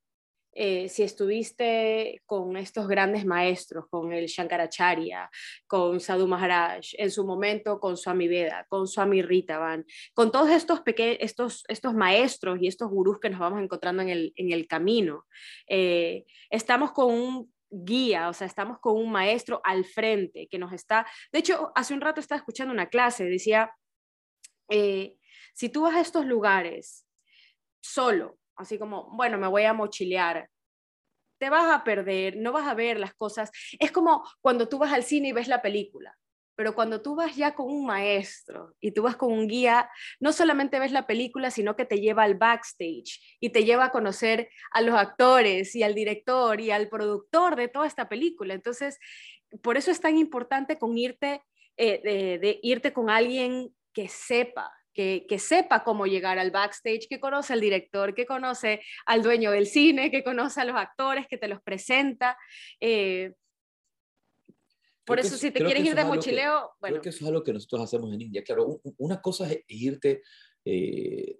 eh, 0.53 0.89
si 0.89 1.03
estuviste 1.03 2.21
con 2.25 2.57
estos 2.57 2.87
grandes 2.87 3.25
maestros, 3.25 3.85
con 3.89 4.11
el 4.11 4.27
Shankaracharya, 4.27 5.29
con 5.65 5.99
Sadhu 5.99 6.27
Maharaj, 6.27 6.81
en 6.93 7.09
su 7.09 7.25
momento 7.25 7.79
con 7.79 7.95
Swami 7.95 8.27
Veda, 8.27 8.65
con 8.67 8.87
Swami 8.87 9.21
Ritavan, 9.21 9.85
con 10.13 10.31
todos 10.31 10.49
estos, 10.49 10.81
estos, 10.85 11.63
estos 11.67 11.93
maestros 11.93 12.59
y 12.61 12.67
estos 12.67 12.89
gurús 12.89 13.19
que 13.19 13.29
nos 13.29 13.39
vamos 13.39 13.61
encontrando 13.61 14.01
en 14.01 14.09
el, 14.09 14.33
en 14.35 14.51
el 14.51 14.67
camino, 14.67 15.25
eh, 15.67 16.25
estamos 16.49 16.91
con 16.91 17.13
un 17.13 17.53
guía, 17.69 18.27
o 18.27 18.33
sea, 18.33 18.47
estamos 18.47 18.79
con 18.79 18.97
un 18.97 19.09
maestro 19.09 19.61
al 19.63 19.85
frente 19.85 20.47
que 20.47 20.59
nos 20.59 20.73
está, 20.73 21.07
de 21.31 21.39
hecho, 21.39 21.71
hace 21.75 21.93
un 21.93 22.01
rato 22.01 22.19
estaba 22.19 22.39
escuchando 22.39 22.73
una 22.73 22.89
clase, 22.89 23.23
decía, 23.23 23.71
eh, 24.69 25.15
si 25.53 25.69
tú 25.69 25.83
vas 25.83 25.95
a 25.95 26.01
estos 26.01 26.25
lugares 26.25 27.05
solo, 27.81 28.37
así 28.55 28.77
como, 28.77 29.09
bueno, 29.15 29.37
me 29.37 29.47
voy 29.47 29.63
a 29.63 29.73
mochilear. 29.73 30.49
Te 31.39 31.49
vas 31.49 31.73
a 31.73 31.83
perder, 31.83 32.37
no 32.37 32.51
vas 32.51 32.67
a 32.67 32.73
ver 32.73 32.99
las 32.99 33.13
cosas. 33.15 33.51
Es 33.79 33.91
como 33.91 34.23
cuando 34.41 34.69
tú 34.69 34.77
vas 34.77 34.93
al 34.93 35.03
cine 35.03 35.29
y 35.29 35.31
ves 35.31 35.47
la 35.47 35.61
película, 35.61 36.17
pero 36.55 36.75
cuando 36.75 37.01
tú 37.01 37.15
vas 37.15 37.35
ya 37.35 37.55
con 37.55 37.67
un 37.67 37.85
maestro 37.85 38.75
y 38.79 38.91
tú 38.91 39.01
vas 39.01 39.15
con 39.15 39.33
un 39.33 39.47
guía, 39.47 39.89
no 40.19 40.31
solamente 40.31 40.77
ves 40.77 40.91
la 40.91 41.07
película, 41.07 41.49
sino 41.49 41.75
que 41.75 41.85
te 41.85 41.99
lleva 41.99 42.23
al 42.23 42.35
backstage 42.35 43.19
y 43.39 43.49
te 43.49 43.63
lleva 43.63 43.85
a 43.85 43.91
conocer 43.91 44.49
a 44.71 44.81
los 44.81 44.95
actores 44.95 45.75
y 45.75 45.81
al 45.81 45.95
director 45.95 46.61
y 46.61 46.69
al 46.69 46.89
productor 46.89 47.55
de 47.55 47.67
toda 47.67 47.87
esta 47.87 48.07
película. 48.07 48.53
Entonces, 48.53 48.99
por 49.63 49.77
eso 49.77 49.89
es 49.89 49.99
tan 49.99 50.17
importante 50.17 50.77
con 50.77 50.97
irte, 50.97 51.41
eh, 51.77 52.39
de 52.39 52.59
irte 52.61 52.93
con 52.93 53.09
alguien 53.09 53.73
que 53.93 54.07
sepa, 54.07 54.71
que, 54.93 55.39
sepa 55.39 55.83
cómo 55.83 56.05
llegar 56.05 56.39
al 56.39 56.51
backstage, 56.51 57.07
que 57.07 57.19
conoce 57.19 57.53
al 57.53 57.61
director, 57.61 58.13
que 58.13 58.25
conoce 58.25 58.81
al 59.05 59.23
dueño 59.23 59.51
del 59.51 59.67
cine, 59.67 60.11
que 60.11 60.23
conoce 60.23 60.61
a 60.61 60.65
los 60.65 60.75
actores, 60.75 61.27
que 61.27 61.37
te 61.37 61.47
los 61.47 61.61
presenta. 61.61 62.37
Eh, 62.79 63.33
por 65.05 65.19
eso, 65.19 65.37
si 65.37 65.51
te 65.51 65.63
quieres 65.63 65.85
ir 65.85 65.95
de 65.95 66.05
mochileo, 66.05 66.71
bueno. 66.79 66.95
Creo 66.95 67.01
que 67.01 67.09
eso 67.09 67.23
es 67.23 67.27
algo 67.27 67.43
que 67.43 67.53
nosotros 67.53 67.81
hacemos 67.81 68.13
en 68.13 68.21
India. 68.21 68.43
Claro, 68.43 68.81
una 68.97 69.21
cosa 69.21 69.51
es 69.51 69.63
irte, 69.67 70.21
eh, 70.63 71.39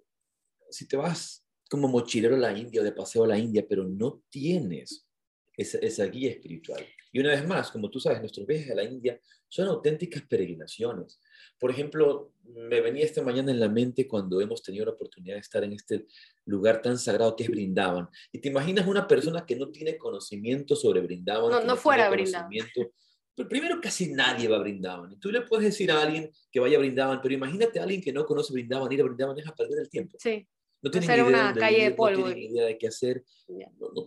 si 0.70 0.88
te 0.88 0.96
vas 0.96 1.46
como 1.70 1.88
mochilero 1.88 2.34
a 2.34 2.38
la 2.38 2.56
India 2.56 2.80
o 2.80 2.84
de 2.84 2.92
paseo 2.92 3.24
a 3.24 3.28
la 3.28 3.38
India, 3.38 3.64
pero 3.68 3.84
no 3.84 4.22
tienes 4.28 5.06
esa, 5.56 5.78
esa, 5.78 6.04
guía 6.06 6.30
espiritual. 6.30 6.84
Y 7.12 7.20
una 7.20 7.30
vez 7.30 7.46
más, 7.46 7.70
como 7.70 7.90
tú 7.90 8.00
sabes, 8.00 8.20
nuestros 8.20 8.46
viajes 8.46 8.70
a 8.70 8.74
la 8.74 8.84
India 8.84 9.18
son 9.48 9.68
auténticas 9.68 10.22
peregrinaciones. 10.22 11.20
Por 11.58 11.70
ejemplo, 11.70 12.32
me 12.44 12.80
venía 12.80 13.04
esta 13.04 13.22
mañana 13.22 13.50
en 13.52 13.60
la 13.60 13.68
mente 13.68 14.06
cuando 14.08 14.40
hemos 14.40 14.62
tenido 14.62 14.84
la 14.84 14.92
oportunidad 14.92 15.36
de 15.36 15.40
estar 15.40 15.62
en 15.64 15.72
este 15.72 16.06
lugar 16.46 16.82
tan 16.82 16.98
sagrado 16.98 17.36
que 17.36 17.44
es 17.44 17.50
Brindaban. 17.50 18.08
Y 18.32 18.40
te 18.40 18.48
imaginas 18.48 18.86
una 18.86 19.06
persona 19.06 19.46
que 19.46 19.56
no 19.56 19.70
tiene 19.70 19.96
conocimiento 19.96 20.76
sobre 20.76 21.00
Brindaban. 21.00 21.50
No, 21.50 21.62
no, 21.62 21.76
fuera 21.76 22.10
Brindaban. 22.10 22.50
Pero 23.34 23.48
primero 23.48 23.80
casi 23.80 24.12
nadie 24.12 24.48
va 24.48 24.56
a 24.56 24.60
Brindaban. 24.60 25.12
Y 25.12 25.16
tú 25.16 25.30
le 25.30 25.42
puedes 25.42 25.64
decir 25.64 25.90
a 25.90 26.02
alguien 26.02 26.30
que 26.50 26.60
vaya 26.60 26.76
a 26.76 26.80
Brindaban, 26.80 27.20
pero 27.22 27.34
imagínate 27.34 27.78
a 27.80 27.84
alguien 27.84 28.02
que 28.02 28.12
no 28.12 28.26
conoce 28.26 28.52
Brindaban, 28.52 28.92
ir 28.92 29.00
a 29.00 29.04
Brindaban 29.04 29.38
es 29.38 29.46
a 29.46 29.54
perder 29.54 29.80
el 29.80 29.88
tiempo. 29.88 30.18
Sí. 30.20 30.46
No 30.82 30.90
tienen, 30.90 31.10
idea 31.10 31.24
una 31.24 31.54
calle 31.54 31.84
de 31.84 31.90
polvo. 31.92 32.26
no 32.26 32.34
tienen 32.34 32.50
idea 32.50 32.66
de 32.66 32.76
qué 32.76 32.88
hacer, 32.88 33.24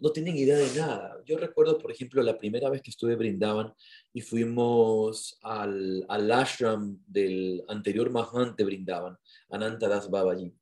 no, 0.02 0.12
tienen 0.12 0.36
idea 0.36 0.58
de 0.58 0.78
nada. 0.78 1.22
Yo 1.26 1.38
recuerdo, 1.38 1.78
por 1.78 1.90
ejemplo, 1.90 2.22
la 2.22 2.38
primera 2.38 2.70
vez 2.70 2.82
que 2.82 2.92
estuve 2.92 3.16
Brindaban 3.16 3.74
y 4.14 4.20
fuimos 4.20 5.38
al, 5.42 6.06
al 6.10 6.32
ashram 6.32 7.00
del 7.08 7.64
anterior 7.70 8.12
Mahan 8.12 8.56
de 8.58 8.64
Brindaban, 8.66 9.16
Anantadas 9.50 10.10
Babaji, 10.10 10.54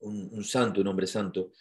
un, 0.00 0.30
un 0.32 0.44
santo, 0.44 0.80
un 0.80 0.86
hombre 0.86 1.06
santo. 1.06 1.52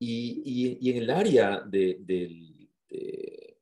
Y, 0.00 0.42
y, 0.44 0.78
y 0.80 0.90
en 0.90 1.02
el 1.04 1.10
área 1.10 1.62
de, 1.64 1.98
de, 2.00 3.56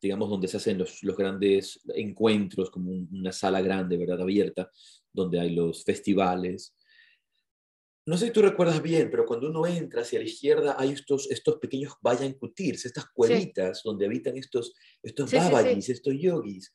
digamos, 0.00 0.30
donde 0.30 0.46
se 0.46 0.58
hacen 0.58 0.78
los, 0.78 1.02
los 1.02 1.16
grandes 1.16 1.80
encuentros, 1.94 2.70
como 2.70 2.92
una 2.92 3.32
sala 3.32 3.60
grande, 3.60 3.96
¿verdad? 3.96 4.20
Abierta, 4.20 4.70
donde 5.12 5.40
hay 5.40 5.54
los 5.54 5.84
festivales, 5.84 6.74
no 8.08 8.16
sé 8.16 8.26
si 8.26 8.32
tú 8.32 8.40
recuerdas 8.40 8.80
bien, 8.80 9.10
pero 9.10 9.26
cuando 9.26 9.50
uno 9.50 9.66
entra 9.66 10.00
hacia 10.00 10.18
la 10.18 10.24
izquierda 10.24 10.76
hay 10.78 10.92
estos, 10.92 11.30
estos 11.30 11.56
pequeños 11.56 11.92
vayan 12.00 12.32
kutirs, 12.32 12.86
estas 12.86 13.04
cuevitas 13.10 13.82
donde 13.84 14.06
habitan 14.06 14.34
estos, 14.38 14.72
estos 15.02 15.30
babajis, 15.30 15.90
estos 15.90 16.14
yogis. 16.18 16.72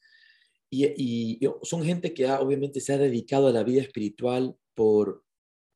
Y, 0.69 0.85
y, 0.95 1.39
son 1.63 1.83
gente 1.83 2.13
que 2.13 2.29
obviamente 2.29 2.79
se 2.79 2.93
ha 2.93 2.99
dedicado 2.99 3.47
a 3.47 3.51
la 3.51 3.63
vida 3.63 3.81
espiritual 3.81 4.55
por, 4.75 5.25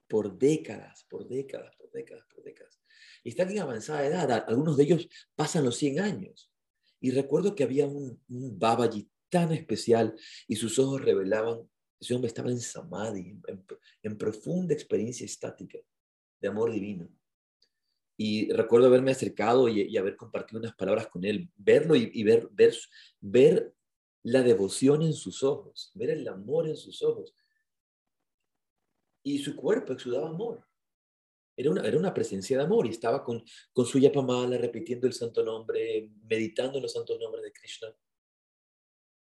por 0.07 0.37
décadas, 0.37 1.07
por 1.09 1.27
décadas, 1.27 1.75
por 1.75 1.89
décadas, 1.89 2.27
por 2.31 2.43
décadas. 2.43 2.79
Y 3.23 3.29
están 3.29 3.49
en 3.49 3.57
avanzada 3.57 4.05
edad, 4.05 4.45
algunos 4.47 4.77
de 4.77 4.83
ellos 4.83 5.09
pasan 5.35 5.65
los 5.65 5.75
100 5.77 5.99
años. 6.01 6.51
Y 6.99 7.09
recuerdo 7.09 7.55
que 7.55 7.63
había 7.63 7.87
un, 7.87 8.21
un 8.29 8.59
babaji 8.59 9.09
tan 9.29 9.51
especial 9.53 10.15
y 10.47 10.57
sus 10.57 10.77
ojos 10.77 11.01
revelaban 11.01 11.67
ese 11.99 12.13
hombre 12.13 12.27
estaba 12.27 12.49
en 12.49 12.59
samadhi, 12.59 13.39
en, 14.03 14.17
profunda 14.17 14.73
experiencia 14.73 15.25
estática 15.25 15.79
de 16.39 16.47
amor 16.47 16.71
divino. 16.71 17.09
Y 18.19 18.51
recuerdo 18.51 18.87
haberme 18.87 19.11
acercado 19.11 19.67
y, 19.67 19.95
haber 19.97 20.15
compartido 20.15 20.59
unas 20.59 20.75
palabras 20.75 21.07
con 21.07 21.23
él, 21.23 21.49
verlo 21.55 21.95
y, 21.95 22.23
ver, 22.23 22.49
ver, 22.51 22.75
ver 23.19 23.73
la 24.23 24.41
devoción 24.41 25.01
en 25.03 25.13
sus 25.13 25.43
ojos, 25.43 25.91
ver 25.93 26.11
el 26.11 26.27
amor 26.27 26.67
en 26.67 26.77
sus 26.77 27.01
ojos. 27.03 27.35
Y 29.23 29.39
su 29.39 29.55
cuerpo 29.55 29.93
exudaba 29.93 30.29
amor. 30.29 30.65
Era 31.55 31.71
una, 31.71 31.81
era 31.81 31.97
una 31.97 32.13
presencia 32.13 32.57
de 32.57 32.63
amor 32.63 32.85
y 32.85 32.89
estaba 32.89 33.23
con, 33.23 33.43
con 33.73 33.85
su 33.85 33.97
yapamala 33.97 34.57
repitiendo 34.57 35.07
el 35.07 35.13
santo 35.13 35.43
nombre, 35.43 36.11
meditando 36.23 36.77
en 36.77 36.83
los 36.83 36.93
santos 36.93 37.19
nombres 37.19 37.43
de 37.43 37.51
Krishna 37.51 37.95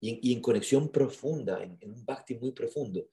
y 0.06 0.34
en, 0.34 0.42
conexión 0.42 0.92
profunda, 0.92 1.64
en, 1.64 1.78
un 1.90 2.06
bhakti 2.06 2.36
muy 2.36 2.52
profundo. 2.52 3.08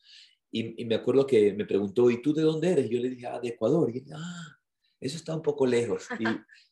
Y, 0.51 0.85
me 0.85 0.97
acuerdo 0.97 1.27
que 1.27 1.53
me 1.53 1.65
preguntó, 1.65 2.11
¿y 2.11 2.21
tú 2.21 2.35
de 2.35 2.43
dónde 2.43 2.73
eres? 2.73 2.91
Yo 2.91 2.99
le 2.99 3.11
dije, 3.11 3.27
ah, 3.27 3.39
de 3.39 3.49
Ecuador. 3.49 3.89
Y 3.89 4.01
dije, 4.01 4.11
ah, 4.15 4.59
eso 4.99 5.17
está 5.17 5.35
un 5.35 5.43
poco 5.43 5.67
lejos. 5.67 6.09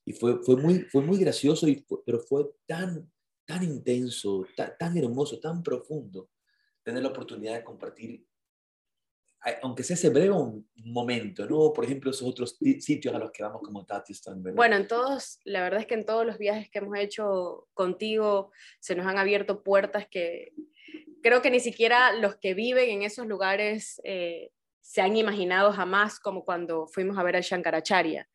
Y, 0.04 0.12
fue, 0.14 0.42
fue, 0.42 0.56
muy, 0.56 0.80
fue 0.90 1.02
muy 1.02 1.18
gracioso, 1.18 1.68
y 1.68 1.86
pero 2.04 2.18
fue 2.18 2.46
tan, 2.66 3.08
tan 3.46 3.62
intenso, 3.62 4.44
tan 4.78 4.96
hermoso, 4.96 5.38
tan 5.38 5.62
profundo 5.62 6.30
tener 6.82 7.02
la 7.02 7.10
oportunidad 7.10 7.54
de 7.54 7.64
compartir 7.64 8.26
aunque 9.62 9.82
sea 9.82 9.94
ese 9.94 10.10
breve 10.10 10.34
momento, 10.84 11.46
¿no? 11.46 11.72
Por 11.72 11.84
ejemplo, 11.84 12.10
esos 12.10 12.28
otros 12.28 12.58
sitios 12.80 13.14
a 13.14 13.18
los 13.18 13.30
que 13.30 13.42
vamos 13.42 13.62
como 13.62 13.84
Tati 13.84 14.12
están, 14.12 14.42
Bueno, 14.42 14.76
en 14.76 14.88
todos, 14.88 15.40
la 15.44 15.62
verdad 15.62 15.80
es 15.80 15.86
que 15.86 15.94
en 15.94 16.04
todos 16.06 16.26
los 16.26 16.38
viajes 16.38 16.68
que 16.70 16.78
hemos 16.78 16.98
hecho 16.98 17.68
contigo 17.74 18.50
se 18.80 18.94
nos 18.94 19.06
han 19.06 19.18
abierto 19.18 19.62
puertas 19.62 20.06
que 20.10 20.52
creo 21.22 21.42
que 21.42 21.50
ni 21.50 21.60
siquiera 21.60 22.12
los 22.12 22.36
que 22.36 22.54
viven 22.54 22.90
en 22.90 23.02
esos 23.02 23.26
lugares 23.26 24.00
eh, 24.04 24.50
se 24.80 25.02
han 25.02 25.16
imaginado 25.16 25.72
jamás, 25.72 26.18
como 26.18 26.44
cuando 26.44 26.86
fuimos 26.86 27.18
a 27.18 27.22
ver 27.22 27.36
al 27.36 27.42
Shankaracharya, 27.42 28.28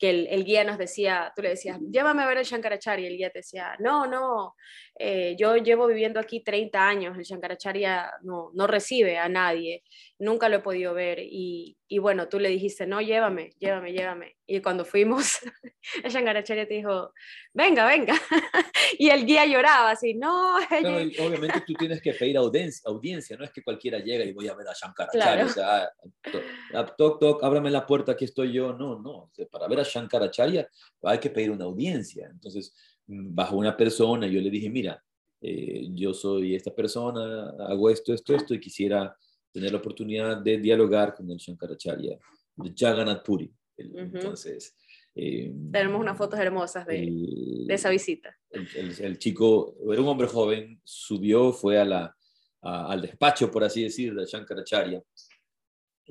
que 0.00 0.08
el, 0.08 0.44
guía 0.46 0.64
nos 0.64 0.78
decía, 0.78 1.30
tú 1.36 1.42
le 1.42 1.50
decías, 1.50 1.78
llévame 1.90 2.22
a 2.22 2.26
ver 2.26 2.38
el 2.38 2.44
Shankaracharya, 2.44 3.04
y 3.04 3.12
el 3.12 3.18
guía 3.18 3.30
te 3.30 3.40
decía, 3.40 3.76
no, 3.80 4.06
no, 4.06 4.54
eh, 4.98 5.36
yo 5.38 5.56
llevo 5.56 5.86
viviendo 5.86 6.18
aquí 6.18 6.42
30 6.42 6.88
años, 6.88 7.18
el 7.18 7.24
Shankaracharya 7.24 8.10
no, 8.22 8.50
no 8.54 8.66
recibe 8.66 9.18
a 9.18 9.28
nadie, 9.28 9.84
nunca 10.18 10.48
lo 10.48 10.56
he 10.56 10.60
podido 10.60 10.94
ver, 10.94 11.18
y, 11.20 11.76
y, 11.86 11.98
bueno, 11.98 12.28
tú 12.28 12.40
le 12.40 12.48
dijiste, 12.48 12.86
no, 12.86 13.02
llévame, 13.02 13.50
llévame, 13.58 13.92
llévame, 13.92 14.36
y 14.46 14.62
cuando 14.62 14.86
fuimos, 14.86 15.38
el 16.02 16.10
Shankaracharya 16.10 16.66
te 16.66 16.74
dijo, 16.74 17.12
venga, 17.52 17.86
venga, 17.86 18.14
y 18.98 19.10
el 19.10 19.26
guía 19.26 19.44
lloraba 19.44 19.90
así, 19.90 20.14
no. 20.14 20.56
obviamente 21.20 21.60
tú 21.66 21.74
tienes 21.74 22.00
que 22.00 22.14
pedir 22.14 22.38
audiencia, 22.38 22.84
audiencia, 22.86 23.36
no 23.36 23.44
es 23.44 23.50
que 23.50 23.62
cualquiera 23.62 23.98
llega 23.98 24.24
y 24.24 24.32
voy 24.32 24.48
a 24.48 24.54
ver 24.54 24.66
a 24.66 24.72
Shankaracharya, 24.72 25.44
o 25.44 25.48
sea, 25.50 25.92
toc, 26.96 27.20
toc, 27.20 27.44
ábrame 27.44 27.70
la 27.70 27.86
puerta, 27.86 28.12
aquí 28.12 28.24
estoy 28.24 28.50
yo, 28.50 28.72
no, 28.72 28.98
no, 28.98 29.30
para 29.50 29.68
ver 29.68 29.80
a 29.80 29.89
Shankaracharya, 29.90 30.68
hay 31.02 31.18
que 31.18 31.30
pedir 31.30 31.50
una 31.50 31.64
audiencia. 31.64 32.28
Entonces, 32.30 32.74
bajo 33.06 33.56
una 33.56 33.76
persona, 33.76 34.26
yo 34.26 34.40
le 34.40 34.50
dije, 34.50 34.70
mira, 34.70 35.02
eh, 35.40 35.88
yo 35.92 36.12
soy 36.14 36.54
esta 36.54 36.74
persona, 36.74 37.50
hago 37.68 37.90
esto, 37.90 38.12
esto, 38.12 38.34
esto, 38.34 38.54
y 38.54 38.60
quisiera 38.60 39.16
tener 39.52 39.72
la 39.72 39.78
oportunidad 39.78 40.36
de 40.36 40.58
dialogar 40.58 41.14
con 41.14 41.30
el 41.30 41.38
Shankaracharya, 41.38 42.18
de 42.56 42.72
Jagannath 42.76 43.24
Puri. 43.24 43.52
Entonces... 43.76 44.76
Eh, 45.12 45.52
Tenemos 45.72 46.00
unas 46.00 46.16
fotos 46.16 46.38
hermosas 46.38 46.86
de, 46.86 47.00
de 47.66 47.74
esa 47.74 47.90
visita. 47.90 48.38
El, 48.48 49.18
chico, 49.18 49.74
era 49.90 50.00
un 50.00 50.06
hombre 50.06 50.28
joven, 50.28 50.80
subió, 50.84 51.52
fue 51.52 51.80
a 51.80 51.84
la, 51.84 52.16
al 52.62 53.02
despacho, 53.02 53.50
por 53.50 53.64
así 53.64 53.82
decir, 53.82 54.14
de 54.14 54.24
Shankaracharya, 54.24 55.02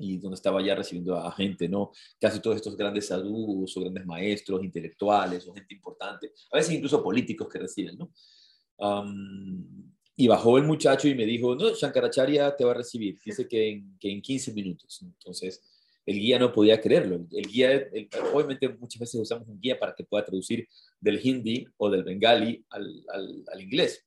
y 0.00 0.18
donde 0.18 0.34
estaba 0.34 0.62
ya 0.62 0.74
recibiendo 0.74 1.16
a 1.16 1.30
gente, 1.32 1.68
¿no? 1.68 1.92
Casi 2.18 2.40
todos 2.40 2.56
estos 2.56 2.76
grandes 2.76 3.08
sadhus 3.08 3.76
o 3.76 3.80
grandes 3.80 4.06
maestros 4.06 4.64
intelectuales 4.64 5.46
o 5.46 5.52
gente 5.52 5.74
importante, 5.74 6.32
a 6.50 6.56
veces 6.56 6.74
incluso 6.74 7.02
políticos 7.02 7.48
que 7.48 7.58
reciben, 7.58 7.98
¿no? 7.98 8.10
y 10.16 10.28
bajó 10.28 10.58
el 10.58 10.64
muchacho 10.64 11.08
y 11.08 11.14
me 11.14 11.24
dijo, 11.24 11.54
no, 11.54 11.70
Shankaracharya 11.74 12.54
te 12.54 12.64
va 12.64 12.72
a 12.72 12.74
recibir, 12.74 13.18
dice 13.24 13.46
que 13.48 13.70
en, 13.70 13.96
que 13.98 14.10
en 14.10 14.20
15 14.20 14.52
minutos. 14.52 15.00
Entonces, 15.02 15.62
el 16.04 16.18
guía 16.18 16.38
no 16.38 16.52
podía 16.52 16.78
creerlo. 16.78 17.26
El 17.30 17.46
guía, 17.46 17.88
obviamente 18.34 18.68
muchas 18.68 19.00
veces 19.00 19.20
usamos 19.20 19.48
un 19.48 19.58
guía 19.58 19.78
para 19.78 19.94
que 19.94 20.04
pueda 20.04 20.24
traducir 20.24 20.68
del 21.00 21.20
hindi 21.22 21.66
o 21.78 21.88
del 21.88 22.04
bengali 22.04 22.62
al, 22.68 23.02
al, 23.08 23.44
al 23.50 23.60
inglés, 23.62 24.06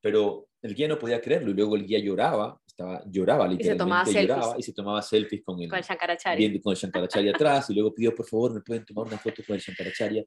pero 0.00 0.48
el 0.62 0.74
guía 0.74 0.88
no 0.88 0.98
podía 0.98 1.20
creerlo 1.20 1.50
y 1.50 1.54
luego 1.54 1.76
el 1.76 1.86
guía 1.86 1.98
lloraba 1.98 2.58
estaba, 2.76 3.02
lloraba 3.06 3.48
literalmente, 3.48 3.64
y 3.64 3.72
se 3.72 3.76
tomaba 3.76 4.36
lloraba 4.36 4.58
y 4.58 4.62
se 4.62 4.72
tomaba 4.74 5.02
selfies 5.02 5.42
con 5.42 5.62
el, 5.62 5.70
con 5.70 5.80
Shankaracharya. 5.80 6.62
con 6.62 6.72
el 6.72 6.78
Shankaracharya 6.78 7.30
atrás 7.30 7.70
y 7.70 7.74
luego 7.74 7.94
pidió, 7.94 8.14
por 8.14 8.26
favor, 8.26 8.52
me 8.52 8.60
pueden 8.60 8.84
tomar 8.84 9.06
una 9.06 9.18
foto 9.18 9.42
con 9.46 9.56
el 9.56 9.62
Shankaracharya, 9.62 10.24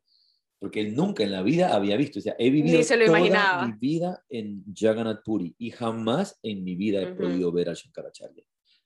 porque 0.58 0.82
él 0.82 0.96
nunca 0.96 1.24
en 1.24 1.32
la 1.32 1.44
vida 1.44 1.74
había 1.74 1.96
visto, 1.96 2.18
o 2.18 2.22
sea, 2.22 2.36
he 2.40 2.50
vivido 2.50 2.82
toda 2.82 3.68
mi 3.68 3.74
vida 3.80 4.24
en 4.30 4.64
Jagannath 4.76 5.24
Puri 5.24 5.56
y 5.60 5.70
jamás 5.70 6.40
en 6.42 6.64
mi 6.64 6.76
vida 6.76 7.02
he 7.02 7.14
podido 7.14 7.52
ver 7.52 7.70
al 7.70 7.76
Shankaracharya. 7.76 8.44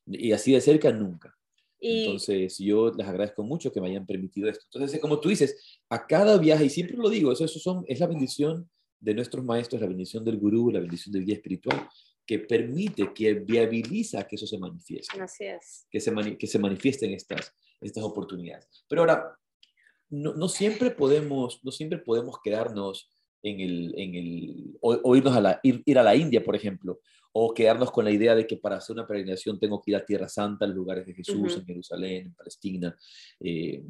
Y 0.08 0.34
así 0.34 0.52
de 0.52 0.60
cerca 0.60 0.92
nunca. 0.92 1.34
Entonces, 1.80 2.58
yo 2.60 2.92
les 2.92 3.08
agradezco 3.08 3.44
mucho 3.44 3.72
que 3.72 3.82
me 3.82 3.90
hayan 3.90 4.06
permitido 4.06 4.50
esto. 4.50 4.66
Entonces, 4.74 5.00
como 5.00 5.20
tú 5.20 5.30
dices, 5.30 5.82
a 5.90 6.06
cada 6.06 6.38
viaje, 6.38 6.66
y 6.66 6.70
siempre 6.70 6.98
lo 6.98 7.10
digo, 7.10 7.32
eso, 7.32 7.44
eso 7.44 7.60
son, 7.60 7.84
es 7.88 8.00
la 8.00 8.08
bendición 8.08 8.70
de 9.00 9.14
nuestros 9.14 9.44
maestros, 9.44 9.82
la 9.82 9.88
bendición 9.88 10.24
del 10.24 10.38
gurú, 10.38 10.72
la 10.72 10.80
bendición 10.80 11.12
del 11.12 11.26
guía 11.26 11.36
espiritual, 11.36 11.88
que 12.26 12.40
permite, 12.40 13.14
que 13.14 13.34
viabiliza 13.34 14.26
que 14.28 14.36
eso 14.36 14.48
se 14.48 14.58
manifieste. 14.58 15.20
Así 15.22 15.46
es. 15.46 15.88
Que 15.90 16.00
se, 16.00 16.38
que 16.38 16.48
se 16.48 16.60
manifiesten 16.60 17.12
estas, 17.12 17.54
estas 17.82 18.04
oportunidades. 18.04 18.86
Pero 18.88 19.02
ahora, 19.02 19.38
no, 20.10 20.34
no, 20.34 20.48
siempre 20.48 20.92
podemos, 20.92 21.60
no 21.64 21.72
siempre 21.72 22.00
podemos 22.00 22.38
quedarnos 22.42 23.10
en 23.42 23.60
el, 23.60 23.94
en 23.98 24.16
el 24.16 24.78
o, 24.82 25.16
irnos 25.16 25.36
a 25.36 25.42
la, 25.42 25.60
ir, 25.64 25.84
ir, 25.86 26.00
a 26.00 26.04
la 26.04 26.16
India, 26.16 26.44
por 26.44 26.56
ejemplo, 26.56 27.02
o 27.34 27.54
quedarnos 27.54 27.92
con 27.92 28.06
la 28.06 28.12
idea 28.12 28.36
de 28.36 28.48
que 28.48 28.58
para 28.58 28.78
hacer 28.78 28.94
una 28.94 29.08
peregrinación 29.08 29.60
tengo 29.60 29.82
que 29.82 29.92
ir 29.92 29.98
a 29.98 30.06
Tierra 30.06 30.30
Santa, 30.30 30.66
a 30.66 30.68
los 30.68 30.78
lugares 30.78 31.06
de 31.06 31.14
Jesús, 31.14 31.58
en 31.58 31.66
Jerusalén, 31.66 32.28
en 32.28 32.34
Palestina, 32.34 32.96
eh, 33.40 33.84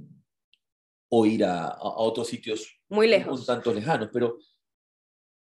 o 1.10 1.26
ir 1.26 1.44
a, 1.44 1.68
a, 1.68 1.98
otros 1.98 2.28
sitios 2.28 2.80
muy 2.90 3.08
lejos, 3.08 3.42
un 3.42 3.46
tanto 3.46 3.72
lejanos, 3.72 4.10
pero 4.12 4.40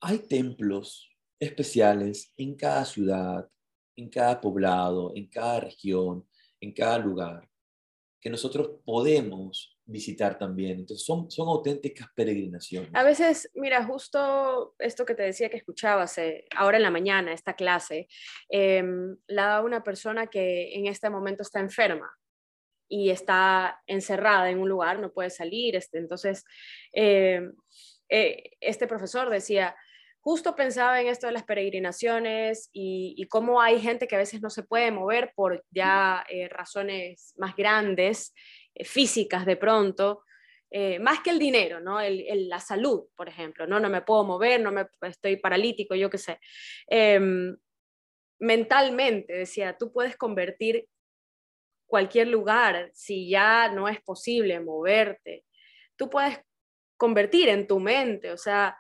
hay 0.01 0.19
templos 0.19 1.16
especiales 1.39 2.33
en 2.37 2.57
cada 2.57 2.85
ciudad, 2.85 3.49
en 3.97 4.11
cada 4.11 4.41
poblado, 4.41 5.13
en 5.15 5.29
cada 5.29 5.61
región, 5.61 6.27
en 6.61 6.73
cada 6.73 6.99
lugar, 6.99 7.49
que 8.21 8.31
nosotros 8.31 8.81
podemos 8.85 9.77
visitar 9.87 10.37
también. 10.37 10.81
Entonces 10.81 11.07
son, 11.07 11.31
son 11.31 11.49
auténticas 11.49 12.09
peregrinaciones. 12.15 12.91
A 12.93 13.05
veces, 13.05 13.51
mira, 13.55 13.85
justo 13.85 14.75
esto 14.79 15.07
que 15.07 15.15
te 15.15 15.23
decía 15.23 15.49
que 15.49 15.59
escuchabas 15.59 16.19
eh, 16.19 16.45
ahora 16.57 16.77
en 16.77 16.83
la 16.83 16.91
mañana, 16.91 17.33
esta 17.33 17.55
clase, 17.55 18.09
em, 18.49 19.17
la 19.29 19.47
da 19.47 19.63
una 19.63 19.83
persona 19.83 20.27
que 20.27 20.75
en 20.75 20.87
este 20.87 21.09
momento 21.09 21.43
está 21.43 21.61
enferma 21.61 22.11
y 22.89 23.11
está 23.11 23.81
encerrada 23.87 24.51
en 24.51 24.59
un 24.59 24.69
lugar, 24.69 24.99
no 24.99 25.13
puede 25.13 25.31
salir. 25.31 25.77
Este, 25.77 25.99
entonces, 25.99 26.45
em, 26.93 27.55
eh, 28.09 28.57
este 28.61 28.87
profesor 28.87 29.31
decía, 29.31 29.77
justo 30.27 30.57
pensaba 30.57 31.01
en 31.01 31.07
esto 31.07 31.29
de 31.29 31.33
las 31.33 31.45
peregrinaciones 31.45 32.69
y, 32.73 33.25
cómo 33.31 33.61
hay 33.61 33.81
gente 33.81 34.09
que 34.09 34.17
a 34.17 34.19
veces 34.19 34.43
no 34.43 34.51
se 34.51 34.65
puede 34.65 34.91
mover 34.91 35.33
por 35.37 35.65
ya 35.71 36.27
eh, 36.29 36.49
razones 36.49 37.33
más 37.37 37.55
grandes, 37.55 38.35
eh, 38.75 38.85
físicas 38.85 39.47
de 39.47 39.55
pronto, 39.55 40.25
eh, 40.69 40.99
más 40.99 41.21
que 41.21 41.31
el 41.31 41.39
dinero, 41.39 41.79
¿no? 41.79 42.01
la 42.01 42.59
salud, 42.59 43.05
por 43.15 43.29
ejemplo, 43.29 43.69
¿no? 43.69 43.79
No 43.79 43.89
me 43.89 44.03
puedo 44.03 44.25
mover, 44.25 44.61
no 44.61 44.73
me, 44.73 44.89
estoy 45.03 45.37
paralítico, 45.37 45.95
yo 45.95 46.11
qué 46.11 46.19
sé. 46.19 46.41
Em, 46.89 47.57
mentalmente, 48.41 49.33
decía, 49.33 49.77
tú 49.79 49.93
puedes 49.93 50.17
convertir 50.17 50.89
cualquier 51.87 52.27
lugar, 52.27 52.91
si 52.95 53.31
ya 53.31 53.69
no 53.69 53.89
es 53.89 54.01
posible 54.01 54.59
moverte, 54.59 55.45
tú 55.95 56.11
puedes 56.11 56.41
convertir 56.97 57.49
en 57.49 57.69
tu 57.69 57.79
mente, 57.79 58.33
o 58.33 58.37
sea, 58.37 58.77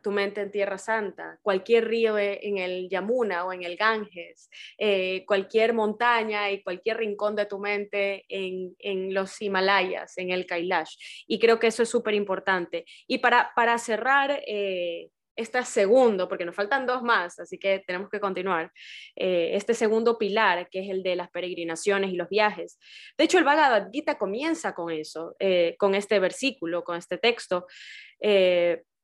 tu 0.00 0.10
mente 0.10 0.40
en 0.40 0.50
Tierra 0.50 0.78
Santa, 0.78 1.38
cualquier 1.42 1.86
río 1.86 2.16
e, 2.18 2.40
en 2.42 2.58
el 2.58 2.88
Yamuna 2.88 3.44
o 3.44 3.52
en 3.52 3.62
el 3.62 3.76
Ganges, 3.76 4.48
eh, 4.78 5.24
cualquier 5.26 5.74
montaña 5.74 6.50
y 6.50 6.62
cualquier 6.62 6.98
rincón 6.98 7.36
de 7.36 7.46
tu 7.46 7.58
mente 7.58 8.24
en, 8.28 8.74
en 8.78 9.12
los 9.12 9.40
Himalayas, 9.42 10.16
en 10.18 10.30
el 10.30 10.46
Kailash. 10.46 10.96
Y 11.26 11.38
creo 11.38 11.58
que 11.58 11.66
eso 11.66 11.82
es 11.82 11.88
súper 11.88 12.14
importante. 12.14 12.84
Y 13.06 13.18
para, 13.18 13.52
para 13.54 13.78
cerrar... 13.78 14.42
Eh, 14.46 15.10
este 15.36 15.64
segundo, 15.64 16.28
porque 16.28 16.44
nos 16.44 16.54
faltan 16.54 16.86
dos 16.86 17.02
más, 17.02 17.38
así 17.38 17.58
que 17.58 17.82
tenemos 17.86 18.10
que 18.10 18.20
continuar, 18.20 18.70
eh, 19.16 19.52
este 19.54 19.74
segundo 19.74 20.18
pilar, 20.18 20.68
que 20.70 20.80
es 20.80 20.90
el 20.90 21.02
de 21.02 21.16
las 21.16 21.30
peregrinaciones 21.30 22.12
y 22.12 22.16
los 22.16 22.28
viajes. 22.28 22.78
De 23.16 23.24
hecho, 23.24 23.38
el 23.38 23.44
Bhagavad 23.44 23.88
Gita 23.90 24.18
comienza 24.18 24.74
con 24.74 24.92
eso, 24.92 25.34
eh, 25.38 25.74
con 25.78 25.94
este 25.94 26.18
versículo, 26.18 26.84
con 26.84 26.96
este 26.96 27.18
texto. 27.18 27.66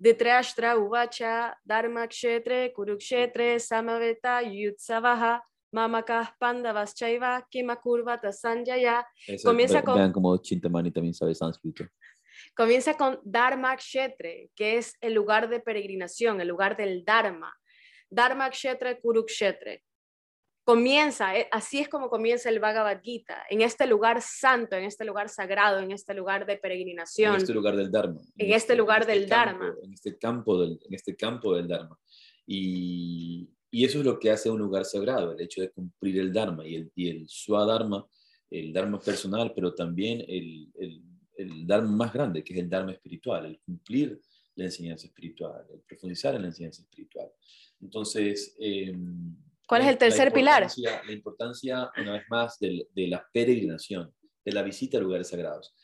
Ditrashtra 0.01 0.77
Uvacha 0.77 1.55
Dharma 1.65 2.07
Kshetre 2.07 2.73
Kurukshetre 2.73 3.59
Samaveta 3.59 4.41
Yutsavaha 4.43 5.41
Mamakas 5.75 6.29
Pandavas 6.39 6.95
Chaiva 6.95 7.45
Kimakurvata 7.51 8.33
Sanjaya. 8.33 9.05
Comienza 9.45 9.83
con... 9.83 9.97
Vean 9.97 10.13
como 10.13 10.37
Chintamani 10.39 10.93
también 10.93 11.15
sabe 11.15 11.35
sánscrito. 11.35 11.85
Comienza 12.55 12.95
con 12.95 13.19
Dharma 13.25 13.77
Kshetre, 13.77 14.51
que 14.55 14.79
es 14.79 14.97
el 15.01 15.15
lugar 15.15 15.49
de 15.49 15.61
peregrinación, 15.61 16.41
el 16.41 16.49
lugar 16.49 16.77
del 16.77 17.05
Dharma. 17.05 17.53
Dharma 18.09 18.49
Kshetre 18.51 19.01
Kurukshetre. 19.01 19.83
Comienza, 20.69 21.35
eh, 21.35 21.49
así 21.51 21.79
es 21.79 21.89
como 21.89 22.11
comienza 22.11 22.51
el 22.51 22.61
Bhagavad 22.61 23.01
Gita, 23.03 23.43
en 23.49 23.63
este 23.63 23.87
lugar 23.87 24.21
santo, 24.21 24.77
en 24.77 24.85
este 24.85 25.07
lugar 25.07 25.31
sagrado, 25.31 25.79
en 25.81 25.93
este 25.93 26.13
lugar 26.13 26.45
de 26.45 26.59
peregrinación. 26.59 27.37
En 27.37 27.41
este 27.41 27.55
lugar 27.55 27.75
del 27.75 27.91
Dharma. 27.91 28.21
En, 28.37 28.47
este, 28.49 28.57
este, 28.57 28.77
lugar 28.77 29.07
del 29.07 29.23
este 29.23 29.31
Dharma. 29.31 29.75
En 29.83 29.93
este, 29.95 30.19
campo 30.19 30.61
del, 30.61 30.79
en 30.87 30.95
este 30.95 31.17
campo 31.17 31.57
del 31.57 31.69
Dharma. 31.69 31.99
Y, 32.47 33.49
y, 33.71 33.85
eso 33.87 34.01
es 34.01 34.05
lo 34.05 34.19
que 34.19 34.31
hace 34.31 34.51
un 34.51 34.59
lugar 34.59 34.85
sagrado, 34.85 35.33
el 35.33 35.41
hecho 35.41 35.63
de 35.63 35.71
cumplir 35.71 36.19
el 36.19 36.33
Dharma 36.35 36.67
y 36.67 36.75
el, 36.75 36.93
y 36.95 37.09
el 37.09 37.29
Swadharma, 37.29 38.07
el 38.51 38.71
Dharma 38.73 39.01
personal, 39.01 39.53
pero 39.55 39.75
también 39.75 40.23
el, 40.29 40.71
el 40.79 41.03
el 41.39 41.67
Dharma 41.67 41.91
más 41.91 42.13
grande, 42.13 42.43
que 42.43 42.53
es 42.53 42.59
el 42.59 42.69
Dharma 42.69 42.93
espiritual, 42.93 43.47
el 43.47 43.61
cumplir 43.61 44.21
la 44.57 44.65
enseñanza 44.65 45.07
espiritual, 45.07 45.65
el 45.73 45.81
profundizar 45.81 46.35
en 46.35 46.43
la 46.43 46.49
enseñanza 46.49 46.83
espiritual. 46.83 47.31
Entonces, 47.81 48.57
em, 48.59 49.37
¿cuál 49.69 49.83
es 49.83 49.89
el 49.89 49.99
tercer 49.99 50.33
pilar? 50.33 50.67
La 50.77 51.13
importancia, 51.13 51.91
una 51.97 52.15
vez 52.15 52.25
más, 52.29 52.59
de, 52.59 52.89
la 52.95 53.25
peregrinación, 53.33 54.13
de 54.45 54.53
la 54.53 54.63
visita 54.63 54.99
a 54.99 55.01
lugares 55.01 55.29
sagrados. 55.29 55.77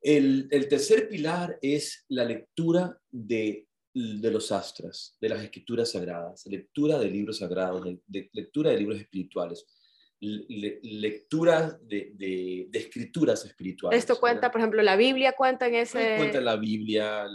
El, 0.00 0.48
tercer 0.68 1.08
pilar 1.08 1.58
es 1.60 2.04
la 2.08 2.24
lectura 2.24 2.96
de, 3.10 3.66
los 3.92 4.52
astras, 4.52 5.16
de 5.20 5.28
las 5.28 5.42
escrituras 5.42 5.90
sagradas, 5.90 6.46
lectura 6.46 6.98
de 6.98 7.10
libros 7.10 7.38
sagrados, 7.38 7.84
de 8.06 8.30
lectura 8.32 8.70
de 8.70 8.78
libros 8.78 9.00
espirituales 9.00 9.66
lecturas 10.20 11.78
de, 11.86 12.12
de, 12.14 12.68
escrituras 12.72 13.44
espirituales. 13.44 13.98
Esto 13.98 14.18
cuenta, 14.18 14.50
por 14.50 14.60
ejemplo, 14.60 14.82
la 14.82 14.96
Biblia 14.96 15.32
cuenta 15.32 15.66
en 15.66 15.76
ese... 15.76 16.16
Cuenta 16.16 16.40
la 16.40 16.56
Biblia, 16.56 17.26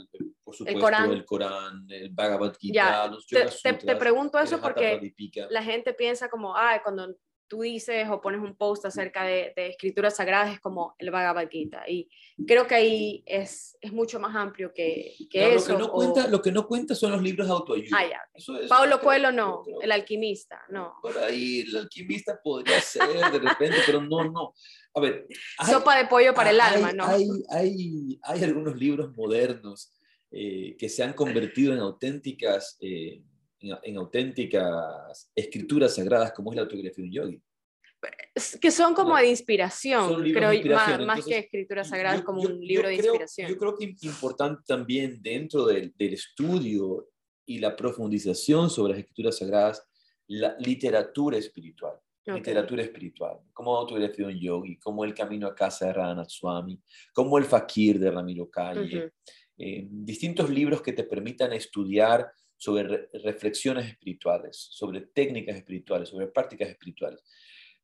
por 0.43 0.55
supuesto, 0.55 1.11
el 1.11 1.25
Corán, 1.25 1.85
el, 1.89 2.09
Bhagavad 2.09 2.55
Gita, 2.59 3.07
los 3.07 3.25
te, 3.27 3.73
te, 3.73 3.95
pregunto 3.95 4.37
eso 4.37 4.59
porque 4.59 5.13
la 5.49 5.63
gente 5.63 5.93
piensa 5.93 6.29
como, 6.29 6.55
ah, 6.55 6.81
cuando 6.83 7.15
tú 7.47 7.61
dices 7.61 8.07
o 8.09 8.21
pones 8.21 8.41
un 8.41 8.55
post 8.55 8.85
acerca 8.85 9.23
de, 9.23 9.53
escrituras 9.55 10.15
sagradas 10.15 10.53
es 10.53 10.59
como 10.59 10.95
el 10.97 11.11
Bhagavad 11.11 11.49
Gita. 11.49 11.83
Y 11.87 12.09
creo 12.47 12.67
que 12.67 12.75
ahí 12.75 13.23
es, 13.25 13.77
es 13.81 13.91
mucho 13.91 14.19
más 14.19 14.35
amplio 14.35 14.73
que, 14.73 15.13
que 15.29 15.55
eso. 15.55 15.73
Lo 15.73 15.77
que, 15.77 15.83
no 15.83 15.91
cuenta, 15.91 16.27
lo 16.27 16.41
que 16.41 16.51
no 16.51 16.67
cuenta 16.67 16.95
son 16.95 17.11
los 17.11 17.21
libros 17.21 17.47
de 17.47 17.53
autoayuda. 17.53 17.97
Ah, 17.97 18.05
ya. 18.07 18.67
Pablo 18.67 18.99
Coelho 18.99 19.31
no, 19.31 19.63
el 19.81 19.91
alquimista, 19.91 20.61
no. 20.69 20.95
Por 21.01 21.17
ahí 21.17 21.61
el 21.61 21.75
alquimista 21.77 22.39
podría 22.43 22.81
ser 22.81 23.07
de 23.07 23.39
repente, 23.39 23.77
pero 23.85 24.01
no, 24.01 24.23
no. 24.25 24.53
A 24.95 24.99
ver. 24.99 25.27
Sopa 25.65 25.97
de 25.97 26.07
pollo 26.07 26.33
para 26.33 26.51
el 26.51 26.61
alma, 26.61 26.91
¿no? 26.93 27.05
Hay, 27.05 27.27
hay, 27.49 28.19
hay, 28.23 28.43
algunos 28.43 28.75
libros 28.75 29.15
modernos 29.15 29.93
eh, 30.31 30.75
que 30.77 30.89
se 30.89 31.03
han 31.03 31.13
convertido 31.13 31.73
en 31.73 31.79
auténticas... 31.79 32.77
Eh, 32.81 33.21
en, 33.63 33.97
auténticas 33.97 35.31
escrituras 35.35 35.95
sagradas 35.95 36.33
como 36.33 36.51
es 36.51 36.57
la 36.57 36.63
autografía 36.63 36.91
de 36.95 37.03
un 37.03 37.11
yogi. 37.11 37.41
Que 38.59 38.69
son 38.69 38.93
como 38.93 39.15
de 39.15 39.29
inspiración, 39.29 40.21
creo, 40.23 41.05
Más, 41.05 41.23
que 41.23 41.37
escrituras 41.37 41.87
sagradas, 41.87 42.21
como 42.21 42.41
un 42.41 42.59
libro 42.59 42.89
de 42.89 42.95
inspiración. 42.95 43.49
Yo 43.49 43.57
creo 43.57 43.75
que 43.77 43.85
es 43.85 44.03
importante 44.03 44.61
también 44.67 45.21
dentro 45.21 45.65
del, 45.65 45.93
del 45.95 46.13
estudio 46.13 47.07
y 47.45 47.59
la 47.59 47.75
profundización 47.75 48.69
sobre 48.69 48.93
las 48.93 48.99
escrituras 48.99 49.37
sagradas, 49.37 49.87
la 50.27 50.55
literatura 50.59 51.37
espiritual. 51.37 51.97
Literatura 52.25 52.83
espiritual, 52.83 53.39
como 53.51 53.75
autografía 53.75 54.27
de 54.27 54.33
un 54.33 54.39
yogi, 54.39 54.77
como 54.77 55.03
El 55.03 55.13
camino 55.13 55.45
a 55.45 55.53
casa 55.53 55.87
de 55.87 55.93
Radhanath 55.93 56.29
Swami, 56.29 56.81
como 57.13 57.37
El 57.37 57.43
fakir 57.43 57.99
de 57.99 58.09
Ramiro 58.09 58.49
Calle, 58.49 59.11
eh, 59.57 59.87
distintos 59.89 60.49
libros 60.49 60.81
que 60.81 60.93
te 60.93 61.03
permitan 61.03 61.51
estudiar 61.51 62.31
sobre 62.57 63.09
reflexiones 63.13 63.87
espirituales, 63.87 64.57
sobre 64.71 65.01
técnicas 65.01 65.55
espirituales, 65.55 66.09
sobre 66.09 66.27
prácticas 66.27 66.69
espirituales. 66.69 67.23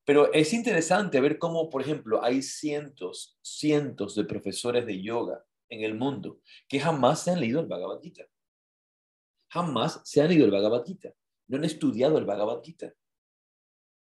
Pero 0.06 0.34
es 0.34 0.54
interesante 0.54 1.20
ver 1.22 1.38
cómo, 1.38 1.70
por 1.70 1.82
ejemplo, 1.82 2.24
hay 2.24 2.42
cientos, 2.42 3.38
cientos 3.42 4.16
de 4.16 4.24
profesores 4.24 4.86
de 4.86 5.02
yoga 5.02 5.46
en 5.70 5.84
el 5.84 5.96
mundo 5.96 6.42
que 6.68 6.80
jamás 6.80 7.24
se 7.24 7.32
han 7.32 7.40
leído 7.40 7.60
el 7.60 7.68
Bhagavad 7.68 8.02
Gita. 8.02 8.26
Jamás 9.50 10.02
se 10.04 10.22
han 10.22 10.30
leído 10.30 10.46
el 10.46 10.52
Bhagavad 10.52 10.86
Gita. 10.86 11.14
No 11.48 11.58
han 11.58 11.66
estudiado 11.66 12.18
el 12.18 12.26
Bhagavad 12.26 12.62
Gita. 12.64 12.94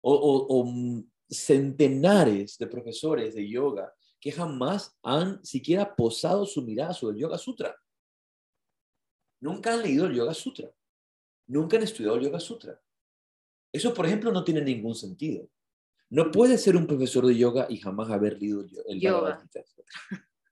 O, 0.03 0.47
o 0.49 0.65
centenares 1.29 2.57
de 2.57 2.67
profesores 2.67 3.35
de 3.35 3.47
yoga 3.49 3.93
que 4.21 4.33
jamás 4.33 4.99
han 5.03 5.45
siquiera 5.45 5.95
posado 5.97 6.45
su 6.45 6.63
mirada 6.63 6.93
sobre 6.93 7.17
el 7.17 7.23
Yoga 7.23 7.39
Sutra. 7.39 7.75
Nunca 9.41 9.73
han 9.73 9.83
leído 9.83 10.07
el 10.07 10.15
Yoga 10.15 10.35
Sutra. 10.35 10.71
Nunca 11.47 11.77
han 11.77 11.83
estudiado 11.83 12.17
el 12.17 12.25
Yoga 12.25 12.41
Sutra. 12.41 12.81
Eso, 13.73 13.95
por 13.95 14.07
ejemplo, 14.07 14.33
no 14.33 14.45
tiene 14.45 14.63
ningún 14.63 14.95
sentido. 14.95 15.49
No 16.11 16.31
puedes 16.31 16.63
ser 16.63 16.77
un 16.77 16.87
profesor 16.87 17.25
de 17.25 17.37
yoga 17.37 17.67
y 17.71 17.79
jamás 17.79 18.11
haber 18.11 18.41
leído 18.41 18.65
el 18.87 19.01
yoga. 19.01 19.41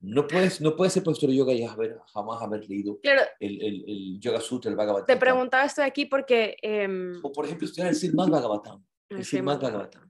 No 0.00 0.28
puedes, 0.28 0.60
no 0.60 0.76
puedes 0.76 0.92
ser 0.92 1.02
profesor 1.02 1.30
de 1.30 1.36
yoga 1.36 1.52
y 1.52 1.60
jamás 1.60 2.40
haber 2.40 2.68
leído 2.68 3.00
el, 3.40 3.84
el, 3.88 4.20
Yoga 4.20 4.40
Sutra, 4.40 4.70
el 4.70 4.76
Bhagavad 4.76 5.04
Te 5.04 5.16
preguntaba 5.16 5.64
esto 5.64 5.80
de 5.80 5.88
aquí 5.88 6.06
porque... 6.06 6.56
Em, 6.62 7.18
o 7.20 7.32
por 7.32 7.44
ejemplo, 7.44 7.66
estudiar 7.66 7.88
el 7.88 7.96
Srimad 7.96 8.28
Bhagavatam. 8.28 8.84
El 9.08 9.24
Srimad 9.24 9.60
Bhagavatam. 9.60 10.08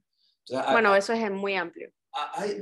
bueno, 0.72 0.94
eso 0.94 1.14
es 1.14 1.30
muy 1.30 1.54
amplio. 1.54 1.90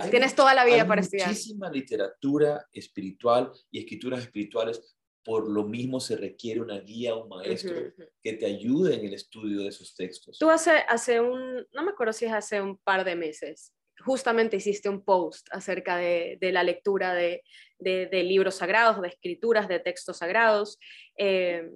Tienes 0.08 0.36
toda 0.36 0.54
la 0.54 0.64
vida 0.64 0.86
para 0.86 1.00
estudiar. 1.00 1.28
Hay 1.28 1.34
muchísima 1.34 1.68
literatura 1.68 2.64
espiritual 2.72 3.50
y 3.72 3.80
escrituras 3.80 4.20
espirituales 4.20 4.95
por 5.26 5.50
lo 5.50 5.64
mismo 5.64 5.98
se 5.98 6.16
requiere 6.16 6.60
una 6.60 6.78
guía, 6.78 7.16
un 7.16 7.28
maestro 7.28 7.92
que 8.22 8.34
te 8.34 8.46
ayude 8.46 8.94
en 8.94 9.06
el 9.06 9.14
estudio 9.14 9.62
de 9.62 9.68
esos 9.68 9.96
textos. 9.96 10.38
Tú 10.38 10.48
hace, 10.48 10.70
hace 10.88 11.20
un, 11.20 11.66
no 11.72 11.82
me 11.82 11.90
acuerdo 11.90 12.12
si 12.12 12.26
es 12.26 12.32
hace 12.32 12.62
un 12.62 12.78
par 12.78 13.04
de 13.04 13.16
meses, 13.16 13.74
justamente 14.04 14.56
hiciste 14.56 14.88
un 14.88 15.04
post 15.04 15.48
acerca 15.50 15.96
de, 15.96 16.38
de 16.40 16.52
la 16.52 16.62
lectura 16.62 17.12
de, 17.12 17.42
de, 17.80 18.22
libros 18.22 18.54
sagrados, 18.54 19.02
de 19.02 19.08
escrituras, 19.08 19.66
de 19.66 19.80
textos 19.80 20.18
sagrados. 20.18 20.78
Eh, 21.18 21.68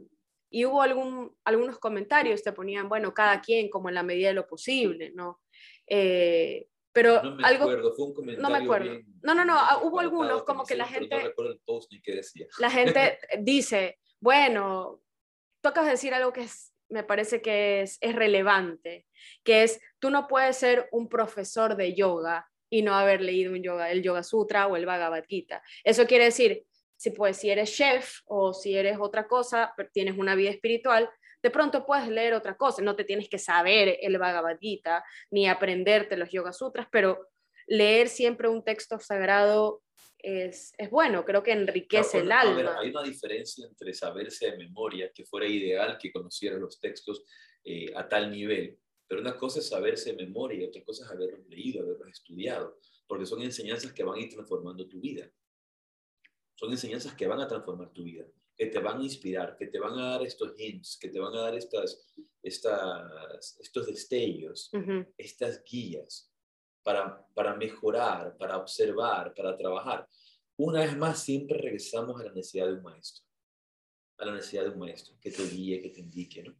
y 0.48 0.64
hubo 0.64 0.80
algún, 0.80 1.36
algunos 1.44 1.80
comentarios, 1.80 2.44
te 2.44 2.52
ponían, 2.52 2.88
bueno, 2.88 3.12
cada 3.12 3.40
quien 3.40 3.68
como 3.68 3.88
en 3.88 3.96
la 3.96 4.04
medida 4.04 4.28
de 4.28 4.34
lo 4.34 4.46
posible, 4.46 5.10
¿no? 5.12 5.40
Eh, 5.88 6.68
pero 6.92 7.22
no 7.22 7.36
me 7.36 7.44
algo, 7.44 7.64
acuerdo, 7.64 7.94
fue 7.94 8.06
un 8.06 8.14
comentario. 8.14 8.48
No 8.48 8.50
me 8.50 8.64
acuerdo. 8.64 9.00
no, 9.22 9.34
no, 9.34 9.44
no, 9.44 9.54
ah, 9.56 9.80
hubo 9.82 10.00
algunos 10.00 10.42
como 10.42 10.64
que 10.64 10.74
la 10.74 10.86
gente. 10.86 11.16
No 11.16 11.22
recuerdo 11.22 11.52
el 11.52 11.60
post 11.60 11.92
ni 11.92 12.00
qué 12.00 12.16
decía. 12.16 12.46
La 12.58 12.70
gente 12.70 13.18
dice, 13.40 13.98
bueno, 14.20 15.00
tocas 15.60 15.86
decir 15.86 16.14
algo 16.14 16.32
que 16.32 16.42
es, 16.42 16.72
me 16.88 17.04
parece 17.04 17.40
que 17.40 17.82
es, 17.82 17.98
es 18.00 18.14
relevante, 18.14 19.06
que 19.44 19.62
es, 19.62 19.80
tú 19.98 20.10
no 20.10 20.26
puedes 20.26 20.56
ser 20.56 20.88
un 20.90 21.08
profesor 21.08 21.76
de 21.76 21.94
yoga 21.94 22.50
y 22.70 22.82
no 22.82 22.94
haber 22.94 23.20
leído 23.20 23.52
un 23.52 23.62
yoga, 23.62 23.90
el 23.90 24.02
Yoga 24.02 24.22
Sutra 24.22 24.66
o 24.68 24.76
el 24.76 24.86
Bhagavad 24.86 25.24
Gita. 25.26 25.62
Eso 25.84 26.06
quiere 26.06 26.24
decir, 26.24 26.64
si, 26.96 27.10
pues, 27.10 27.36
si 27.36 27.50
eres 27.50 27.74
chef 27.74 28.20
o 28.26 28.52
si 28.52 28.76
eres 28.76 28.98
otra 29.00 29.26
cosa, 29.26 29.74
tienes 29.92 30.16
una 30.16 30.34
vida 30.34 30.50
espiritual, 30.50 31.10
de 31.42 31.50
pronto 31.50 31.86
puedes 31.86 32.08
leer 32.08 32.34
otra 32.34 32.56
cosa, 32.56 32.82
no 32.82 32.96
te 32.96 33.04
tienes 33.04 33.28
que 33.28 33.38
saber 33.38 33.98
el 34.00 34.18
Bhagavad 34.18 34.58
Gita 34.58 35.04
ni 35.30 35.48
aprenderte 35.48 36.16
los 36.16 36.30
Yoga 36.30 36.52
Sutras, 36.52 36.88
pero 36.90 37.28
leer 37.66 38.08
siempre 38.08 38.48
un 38.48 38.64
texto 38.64 38.98
sagrado 38.98 39.82
es, 40.18 40.72
es 40.76 40.90
bueno, 40.90 41.24
creo 41.24 41.42
que 41.42 41.52
enriquece 41.52 42.18
el 42.18 42.32
alma. 42.32 42.78
hay 42.78 42.90
una 42.90 43.02
diferencia 43.02 43.66
entre 43.66 43.94
saberse 43.94 44.50
de 44.50 44.58
memoria, 44.58 45.10
que 45.14 45.24
fuera 45.24 45.46
ideal 45.46 45.96
que 45.98 46.12
conociera 46.12 46.56
los 46.58 46.78
textos 46.78 47.24
eh, 47.64 47.92
a 47.94 48.08
tal 48.08 48.30
nivel, 48.30 48.78
pero 49.06 49.22
una 49.22 49.36
cosa 49.36 49.60
es 49.60 49.68
saberse 49.68 50.12
de 50.12 50.24
memoria 50.24 50.60
y 50.60 50.64
otra 50.64 50.84
cosa 50.84 51.04
es 51.04 51.10
haberlos 51.10 51.46
leído, 51.48 51.82
haberlos 51.82 52.08
estudiado, 52.08 52.78
porque 53.06 53.26
son 53.26 53.42
enseñanzas 53.42 53.92
que 53.92 54.04
van 54.04 54.18
a 54.18 54.20
ir 54.20 54.30
transformando 54.30 54.86
tu 54.86 55.00
vida. 55.00 55.30
Son 56.54 56.70
enseñanzas 56.70 57.14
que 57.14 57.26
van 57.26 57.40
a 57.40 57.48
transformar 57.48 57.90
tu 57.90 58.04
vida 58.04 58.26
que 58.60 58.66
te 58.66 58.78
van 58.78 59.00
a 59.00 59.04
inspirar, 59.04 59.56
que 59.56 59.68
te 59.68 59.78
van 59.78 59.98
a 59.98 60.10
dar 60.10 60.22
estos 60.22 60.52
hints, 60.60 60.98
que 61.00 61.08
te 61.08 61.18
van 61.18 61.34
a 61.34 61.40
dar 61.44 61.54
estas, 61.54 62.06
estas, 62.42 63.58
estos 63.58 63.86
destellos, 63.86 64.70
estas 65.16 65.64
guías 65.64 66.30
para, 66.82 67.26
para 67.32 67.56
mejorar, 67.56 68.36
para 68.36 68.58
observar, 68.58 69.32
para 69.32 69.56
trabajar. 69.56 70.06
Una 70.58 70.80
vez 70.80 70.94
más, 70.94 71.24
siempre 71.24 71.56
regresamos 71.56 72.20
a 72.20 72.24
la 72.24 72.32
necesidad 72.32 72.66
de 72.66 72.74
un 72.74 72.82
maestro, 72.82 73.24
a 74.18 74.26
la 74.26 74.34
necesidad 74.34 74.64
de 74.64 74.70
un 74.72 74.78
maestro 74.78 75.16
que 75.18 75.30
te 75.30 75.42
guíe, 75.42 75.80
que 75.80 75.88
te 75.88 76.00
indique, 76.00 76.42
¿no? 76.42 76.54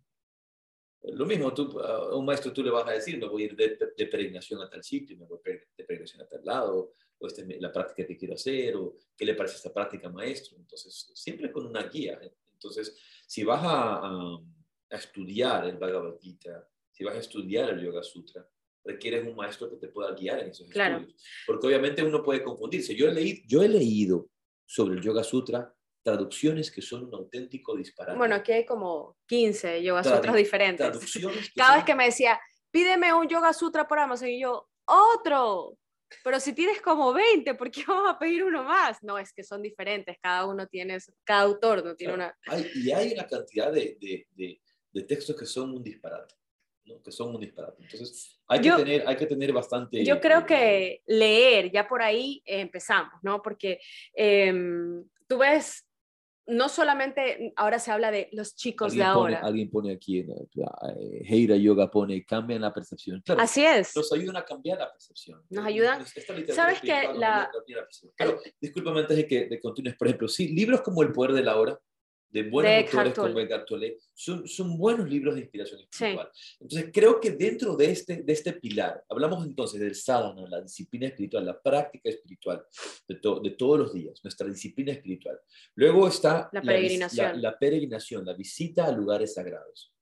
Lo 1.03 1.27
mismo, 1.27 1.53
tú, 1.53 1.79
a 1.81 2.17
un 2.17 2.25
maestro 2.25 2.51
tú 2.51 2.63
le 2.63 2.71
vas 2.71 2.89
a 2.89 2.93
decir, 2.93 3.19
me 3.19 3.29
voy 3.29 3.43
a 3.43 3.45
ir 3.45 3.57
de, 3.57 3.77
de 3.95 4.07
peregrinación 4.07 4.63
a 4.63 4.71
tal 4.71 4.83
sitio, 4.83 5.19
me 5.19 5.27
voy 5.27 5.39
de 5.45 5.85
peregrinación 5.85 6.23
a 6.23 6.27
tal 6.27 6.47
lado, 6.47 6.95
o 7.21 7.27
esta 7.27 7.43
es 7.43 7.61
la 7.61 7.71
práctica 7.71 8.07
que 8.07 8.17
quiero 8.17 8.35
hacer, 8.35 8.77
o 8.77 8.97
qué 9.17 9.25
le 9.25 9.35
parece 9.35 9.57
esta 9.57 9.73
práctica, 9.73 10.09
maestro. 10.09 10.57
Entonces, 10.59 11.13
siempre 11.15 11.53
con 11.53 11.67
una 11.67 11.83
guía. 11.85 12.19
Entonces, 12.53 12.97
si 13.27 13.45
vas 13.45 13.63
a, 13.63 14.01
a, 14.07 14.41
estudiar 14.91 15.67
el 15.67 15.77
Bhagavad 15.77 16.19
Gita, 16.19 16.67
si 16.91 17.05
vas 17.05 17.15
a 17.15 17.21
estudiar 17.21 17.71
el 17.71 17.81
Yoga 17.81 18.03
Sutra, 18.03 18.49
requieres 18.85 19.27
un 19.27 19.37
maestro 19.37 19.71
que 19.71 19.77
te 19.77 19.89
pueda 19.89 20.13
guiar 20.15 20.41
en 20.41 20.51
esos 20.51 20.69
estudios. 20.69 21.15
Porque 21.47 21.67
obviamente 21.67 22.03
uno 22.03 22.23
puede 22.23 22.43
confundirse. 22.43 22.97
Yo 22.97 23.09
he, 23.09 23.13
leído, 23.13 23.43
yo 23.47 23.63
he 23.63 23.69
leído 23.69 24.31
sobre 24.67 24.95
el 24.95 25.03
Yoga 25.03 25.23
Sutra 25.23 25.75
traducciones 26.03 26.71
que 26.71 26.81
son 26.81 27.05
un 27.05 27.15
auténtico 27.15 27.77
disparate. 27.77 28.17
Bueno, 28.17 28.35
aquí 28.35 28.53
hay 28.53 28.65
como 28.65 29.19
15 29.27 29.83
Yoga 29.83 30.03
Sutras 30.03 30.35
diferentes. 30.35 30.91
Cada 31.55 31.77
vez 31.77 31.85
que 31.85 31.95
me 31.95 32.07
decía, 32.07 32.41
pídeme 32.71 33.13
un 33.13 33.29
Yoga 33.29 33.53
Sutra 33.53 33.87
por 33.87 33.99
Amazon, 33.99 34.29
y 34.29 34.41
yo, 34.41 34.69
otro. 34.87 35.77
Pero 36.23 36.41
si 36.41 36.53
tienes 36.53 36.81
como 36.81 37.13
20, 37.13 37.55
¿por 37.55 37.71
qué 37.71 37.85
vamos 37.89 38.11
a 38.11 38.19
pedir 38.19 38.45
uno 38.45 38.65
más? 38.65 39.03
No, 39.03 39.19
es 39.19 39.33
que 39.33 39.43
son 39.43 39.63
diferentes, 39.63 40.17
cada 40.23 40.47
uno 40.47 40.67
tiene, 40.67 40.99
cada 41.25 41.43
autor 41.43 41.85
no 41.85 41.95
tiene 41.95 42.15
una... 42.15 42.37
y 42.75 42.91
hay 42.91 43.13
una 43.13 43.27
cantidad 43.27 43.73
de, 43.73 43.97
de, 44.01 44.61
de, 44.93 45.03
textos 45.05 45.37
que 45.37 45.47
son 45.47 45.71
un 45.71 45.83
disparate. 45.83 46.35
¿no? 46.85 47.03
que 47.03 47.13
son 47.13 47.35
un 47.35 47.41
disparate. 47.41 47.83
Entonces, 47.83 48.41
hay 48.49 48.61
que, 48.61 48.73
tener, 48.73 49.05
hay 49.07 49.17
que 49.17 49.27
tener 49.27 49.53
bastante... 49.53 50.05
Yo 50.05 50.21
creo 50.21 50.45
que 50.45 51.03
leer, 51.07 51.71
ya 51.71 51.87
por 51.87 52.03
ahí 52.03 52.43
empezamos, 52.45 53.13
¿no? 53.23 53.41
Porque 53.43 53.81
em, 54.13 55.05
tú 55.29 55.39
ves 55.39 55.87
no 56.47 56.69
solamente 56.69 57.53
ahora 57.57 57.79
se 57.79 57.91
habla 57.91 58.11
de 58.11 58.29
los 58.33 58.55
chicos 58.55 58.95
de 58.95 59.03
ahora. 59.03 59.41
alguien 59.41 59.71
pone 59.71 59.93
aquí, 59.93 60.19
en, 60.19 60.31
eh, 60.31 61.23
Heira 61.25 61.57
Yoga 61.57 61.91
pone, 61.91 62.25
cambian 62.25 62.61
la 62.61 62.73
percepción. 62.73 63.23
Así 63.39 63.65
es. 63.65 63.95
Nos 63.95 64.13
ayudan 64.13 64.37
a 64.37 64.45
cambiar 64.45 64.79
la 64.79 64.91
percepción. 64.91 65.43
Nos 65.49 65.65
ayudan. 65.65 66.05
¿Sabes 66.49 66.81
que 66.81 67.09
la... 67.15 67.51
Pero, 68.17 68.41
discúlpame 68.61 69.01
antes 69.01 69.17
de 69.17 69.27
que 69.27 69.47
de 69.47 69.61
continúes, 69.61 69.97
por 69.97 70.09
ejemplo, 70.09 70.29
sí, 70.29 70.49
libros 70.49 70.81
como 70.83 71.03
El 71.03 71.13
Poder 71.13 71.33
de 71.33 71.43
la 71.43 71.57
Hora, 71.57 71.81
de 72.31 72.45
buenos 72.45 72.95
autores 72.95 73.15
como 73.15 73.41
Eckhart 73.41 73.67
Tolle, 73.67 73.99
son, 74.15 74.47
son 74.47 74.79
buenos 74.79 75.09
libros 75.09 75.35
de 75.35 75.41
inspiración 75.43 75.81
espiritual. 75.81 76.31
Entonces, 76.61 76.91
creo 76.93 77.21
que 77.21 77.33
dentro 77.33 77.77
de 77.77 77.91
este, 77.91 78.23
de 78.23 78.33
este 78.33 78.53
pilar, 78.53 79.05
hablamos 79.09 79.45
entonces 79.45 79.81
del 79.81 79.95
sadhana, 79.95 80.47
la 80.49 80.61
disciplina 80.61 81.09
espiritual, 81.09 81.45
la 81.45 81.61
práctica 81.61 82.09
espiritual 82.09 82.65
de, 83.09 83.15
de 83.17 83.51
todos 83.51 83.79
los 83.79 83.93
días, 83.93 84.21
nuestra 84.23 84.47
disciplina 84.47 84.93
espiritual. 84.93 85.39
Luego 85.75 86.07
está 86.07 86.49
la 86.53 86.63
peregrinación. 86.63 87.43
la 87.43 87.59
peregrinación, 87.59 88.25
la 88.25 88.35
visita 88.35 88.87
a 88.87 88.93
lugares 88.93 89.35
sagrados. 89.35 89.93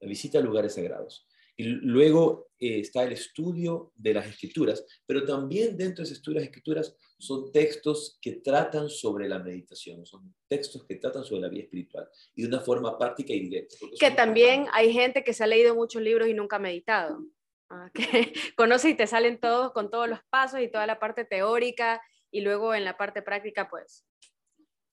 La 0.00 0.08
visita 0.08 0.38
a 0.38 0.42
lugares 0.42 0.74
sagrados. 0.74 1.27
Y 1.60 1.64
luego 1.64 2.50
eh, 2.60 2.78
está 2.78 3.02
el 3.02 3.12
estudio 3.12 3.92
de 3.96 4.14
las 4.14 4.28
escrituras, 4.28 4.84
pero 5.04 5.24
también 5.24 5.76
dentro 5.76 6.02
de 6.02 6.04
ese 6.04 6.14
estudio 6.14 6.36
de 6.36 6.40
las 6.42 6.48
escrituras 6.50 6.96
son 7.18 7.50
textos 7.50 8.16
que 8.22 8.36
tratan 8.36 8.88
sobre 8.88 9.28
la 9.28 9.40
meditación, 9.40 10.06
son 10.06 10.32
textos 10.46 10.86
que 10.86 10.94
tratan 10.94 11.24
sobre 11.24 11.42
la 11.42 11.48
vida 11.48 11.64
espiritual 11.64 12.08
y 12.36 12.42
de 12.42 12.48
una 12.48 12.60
forma 12.60 12.96
práctica 12.96 13.32
y 13.32 13.40
directa. 13.40 13.76
Que 13.98 14.12
también 14.12 14.66
hay 14.72 14.92
gente 14.92 15.24
que 15.24 15.32
se 15.32 15.42
ha 15.42 15.48
leído 15.48 15.74
muchos 15.74 16.00
libros 16.00 16.28
y 16.28 16.34
nunca 16.34 16.56
ha 16.56 16.60
meditado. 16.60 17.24
Ah, 17.70 17.90
que 17.92 18.32
conoce 18.56 18.90
y 18.90 18.94
te 18.94 19.08
salen 19.08 19.40
todos 19.40 19.72
con 19.72 19.90
todos 19.90 20.08
los 20.08 20.20
pasos 20.30 20.60
y 20.60 20.70
toda 20.70 20.86
la 20.86 21.00
parte 21.00 21.24
teórica 21.24 22.00
y 22.30 22.42
luego 22.42 22.72
en 22.72 22.84
la 22.84 22.96
parte 22.96 23.20
práctica, 23.20 23.68
pues 23.68 24.04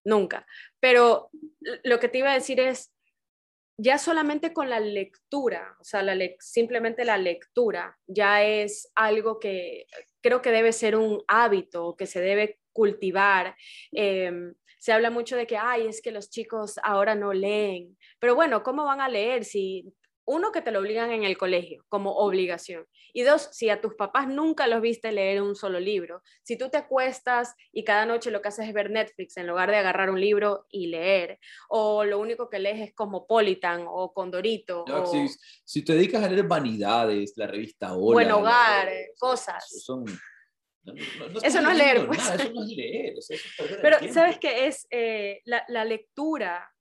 nunca. 0.03 0.47
Pero 0.79 1.29
lo 1.83 1.99
que 1.99 2.09
te 2.09 2.17
iba 2.17 2.31
a 2.31 2.35
decir 2.35 2.59
es, 2.59 2.91
ya 3.77 3.97
solamente 3.97 4.53
con 4.53 4.69
la 4.69 4.79
lectura, 4.79 5.75
o 5.79 5.83
sea, 5.83 6.01
la 6.01 6.15
simplemente 6.39 7.03
la 7.05 7.17
lectura 7.17 7.97
ya 8.07 8.43
es 8.43 8.91
algo 8.95 9.39
que 9.39 9.85
creo 10.21 10.41
que 10.41 10.51
debe 10.51 10.71
ser 10.71 10.95
un 10.95 11.23
hábito 11.27 11.95
que 11.97 12.07
se 12.07 12.21
debe 12.21 12.59
cultivar. 12.73 13.55
Em, 13.91 14.53
se 14.79 14.91
habla 14.93 15.09
mucho 15.09 15.35
de 15.35 15.47
que, 15.47 15.57
ay, 15.57 15.87
es 15.87 16.01
que 16.01 16.11
los 16.11 16.29
chicos 16.29 16.75
ahora 16.83 17.15
no 17.15 17.33
leen, 17.33 17.97
pero 18.19 18.35
bueno, 18.35 18.63
¿cómo 18.63 18.85
van 18.85 19.01
a 19.01 19.09
leer 19.09 19.43
si 19.45 19.93
uno, 20.25 20.51
que 20.51 20.61
te 20.61 20.71
lo 20.71 20.79
obligan 20.79 21.11
en 21.11 21.23
el 21.23 21.37
colegio 21.37 21.85
como 21.87 22.17
obligación. 22.17 22.85
Y 23.13 23.23
dos, 23.23 23.49
si 23.51 23.69
a 23.69 23.79
tus 23.79 23.93
papás 23.93 24.27
nunca 24.27 24.67
los 24.67 24.81
viste 24.81 25.11
leer 25.11 25.41
un 25.41 25.55
solo 25.55 25.79
libro, 25.79 26.21
si 26.43 26.57
tú 26.57 26.69
te 26.69 26.77
acuestas 26.77 27.53
y 27.71 27.83
cada 27.83 28.05
noche 28.05 28.31
lo 28.31 28.41
que 28.41 28.49
haces 28.49 28.67
es 28.67 28.73
ver 28.73 28.89
Netflix 28.89 29.37
en 29.37 29.47
lugar 29.47 29.69
de 29.69 29.77
agarrar 29.77 30.09
un 30.09 30.19
libro 30.19 30.65
y 30.69 30.87
leer, 30.87 31.39
o 31.69 32.03
lo 32.03 32.19
único 32.19 32.49
que 32.49 32.59
lees 32.59 32.89
es 32.89 32.93
Cosmopolitan 32.93 33.85
o 33.87 34.13
Condorito. 34.13 34.83
o... 34.83 35.27
Si, 35.63 35.83
te 35.83 35.93
dedicas 35.93 36.23
a 36.23 36.29
leer 36.29 36.47
vanidades, 36.47 37.33
la 37.35 37.47
revista 37.47 37.93
Hola. 37.93 38.13
Buen 38.13 38.31
hogar, 38.31 38.89
cosas. 39.19 39.71
eso 39.71 40.01
no 41.61 41.71
es 41.71 41.77
leer. 41.77 42.07
Pues. 42.07 42.19
eso 42.19 42.51
no 42.53 42.63
es 42.63 42.69
leer. 42.69 43.13
Pero, 43.81 44.13
¿sabes 44.13 44.39
qué? 44.39 44.67
Es 44.67 44.87
eh, 44.89 45.41
la, 45.45 45.63
la 45.67 45.85
lectura 45.85 46.74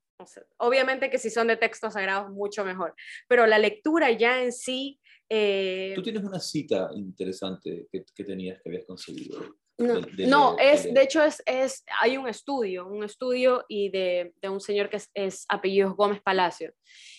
obviamente 0.59 1.11
que 1.11 1.19
si 1.19 1.31
son 1.31 1.47
de 1.47 1.57
textos 1.57 1.95
sagrados, 1.95 2.31
mucho 2.31 2.65
mejor, 2.65 2.95
pero 3.29 3.47
la 3.47 3.59
lectura 3.59 4.11
ya 4.11 4.43
en 4.43 4.53
sí... 4.53 5.01
Eh, 5.29 5.93
Tú 5.95 6.03
tienes 6.03 6.23
una 6.23 6.41
cita 6.41 6.91
interesante 6.95 7.87
que, 7.91 8.05
que 8.15 8.25
tenías, 8.25 8.61
que 8.63 8.69
habías 8.69 8.85
conseguido. 8.87 9.57
No, 9.77 10.57
es, 10.59 10.93
de, 10.93 11.03
hecho 11.03 11.23
es, 11.25 11.43
es, 11.47 11.85
hay 12.01 12.17
un 12.17 12.29
estudio, 12.29 12.87
un 12.87 13.03
estudio 13.03 13.65
y 13.69 13.91
de, 13.91 14.33
de 14.41 14.49
un 14.49 14.61
señor 14.61 14.89
que 14.89 14.99
es, 14.99 15.11
es 15.15 15.47
apellido 15.49 15.95
Gómez 15.95 16.23
Palacio, 16.23 16.73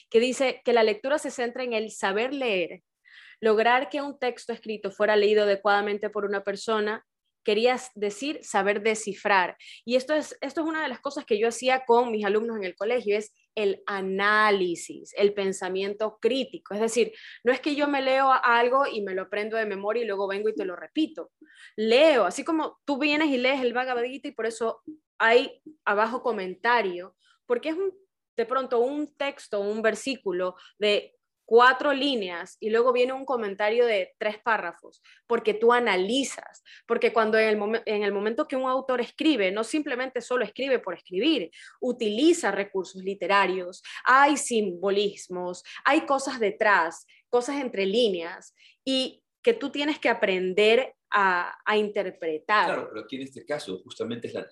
que 0.10 0.22
dice 0.22 0.62
que 0.64 0.72
la 0.72 0.84
lectura 0.84 1.20
se 1.20 1.32
centra 1.32 1.64
en 1.64 1.74
el 1.74 1.92
saber 1.92 2.34
leer, 2.34 2.82
lograr 3.42 3.90
que 3.90 4.02
un 4.02 4.18
texto 4.18 4.54
escrito 4.54 4.90
fuera 4.90 5.18
leído 5.18 5.44
adecuadamente 5.44 6.10
por 6.10 6.24
una 6.24 6.44
persona 6.44 7.06
querías 7.46 7.92
decir 7.96 8.44
saber 8.44 8.82
descifrar. 8.82 9.56
Y 9.86 9.96
esto 9.96 10.14
es, 10.14 10.38
esto 10.42 10.62
es 10.62 10.68
una 10.68 10.82
de 10.84 10.90
las 10.90 11.00
cosas 11.00 11.24
que 11.24 11.40
yo 11.40 11.48
hacía 11.48 11.86
con 11.86 12.12
mis 12.12 12.26
alumnos 12.26 12.58
en 12.58 12.66
el 12.66 12.76
colegio, 12.76 13.18
es 13.18 13.34
el 13.56 13.82
análisis, 13.86 15.14
el 15.16 15.34
pensamiento 15.34 16.18
crítico. 16.20 16.74
Es 16.74 16.82
decir, 16.82 17.14
no 17.46 17.54
es 17.54 17.62
que 17.62 17.76
yo 17.76 17.88
me 17.88 18.02
leo 18.02 18.30
algo 18.44 18.86
y 18.86 19.02
me 19.02 19.14
lo 19.14 19.24
aprendo 19.24 19.56
de 19.56 19.66
memoria 19.66 20.04
y 20.04 20.08
luego 20.08 20.28
vengo 20.28 20.50
y 20.50 20.56
te 20.56 20.66
lo 20.66 20.76
repito. 20.76 21.32
Leo, 21.78 22.26
así 22.26 22.44
como 22.44 22.80
tú 22.84 22.98
vienes 22.98 23.30
y 23.30 23.38
lees 23.38 23.62
el 23.62 23.74
Bhagavad 23.74 24.04
Gita 24.04 24.28
y 24.28 24.34
por 24.34 24.46
eso 24.46 24.82
hay 25.18 25.62
abajo 25.86 26.22
comentario, 26.22 27.16
porque 27.46 27.70
es 27.70 27.78
de 28.36 28.46
pronto 28.46 28.80
un 28.80 29.16
texto, 29.16 29.62
un 29.62 29.82
versículo 29.82 30.56
de 30.78 31.15
cuatro 31.46 31.94
líneas 31.94 32.58
y 32.60 32.70
luego 32.70 32.92
viene 32.92 33.14
un 33.14 33.26
comentario 33.26 33.86
de 33.86 34.14
tres 34.18 34.40
párrafos, 34.40 35.02
porque 35.28 35.54
tú 35.54 35.72
analizas, 35.72 36.64
porque 36.88 37.14
cuando 37.14 37.38
en 37.38 37.50
el, 37.50 37.82
en 37.86 38.04
el 38.04 38.12
momento 38.12 38.48
que 38.48 38.56
un 38.56 38.70
autor 38.70 39.02
escribe, 39.02 39.52
no 39.52 39.64
simplemente 39.64 40.22
solo 40.22 40.44
escribe 40.44 40.80
por 40.80 40.96
escribir, 40.96 41.52
utiliza 41.80 42.52
recursos 42.52 43.04
literarios, 43.04 43.84
hay 44.04 44.38
simbolismos, 44.38 45.64
hay 45.84 46.02
cosas 46.02 46.40
detrás, 46.40 47.06
cosas 47.30 47.58
entre 47.58 47.86
líneas, 47.86 48.56
y 48.84 49.24
que 49.42 49.54
tú 49.54 49.70
tienes 49.70 50.00
que 50.00 50.10
aprender 50.10 50.95
a, 51.18 51.78
interpretar. 51.78 52.66
Claro, 52.66 52.90
pero 52.90 53.06
aquí 53.06 53.16
en 53.16 53.22
este 53.22 53.46
caso 53.46 53.80
justamente 53.80 54.28
es 54.28 54.34
la, 54.34 54.48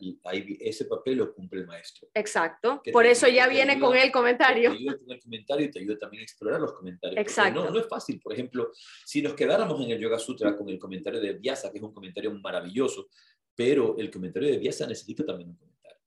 ese 0.60 0.86
papel 0.86 1.18
lo 1.18 1.34
cumple 1.34 1.62
el 1.62 1.68
maestro. 1.68 2.08
Exacto, 2.14 2.82
por 2.92 3.06
eso 3.06 3.28
ya 3.28 3.48
viene 3.48 3.80
con 3.80 3.96
el 3.98 4.12
comentario. 4.12 4.72
Te 4.72 4.78
ayuda 4.78 4.98
con 4.98 5.12
el 5.12 5.22
comentario 5.22 5.66
y 5.66 5.72
te 5.72 5.80
ayuda 5.80 6.00
también 6.00 6.22
a 6.22 6.24
explorar 6.24 6.62
los 6.62 6.72
comentarios. 6.72 7.20
Exacto. 7.20 7.66
No, 7.66 7.70
no 7.70 7.80
es 7.80 7.88
fácil, 7.88 8.20
por 8.22 8.32
ejemplo, 8.32 8.72
si 9.06 9.22
nos 9.22 9.34
quedáramos 9.34 9.84
en 9.84 9.92
el 9.92 10.00
Yoga 10.00 10.18
Sutra 10.18 10.56
con 10.56 10.70
el 10.70 10.80
comentario 10.80 11.20
de 11.20 11.34
Vyasa, 11.34 11.70
que 11.70 11.80
es 11.80 11.84
un 11.84 11.94
comentario 11.94 12.32
maravilloso, 12.32 13.10
pero 13.54 13.98
el 13.98 14.10
comentario 14.10 14.50
de 14.50 14.58
Vyasa 14.58 14.88
necesita 14.88 15.26
también 15.26 15.50
un 15.50 15.58
comentario. 15.58 16.00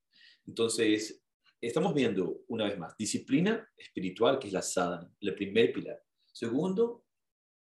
Entonces, 0.46 1.22
estamos 1.60 1.92
viendo 1.92 2.44
una 2.48 2.64
vez 2.64 2.78
más 2.78 2.96
disciplina 2.96 3.68
espiritual, 3.76 4.38
que 4.38 4.46
es 4.46 4.54
la 4.54 4.62
sadhana, 4.62 5.12
el 5.20 5.34
primer 5.34 5.72
pilar. 5.72 6.02
Segundo, 6.32 7.05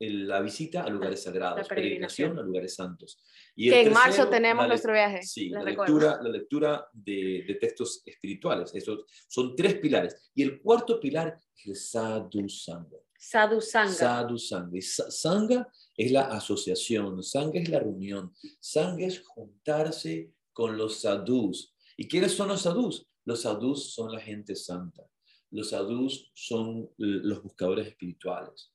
la 0.01 0.41
visita 0.41 0.83
a 0.83 0.89
lugares 0.89 1.23
sagrados, 1.23 1.69
peregrinación 1.69 2.39
a 2.39 2.43
lugares 2.43 2.75
santos. 2.75 3.21
Y 3.55 3.69
que 3.69 3.83
en 3.83 3.93
marzo 3.93 4.29
tenemos 4.29 4.67
nuestro 4.67 4.93
viaje. 4.93 5.23
Sí, 5.23 5.51
la 5.51 5.63
lectura, 5.63 6.19
la 6.23 6.31
lectura 6.31 6.89
de, 6.93 7.45
de, 7.47 7.55
textos 7.57 8.03
espirituales. 8.07 8.75
Esos 8.75 9.05
son 9.29 9.55
tres 9.55 9.75
pilares. 9.75 10.31
Y 10.35 10.43
el 10.43 10.63
cuarto 10.63 10.99
pilar 10.99 11.39
es 11.55 11.67
el 11.67 11.77
sadhu 11.77 12.49
sangha. 12.49 12.97
Sadhu 13.19 13.61
sangha. 13.61 13.93
Sadhu 13.93 14.39
sangha. 14.39 14.81
sangha 14.81 15.69
es 15.95 16.11
la 16.11 16.23
asociación, 16.23 17.23
sangha 17.23 17.61
es 17.61 17.69
la 17.69 17.81
reunión, 17.81 18.33
sangha 18.59 19.07
es 19.07 19.21
juntarse 19.21 20.33
con 20.55 20.79
los 20.79 21.03
sadhus. 21.03 21.75
¿Y 21.99 22.09
quiénes 22.09 22.33
son 22.33 22.49
los 22.49 22.63
sadhus? 22.63 23.07
Los 23.27 23.43
sadhus 23.43 23.93
son 23.93 24.13
la 24.13 24.21
gente 24.21 24.57
santa. 24.57 25.05
Los 25.51 25.71
sadhus 25.71 26.31
son 26.35 26.91
los 26.97 27.43
buscadores 27.43 27.89
espirituales. 27.89 28.73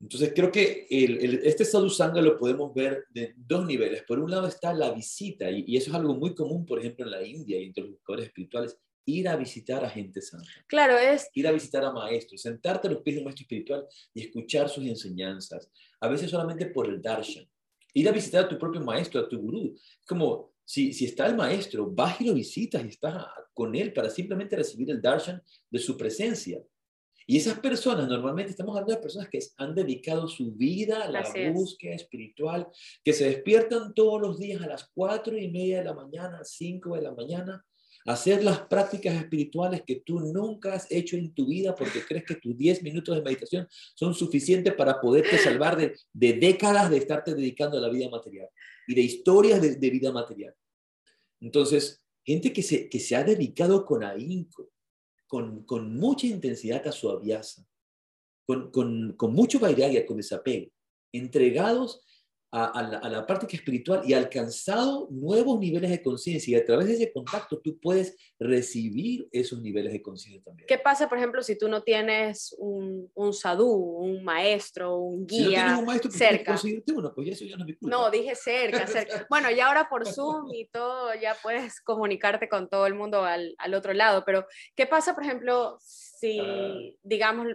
Entonces 0.00 0.32
creo 0.34 0.50
que 0.50 0.86
este 0.88 1.64
sadhusanga 1.64 2.22
lo 2.22 2.38
podemos 2.38 2.72
ver 2.72 3.04
de 3.10 3.34
dos 3.36 3.66
niveles. 3.66 4.02
Por 4.04 4.18
un 4.18 4.30
lado 4.30 4.46
está 4.46 4.72
la 4.72 4.92
visita, 4.92 5.50
y, 5.50 5.76
eso 5.76 5.90
es 5.90 5.96
algo 5.96 6.14
muy 6.14 6.34
común, 6.34 6.64
por 6.64 6.78
ejemplo, 6.78 7.04
en 7.04 7.10
la 7.10 7.22
India 7.22 7.58
y 7.60 7.64
entre 7.64 7.84
los 7.84 7.92
buscadores 7.92 8.26
espirituales, 8.26 8.78
ir 9.04 9.28
a 9.28 9.36
visitar 9.36 9.84
a 9.84 9.90
gente 9.90 10.22
santa. 10.22 10.48
Claro, 10.66 10.96
es... 10.96 11.28
Ir 11.34 11.46
a 11.46 11.52
visitar 11.52 11.84
a 11.84 11.92
maestros, 11.92 12.40
sentarte 12.40 12.88
a 12.88 12.90
los 12.92 13.02
pies 13.02 13.16
de 13.16 13.20
un 13.20 13.24
maestro 13.24 13.42
espiritual 13.42 13.86
y 14.14 14.22
escuchar 14.22 14.68
sus 14.70 14.84
enseñanzas, 14.84 15.70
a 16.00 16.08
veces 16.08 16.30
solamente 16.30 16.66
por 16.66 16.88
el 16.88 17.02
darshan. 17.02 17.46
Ir 17.92 18.08
a 18.08 18.12
visitar 18.12 18.44
a 18.44 18.48
tu 18.48 18.58
propio 18.58 18.80
maestro, 18.80 19.20
a 19.20 19.28
tu 19.28 19.38
gurú. 19.38 19.74
Es 19.74 20.06
como, 20.06 20.52
si, 20.64 20.94
si 20.94 21.06
está 21.06 21.26
el 21.26 21.36
maestro, 21.36 21.90
vas 21.90 22.20
y 22.20 22.24
lo 22.24 22.34
visitas 22.34 22.82
y 22.84 22.88
estás 22.88 23.26
con 23.52 23.74
él 23.74 23.92
para 23.92 24.08
simplemente 24.08 24.56
recibir 24.56 24.90
el 24.90 25.02
darshan 25.02 25.42
de 25.68 25.78
su 25.78 25.96
presencia. 25.96 26.62
Y 27.30 27.36
esas 27.36 27.60
personas, 27.60 28.08
normalmente 28.08 28.50
estamos 28.50 28.74
hablando 28.74 28.92
de 28.92 29.00
personas 29.00 29.28
que 29.28 29.38
han 29.56 29.72
dedicado 29.72 30.26
su 30.26 30.50
vida 30.50 31.04
a 31.04 31.08
la 31.08 31.22
búsqueda 31.52 31.94
espiritual, 31.94 32.66
que 33.04 33.12
se 33.12 33.26
despiertan 33.26 33.94
todos 33.94 34.20
los 34.20 34.40
días 34.40 34.60
a 34.60 34.66
las 34.66 34.90
cuatro 34.92 35.38
y 35.38 35.48
media 35.48 35.78
de 35.78 35.84
la 35.84 35.94
mañana, 35.94 36.40
cinco 36.42 36.96
de 36.96 37.02
la 37.02 37.14
mañana, 37.14 37.64
a 38.04 38.14
hacer 38.14 38.42
las 38.42 38.62
prácticas 38.62 39.14
espirituales 39.14 39.84
que 39.86 40.02
tú 40.04 40.18
nunca 40.18 40.74
has 40.74 40.90
hecho 40.90 41.14
en 41.14 41.32
tu 41.32 41.46
vida 41.46 41.72
porque 41.76 42.04
crees 42.04 42.24
que 42.24 42.34
tus 42.34 42.58
diez 42.58 42.82
minutos 42.82 43.14
de 43.14 43.22
meditación 43.22 43.68
son 43.94 44.12
suficientes 44.12 44.74
para 44.74 45.00
poderte 45.00 45.38
salvar 45.38 45.76
de, 45.76 45.94
décadas 46.12 46.90
de 46.90 46.96
estarte 46.96 47.36
dedicando 47.36 47.78
a 47.78 47.80
la 47.80 47.90
vida 47.90 48.10
material 48.10 48.48
y 48.88 48.94
de 48.96 49.02
historias 49.02 49.62
de, 49.62 49.90
vida 49.90 50.10
material. 50.10 50.52
Entonces, 51.38 52.02
gente 52.24 52.52
que 52.52 52.64
se, 52.64 52.88
que 52.88 52.98
se 52.98 53.14
ha 53.14 53.22
dedicado 53.22 53.86
con 53.86 54.02
ahínco 54.02 54.72
con, 55.30 55.94
mucha 55.96 56.26
intensidad 56.26 56.84
a 56.88 56.92
su 56.92 57.08
aviasa, 57.08 57.64
con, 58.44 58.72
con, 58.72 59.14
con 59.16 59.32
mucho 59.32 59.60
vairagya, 59.60 60.04
con 60.04 60.16
desapego, 60.16 60.72
entregados 61.12 62.04
a, 62.52 63.08
la, 63.08 63.26
práctica 63.26 63.56
espiritual 63.56 64.02
y 64.04 64.12
alcanzado 64.12 65.06
nuevos 65.10 65.58
niveles 65.60 65.90
de 65.90 66.02
conciencia. 66.02 66.56
Y 66.56 66.60
a 66.60 66.64
través 66.64 66.88
de 66.88 66.94
ese 66.94 67.12
contacto 67.12 67.60
tú 67.60 67.78
puedes 67.78 68.16
recibir 68.38 69.28
esos 69.30 69.60
niveles 69.60 69.92
de 69.92 70.02
conciencia 70.02 70.42
también. 70.42 70.66
¿Qué 70.66 70.78
pasa, 70.78 71.08
por 71.08 71.18
ejemplo, 71.18 71.42
si 71.42 71.56
tú 71.56 71.68
no 71.68 71.82
tienes 71.82 72.54
un, 72.58 73.10
un 73.14 73.32
sadhu, 73.32 73.68
un 73.68 74.24
maestro, 74.24 74.96
un 74.98 75.26
guía 75.26 75.38
si 75.38 75.44
no 75.44 75.50
tienes 75.50 75.78
un 75.78 75.84
maestro, 75.84 76.10
cerca? 76.10 76.52
conseguirte 76.52 76.92
uno, 76.92 77.12
pues 77.14 77.28
eso 77.28 77.44
ya 77.44 77.56
no 77.56 77.62
es 77.62 77.66
mi 77.66 77.76
culpa. 77.76 77.96
No, 77.96 78.10
dije 78.10 78.34
cerca, 78.34 78.86
cerca. 78.86 79.26
bueno, 79.30 79.50
y 79.50 79.60
ahora 79.60 79.88
por 79.88 80.06
Zoom 80.06 80.52
y 80.52 80.66
todo, 80.66 81.14
ya 81.14 81.36
puedes 81.40 81.80
comunicarte 81.80 82.48
con 82.48 82.68
todo 82.68 82.86
el 82.86 82.94
mundo 82.94 83.24
al, 83.24 83.54
al 83.58 83.74
otro 83.74 83.92
lado. 83.92 84.24
Pero, 84.26 84.46
¿qué 84.74 84.86
pasa, 84.86 85.14
por 85.14 85.24
ejemplo, 85.24 85.78
si, 85.80 86.40
ah. 86.40 86.74
digamos, 87.02 87.46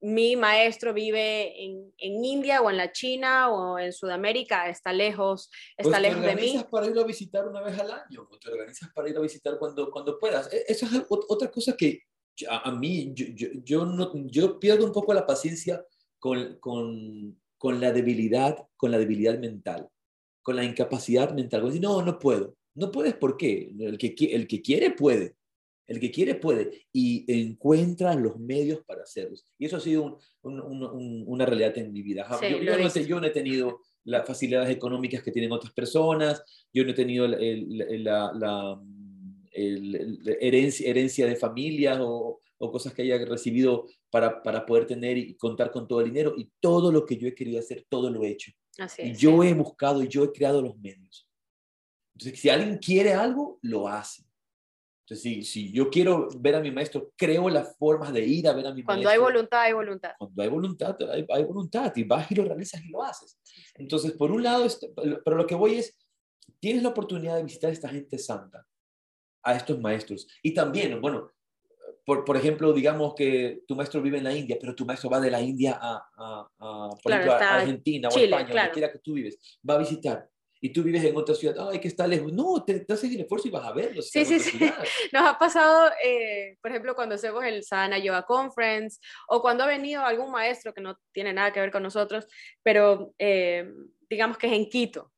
mi 0.00 0.36
maestro 0.36 0.94
vive 0.94 1.62
en, 1.62 1.92
en, 1.98 2.24
India 2.24 2.62
o 2.62 2.70
en 2.70 2.76
la 2.76 2.92
China 2.92 3.50
o 3.50 3.78
en 3.78 3.92
Sudamérica, 3.92 4.68
está 4.68 4.92
lejos, 4.92 5.50
está 5.76 5.90
pues 5.90 6.02
lejos 6.02 6.22
de 6.22 6.28
mí. 6.28 6.34
Te 6.34 6.40
organizas 6.40 6.66
para 6.66 6.86
ir 6.86 6.98
a 6.98 7.04
visitar 7.04 7.48
una 7.48 7.60
vez 7.60 7.78
al 7.78 7.90
año, 7.90 8.28
o 8.30 8.38
te 8.38 8.50
organizas 8.50 8.90
para 8.94 9.10
ir 9.10 9.16
a 9.16 9.20
visitar 9.20 9.58
cuando, 9.58 9.90
cuando 9.90 10.18
puedas. 10.18 10.52
E, 10.52 10.64
eso 10.68 10.86
es 10.86 11.04
otra 11.08 11.50
cosa 11.50 11.76
que 11.76 12.02
a, 12.48 12.72
mí, 12.72 13.12
yo, 13.14 13.26
yo, 13.34 13.48
yo, 13.64 13.84
no, 13.84 14.12
yo 14.26 14.58
pierdo 14.58 14.86
un 14.86 14.92
poco 14.92 15.12
la 15.12 15.26
paciencia 15.26 15.84
con, 16.18 16.58
con, 16.60 17.38
con, 17.58 17.80
la 17.80 17.92
debilidad, 17.92 18.56
con 18.76 18.90
la 18.90 18.98
debilidad 18.98 19.38
mental, 19.38 19.88
con 20.42 20.56
la 20.56 20.64
incapacidad 20.64 21.32
mental. 21.34 21.80
No, 21.80 22.02
no 22.02 22.18
puedo. 22.18 22.56
No 22.74 22.90
puedes, 22.90 23.14
¿por 23.14 23.36
qué? 23.36 23.70
El 23.78 23.98
que, 23.98 24.14
el 24.32 24.46
que 24.46 24.62
quiere 24.62 24.92
puede. 24.92 25.36
El 25.90 25.98
que 25.98 26.12
quiere 26.12 26.36
puede 26.36 26.86
y 26.92 27.24
encuentra 27.26 28.14
los 28.14 28.38
medios 28.38 28.84
para 28.86 29.02
hacerlos. 29.02 29.44
Y 29.58 29.66
eso 29.66 29.76
ha 29.76 29.80
sido 29.80 30.20
una 30.40 31.44
realidad 31.44 31.76
en 31.78 31.92
mi 31.92 32.00
vida. 32.00 32.28
yo, 32.40 33.18
no, 33.20 33.26
he 33.26 33.30
tenido 33.30 33.80
las 34.04 34.24
facilidades 34.24 34.70
económicas 34.70 35.20
que 35.20 35.32
tienen 35.32 35.50
otras 35.50 35.72
personas, 35.72 36.44
yo 36.72 36.84
no 36.84 36.92
he 36.92 36.94
tenido 36.94 37.26
la, 37.26 38.80
herencia, 39.52 40.88
herencia, 40.88 41.26
de 41.26 41.34
familias 41.34 41.98
o, 42.00 42.40
cosas 42.56 42.94
que 42.94 43.02
haya 43.02 43.18
recibido 43.24 43.86
para, 44.10 44.44
para, 44.44 44.64
poder 44.64 44.86
tener 44.86 45.18
y 45.18 45.34
contar 45.34 45.72
con 45.72 45.88
todo 45.88 46.02
el 46.02 46.06
dinero. 46.06 46.34
Y 46.36 46.52
todo 46.60 46.92
lo 46.92 47.04
que 47.04 47.16
yo 47.16 47.26
he 47.26 47.34
querido 47.34 47.58
hacer, 47.58 47.84
todo 47.88 48.10
lo 48.10 48.22
he 48.22 48.28
hecho. 48.28 48.52
y 48.98 49.12
yo 49.14 49.42
he 49.42 49.52
buscado 49.54 50.04
y 50.04 50.08
yo 50.08 50.22
he 50.22 50.30
creado 50.30 50.62
los 50.62 50.78
medios. 50.78 51.28
Entonces, 52.14 52.38
si 52.38 52.48
alguien 52.48 52.78
quiere 52.78 53.12
algo, 53.12 53.58
lo 53.62 53.88
hace. 53.88 54.29
Entonces, 55.10 55.50
si, 55.50 55.72
yo 55.72 55.90
quiero 55.90 56.28
ver 56.38 56.54
a 56.54 56.60
mi 56.60 56.70
maestro, 56.70 57.12
creo 57.16 57.50
las 57.50 57.76
formas 57.76 58.12
de 58.12 58.24
ir 58.24 58.46
a 58.46 58.52
ver 58.52 58.64
a 58.64 58.70
mi 58.70 58.84
maestro. 58.84 58.86
Cuando 58.86 59.08
hay 59.08 59.18
voluntad, 59.18 59.60
hay 59.62 59.72
voluntad. 59.72 60.12
Cuando 60.16 60.42
hay 60.42 60.48
voluntad, 60.48 60.96
hay, 61.30 61.44
voluntad. 61.44 61.92
Y 61.96 62.04
vas 62.04 62.30
y 62.30 62.36
lo 62.36 62.44
realizas 62.44 62.80
y 62.84 62.90
lo 62.90 63.02
haces. 63.02 63.36
Entonces, 63.74 64.12
por 64.12 64.30
un 64.30 64.44
lado, 64.44 64.68
pero 65.24 65.36
lo 65.36 65.48
que 65.48 65.56
voy 65.56 65.74
es, 65.74 65.98
tienes 66.60 66.84
la 66.84 66.90
oportunidad 66.90 67.34
de 67.34 67.42
visitar 67.42 67.70
a 67.70 67.72
esta 67.72 67.88
gente 67.88 68.18
santa, 68.18 68.64
a 69.42 69.56
estos 69.56 69.80
maestros. 69.80 70.28
Y 70.44 70.54
también, 70.54 71.00
bueno, 71.00 71.32
por, 72.06 72.24
por, 72.24 72.36
ejemplo, 72.36 72.72
digamos 72.72 73.14
que 73.16 73.64
tu 73.66 73.74
maestro 73.74 74.00
vive 74.00 74.18
en 74.18 74.24
la 74.24 74.36
India, 74.36 74.58
pero 74.60 74.76
tu 74.76 74.86
maestro 74.86 75.10
va 75.10 75.18
de 75.18 75.32
la 75.32 75.40
India 75.40 75.76
a, 75.82 76.08
a, 76.16 76.88
por 77.02 77.10
ejemplo, 77.10 77.32
a 77.32 77.54
Argentina 77.56 78.08
o 78.08 78.16
España, 78.16 78.46
donde 78.46 78.70
quiera 78.70 78.92
que 78.92 79.00
tú 79.00 79.14
vives, 79.14 79.58
va 79.68 79.74
a 79.74 79.78
visitar 79.78 80.30
y 80.60 80.72
tú 80.72 80.82
vives 80.82 81.02
en 81.04 81.16
otra 81.16 81.34
ciudad, 81.34 81.70
ay, 81.70 81.80
que 81.80 81.88
está 81.88 82.06
lejos. 82.06 82.32
No, 82.32 82.62
te, 82.62 82.80
te 82.80 82.92
haces 82.92 83.12
el 83.12 83.20
esfuerzo 83.20 83.48
y 83.48 83.50
vas 83.50 83.64
a 83.64 83.72
verlo. 83.72 84.02
Sí, 84.02 84.24
sí, 84.24 84.38
sí. 84.38 84.58
Nos 85.12 85.28
ha 85.28 85.38
pasado, 85.38 85.90
eh, 86.04 86.58
por 86.60 86.70
ejemplo, 86.70 86.94
cuando 86.94 87.14
hacemos 87.14 87.44
el 87.44 87.64
Sana 87.64 87.98
Yoga 87.98 88.24
Conference 88.24 89.00
o 89.28 89.40
cuando 89.40 89.64
ha 89.64 89.66
venido 89.66 90.04
algún 90.04 90.30
maestro 90.30 90.74
que 90.74 90.82
no 90.82 90.98
tiene 91.12 91.32
nada 91.32 91.52
que 91.52 91.60
ver 91.60 91.72
con 91.72 91.82
nosotros, 91.82 92.26
pero 92.62 93.14
eh, 93.18 93.72
digamos 94.08 94.36
que 94.36 94.48
es 94.48 94.52
en 94.52 94.68
Quito. 94.68 95.12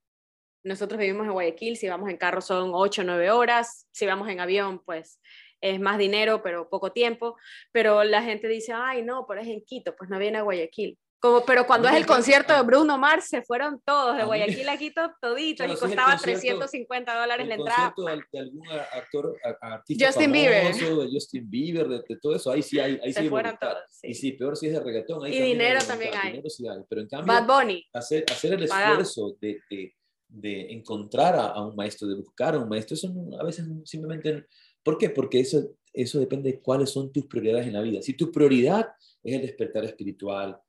Nosotros 0.64 1.00
vivimos 1.00 1.26
en 1.26 1.32
Guayaquil, 1.32 1.76
si 1.76 1.88
vamos 1.88 2.08
en 2.08 2.16
carro 2.16 2.40
son 2.40 2.70
8 2.72 3.02
o 3.02 3.04
9 3.04 3.30
horas, 3.32 3.88
si 3.90 4.06
vamos 4.06 4.28
en 4.28 4.38
avión, 4.38 4.80
pues 4.84 5.20
es 5.60 5.80
más 5.80 5.98
dinero, 5.98 6.40
pero 6.40 6.68
poco 6.68 6.92
tiempo. 6.92 7.36
Pero 7.72 8.04
la 8.04 8.22
gente 8.22 8.46
dice, 8.46 8.72
ay, 8.72 9.02
no, 9.02 9.26
pero 9.26 9.40
es 9.40 9.48
en 9.48 9.64
Quito, 9.64 9.96
pues 9.96 10.08
no 10.08 10.20
viene 10.20 10.38
a 10.38 10.42
Guayaquil. 10.42 10.98
Como, 11.22 11.44
pero 11.44 11.68
cuando 11.68 11.88
es 11.88 11.94
el 11.94 12.04
concierto 12.04 12.52
de 12.52 12.62
Bruno 12.62 12.98
Mars, 12.98 13.26
se 13.28 13.42
fueron 13.42 13.80
todos, 13.84 14.16
de 14.16 14.24
Guayaquil 14.24 14.68
a 14.68 14.76
Quito, 14.76 15.08
toditos, 15.20 15.70
y 15.70 15.76
costaba 15.76 16.16
350 16.16 17.20
dólares 17.20 17.46
la 17.46 17.54
entrada. 17.54 17.94
El 17.96 18.24
de 18.32 18.38
algún 18.40 18.68
actor, 18.68 19.36
artista 19.60 20.06
Justin 20.08 20.32
Bieber. 20.32 20.74
de 20.74 21.08
Justin 21.12 21.48
Bieber, 21.48 21.86
de, 21.86 22.16
todo 22.20 22.34
eso, 22.34 22.50
ahí 22.50 22.60
sí 22.60 22.80
hay. 22.80 22.98
Ahí 23.04 23.12
se 23.12 23.22
sí 23.22 23.28
fueron 23.28 23.56
todos, 23.56 23.76
Y 24.02 24.14
sí, 24.14 24.32
peor 24.32 24.56
si 24.56 24.66
es 24.66 24.72
de 24.72 24.80
reggaetón. 24.80 25.24
Ahí 25.24 25.36
y 25.36 25.42
dinero 25.42 25.78
también 25.86 26.10
hay. 26.12 26.30
Dinero 26.32 26.50
sí 26.50 26.66
hay. 26.66 26.80
Pero 26.88 27.02
en 27.02 27.06
cambio, 27.06 27.32
Bad 27.32 27.46
Bunny. 27.46 27.86
Hacer, 27.92 28.24
hacer 28.28 28.54
el 28.54 28.64
esfuerzo 28.64 29.36
de, 29.40 29.60
de, 29.70 29.94
de, 30.26 30.72
encontrar 30.72 31.36
a, 31.36 31.46
a, 31.50 31.64
un 31.64 31.76
maestro, 31.76 32.08
de 32.08 32.16
buscar 32.16 32.56
a 32.56 32.58
un 32.58 32.68
maestro, 32.68 32.96
eso 32.96 33.14
a 33.38 33.44
veces 33.44 33.64
simplemente... 33.84 34.46
¿Por 34.82 34.98
qué? 34.98 35.08
Porque 35.10 35.38
eso, 35.38 35.70
eso 35.92 36.18
depende 36.18 36.50
de 36.50 36.60
cuáles 36.60 36.90
son 36.90 37.12
tus 37.12 37.26
prioridades 37.26 37.68
en 37.68 37.74
la 37.74 37.80
vida. 37.80 38.02
Si 38.02 38.14
tu 38.14 38.32
prioridad 38.32 38.88
es 39.22 39.36
el 39.36 39.42
despertar 39.42 39.84
espiritual, 39.84 40.60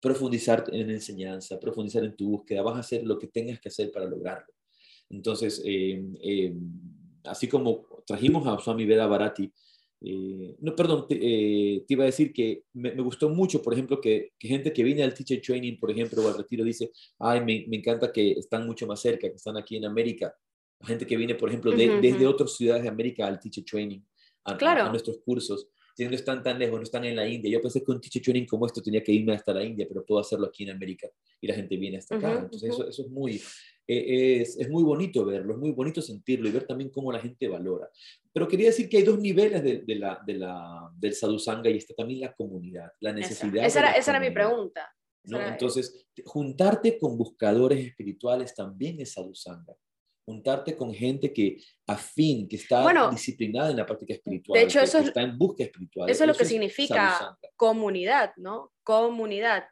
profundizar 0.00 0.64
en 0.72 0.90
enseñanza, 0.90 1.60
profundizar 1.60 2.04
en 2.04 2.16
tu 2.16 2.28
búsqueda, 2.30 2.62
vas 2.62 2.76
a 2.76 2.80
hacer 2.80 3.04
lo 3.04 3.18
que 3.18 3.28
tengas 3.28 3.60
que 3.60 3.68
hacer 3.68 3.90
para 3.92 4.06
lograrlo. 4.06 4.52
Entonces, 5.10 5.62
eh, 5.64 6.02
eh, 6.22 6.54
así 7.24 7.48
como 7.48 7.86
trajimos 8.06 8.46
a 8.46 8.58
Swami 8.62 8.86
Veda 8.86 9.06
Bharati, 9.06 9.52
eh, 10.02 10.56
no, 10.60 10.74
perdón, 10.74 11.06
te, 11.06 11.84
iba 11.86 12.04
a 12.04 12.06
decir 12.06 12.32
que 12.32 12.64
me, 12.72 12.94
gustó 13.02 13.28
mucho, 13.28 13.60
por 13.60 13.74
ejemplo, 13.74 14.00
que, 14.00 14.32
gente 14.38 14.72
que 14.72 14.82
viene 14.82 15.02
al 15.02 15.12
teacher 15.12 15.42
training, 15.42 15.78
por 15.78 15.90
ejemplo, 15.90 16.24
o 16.24 16.28
al 16.28 16.38
retiro, 16.38 16.64
dice, 16.64 16.90
ay, 17.18 17.40
me, 17.40 17.66
me, 17.68 17.76
encanta 17.76 18.10
que 18.10 18.32
están 18.32 18.66
mucho 18.66 18.86
más 18.86 19.00
cerca, 19.00 19.28
que 19.28 19.36
están 19.36 19.58
aquí 19.58 19.76
en 19.76 19.84
América. 19.84 20.34
Gente 20.82 21.06
que 21.06 21.16
viene, 21.16 21.34
por 21.34 21.50
ejemplo, 21.50 21.72
desde 21.72 22.26
otras 22.26 22.56
ciudades 22.56 22.84
de 22.84 22.88
América 22.88 23.26
al 23.26 23.38
teacher 23.38 23.64
training, 23.64 24.00
a, 24.44 24.52
a 24.52 24.88
nuestros 24.88 25.18
cursos 25.18 25.68
si 26.00 26.08
no 26.08 26.14
están 26.14 26.42
tan 26.42 26.58
lejos, 26.58 26.78
no 26.78 26.82
están 26.82 27.04
en 27.04 27.14
la 27.14 27.28
India. 27.28 27.50
Yo 27.50 27.60
pensé 27.60 27.84
que 27.84 27.90
un 27.90 28.00
teacher 28.00 28.22
training 28.22 28.46
como 28.46 28.64
esto 28.64 28.80
tenía 28.80 29.04
que 29.04 29.12
irme 29.12 29.34
hasta 29.34 29.52
la 29.52 29.62
India, 29.62 29.84
pero 29.86 30.02
puedo 30.02 30.18
hacerlo 30.18 30.46
aquí 30.46 30.62
en 30.62 30.70
América 30.70 31.08
y 31.38 31.46
la 31.46 31.54
gente 31.54 31.76
viene 31.76 31.98
hasta 31.98 32.16
acá. 32.16 32.38
Entonces 32.38 32.70
eso, 32.70 32.88
eso, 32.88 33.02
es, 33.02 33.10
muy, 33.10 33.36
eh, 33.86 34.40
es, 34.40 34.56
es, 34.58 34.70
muy 34.70 34.82
bonito 34.82 35.26
verlo, 35.26 35.52
es 35.52 35.58
muy 35.58 35.72
bonito 35.72 36.00
sentirlo 36.00 36.48
y 36.48 36.52
ver 36.52 36.66
también 36.66 36.88
cómo 36.88 37.12
la 37.12 37.20
gente 37.20 37.46
valora. 37.48 37.90
Pero 38.32 38.48
quería 38.48 38.68
decir 38.68 38.88
que 38.88 38.96
hay 38.96 39.02
dos 39.02 39.18
niveles 39.18 39.62
de, 39.62 39.82
de 39.82 39.94
la, 39.96 40.18
de 40.26 40.34
la, 40.34 40.90
del 40.96 41.12
sadhusanga 41.12 41.68
y 41.68 41.76
está 41.76 41.92
también 41.92 42.20
la 42.20 42.32
comunidad, 42.32 42.90
la 43.00 43.12
necesidad. 43.12 43.66
Esa, 43.66 43.80
era, 43.80 43.92
esa 43.92 44.12
era, 44.12 44.20
mi 44.20 44.30
pregunta. 44.30 44.90
¿no? 45.24 45.38
Entonces, 45.38 46.06
juntarte 46.24 46.98
con 46.98 47.18
buscadores 47.18 47.84
espirituales 47.84 48.54
también 48.54 48.98
es 49.00 49.12
sadhusanga 49.12 49.76
juntarte 50.24 50.76
con 50.76 50.94
gente 50.94 51.32
que 51.32 51.58
afín, 51.86 52.48
que 52.48 52.56
está 52.56 53.10
disciplinada 53.10 53.70
en 53.70 53.76
la 53.76 53.86
práctica 53.86 54.14
espiritual, 54.14 54.58
de 54.58 54.64
hecho, 54.66 54.80
eso 54.80 55.00
que 55.00 55.08
está 55.08 55.22
en 55.22 55.36
búsqueda 55.36 55.66
espiritual. 55.66 56.10
Eso 56.10 56.24
es 56.24 56.28
lo 56.28 56.34
que 56.34 56.44
significa 56.44 57.38
comunidad, 57.56 58.32
¿no? 58.36 58.72
Comunidad. 58.82 59.64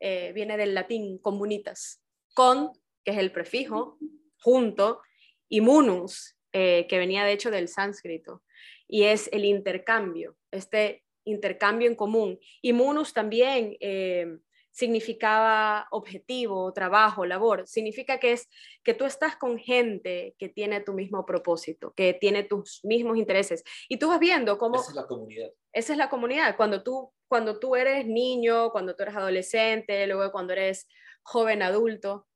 Eh, 0.00 0.32
viene 0.34 0.56
del 0.56 0.74
latín 0.74 1.18
comunitas. 1.18 2.02
Con, 2.34 2.72
que 3.04 3.12
es 3.12 3.18
el 3.18 3.30
prefijo, 3.30 3.98
junto, 4.40 5.00
y 5.48 5.60
munus, 5.60 6.36
eh, 6.52 6.86
que 6.88 6.98
venía 6.98 7.24
de 7.24 7.32
hecho 7.32 7.50
del 7.50 7.68
sánscrito, 7.68 8.42
y 8.88 9.04
es 9.04 9.28
el 9.32 9.44
intercambio, 9.44 10.36
este 10.50 11.04
intercambio 11.24 11.88
en 11.88 11.94
común. 11.94 12.38
Y 12.60 12.72
munus 12.72 13.12
también 13.12 13.76
eh, 13.80 14.26
significaba 14.74 15.86
objetivo, 15.92 16.72
trabajo, 16.72 17.24
labor. 17.24 17.66
Significa 17.68 18.18
que 18.18 18.32
es 18.32 18.48
que 18.82 18.92
tú 18.92 19.04
estás 19.04 19.36
con 19.36 19.56
gente 19.56 20.34
que 20.36 20.48
tiene 20.48 20.80
tu 20.80 20.94
mismo 20.94 21.24
propósito, 21.24 21.92
que 21.92 22.12
tiene 22.12 22.42
tus 22.42 22.84
mismos 22.84 23.16
intereses. 23.16 23.62
Y 23.88 23.98
tú 23.98 24.08
vas 24.08 24.18
viendo 24.18 24.58
cómo... 24.58 24.80
Esa 24.80 24.90
es 24.90 24.96
la 24.96 25.06
comunidad. 25.06 25.50
Esa 25.72 25.92
es 25.92 25.98
la 25.98 26.10
comunidad. 26.10 26.56
Cuando 26.56 26.82
tú, 26.82 27.12
cuando 27.28 27.60
tú 27.60 27.76
eres 27.76 28.04
niño, 28.06 28.70
cuando 28.72 28.96
tú 28.96 29.04
eres 29.04 29.14
adolescente, 29.14 30.08
luego 30.08 30.32
cuando 30.32 30.54
eres 30.54 30.88
joven 31.22 31.62
adulto, 31.62 32.26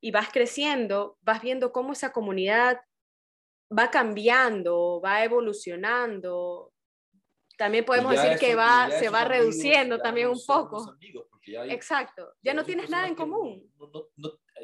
y 0.00 0.10
vas 0.10 0.30
creciendo, 0.32 1.16
vas 1.22 1.40
viendo 1.40 1.70
cómo 1.70 1.92
esa 1.92 2.12
comunidad 2.12 2.80
va 3.76 3.90
cambiando, 3.92 5.00
va 5.00 5.22
evolucionando, 5.22 6.72
también 7.56 7.84
podemos 7.84 8.10
decir 8.10 8.38
que 8.38 8.56
va, 8.56 8.90
se 8.90 9.08
va 9.08 9.24
reduciendo 9.24 9.98
también 10.00 10.28
un 10.28 10.40
poco. 10.44 10.96
Exacto, 11.46 12.34
ya 12.42 12.54
no 12.54 12.64
tienes 12.64 12.90
nada 12.90 13.06
en 13.06 13.14
común. 13.14 13.70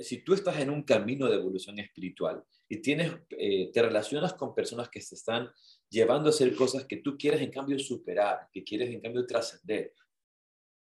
si 0.00 0.24
tú 0.24 0.34
estás 0.34 0.58
en 0.58 0.70
un 0.70 0.82
camino 0.82 1.28
de 1.28 1.36
evolución 1.36 1.78
espiritual 1.78 2.42
y 2.68 2.80
tienes, 2.80 3.12
eh, 3.30 3.70
te 3.72 3.82
relacionas 3.82 4.34
con 4.34 4.54
personas 4.54 4.88
que 4.88 5.00
se 5.00 5.14
están 5.14 5.50
llevando 5.88 6.28
a 6.28 6.30
hacer 6.30 6.54
cosas 6.54 6.84
que 6.86 6.98
tú 6.98 7.16
quieres 7.16 7.40
en 7.40 7.50
cambio 7.50 7.78
superar, 7.78 8.48
que 8.52 8.64
quieres 8.64 8.90
en 8.90 9.00
cambio 9.00 9.26
trascender, 9.26 9.94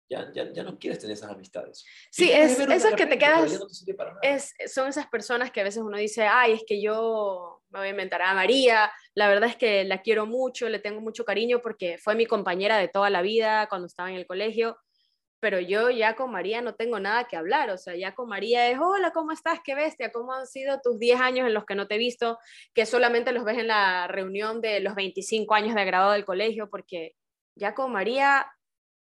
ya, 0.08 0.30
ya, 0.32 0.52
ya, 0.52 0.64
no 0.64 0.76
quieres 0.76 0.98
tener 0.98 1.14
esas 1.14 1.30
amistades. 1.30 1.84
Sí, 2.10 2.32
es, 2.32 2.58
esas 2.58 2.94
que 2.94 3.06
te 3.06 3.16
quedas, 3.16 3.60
es, 4.22 4.54
son 4.66 4.88
esas 4.88 5.06
personas 5.06 5.52
que 5.52 5.60
a 5.60 5.64
veces 5.64 5.82
uno 5.82 5.96
dice, 5.96 6.26
ay, 6.26 6.52
es 6.52 6.64
que 6.66 6.82
yo 6.82 7.62
me 7.68 7.78
voy 7.78 7.88
a 7.88 7.90
inventar 7.92 8.20
a 8.22 8.34
María, 8.34 8.90
la 9.14 9.28
verdad 9.28 9.48
es 9.48 9.56
que 9.56 9.84
la 9.84 10.02
quiero 10.02 10.26
mucho, 10.26 10.68
le 10.68 10.80
tengo 10.80 11.00
mucho 11.00 11.24
cariño 11.24 11.60
porque 11.62 11.98
fue 11.98 12.16
mi 12.16 12.26
compañera 12.26 12.78
de 12.78 12.88
toda 12.88 13.08
la 13.08 13.22
vida 13.22 13.68
cuando 13.68 13.86
estaba 13.86 14.10
en 14.10 14.16
el 14.16 14.26
colegio, 14.26 14.76
pero 15.40 15.58
yo 15.58 15.90
ya 15.90 16.14
con 16.14 16.30
María 16.30 16.60
no 16.60 16.74
tengo 16.74 17.00
nada 17.00 17.24
que 17.24 17.36
hablar, 17.36 17.70
o 17.70 17.78
sea, 17.78 17.96
ya 17.96 18.14
con 18.14 18.28
María 18.28 18.68
es, 18.70 18.78
hola, 18.78 19.10
¿cómo 19.12 19.32
estás? 19.32 19.60
Qué 19.64 19.74
bestia, 19.74 20.12
¿cómo 20.12 20.32
han 20.32 20.46
sido 20.46 20.80
tus 20.82 20.98
10 20.98 21.20
años 21.20 21.46
en 21.46 21.54
los 21.54 21.64
que 21.64 21.74
no 21.74 21.88
te 21.88 21.96
he 21.96 21.98
visto? 21.98 22.38
Que 22.74 22.86
solamente 22.86 23.32
los 23.32 23.44
ves 23.44 23.58
en 23.58 23.68
la 23.68 24.06
reunión 24.06 24.60
de 24.60 24.80
los 24.80 24.94
25 24.94 25.54
años 25.54 25.74
de 25.74 25.84
graduado 25.84 26.12
del 26.12 26.24
colegio, 26.24 26.68
porque 26.70 27.14
ya 27.56 27.74
con 27.74 27.92
María 27.92 28.46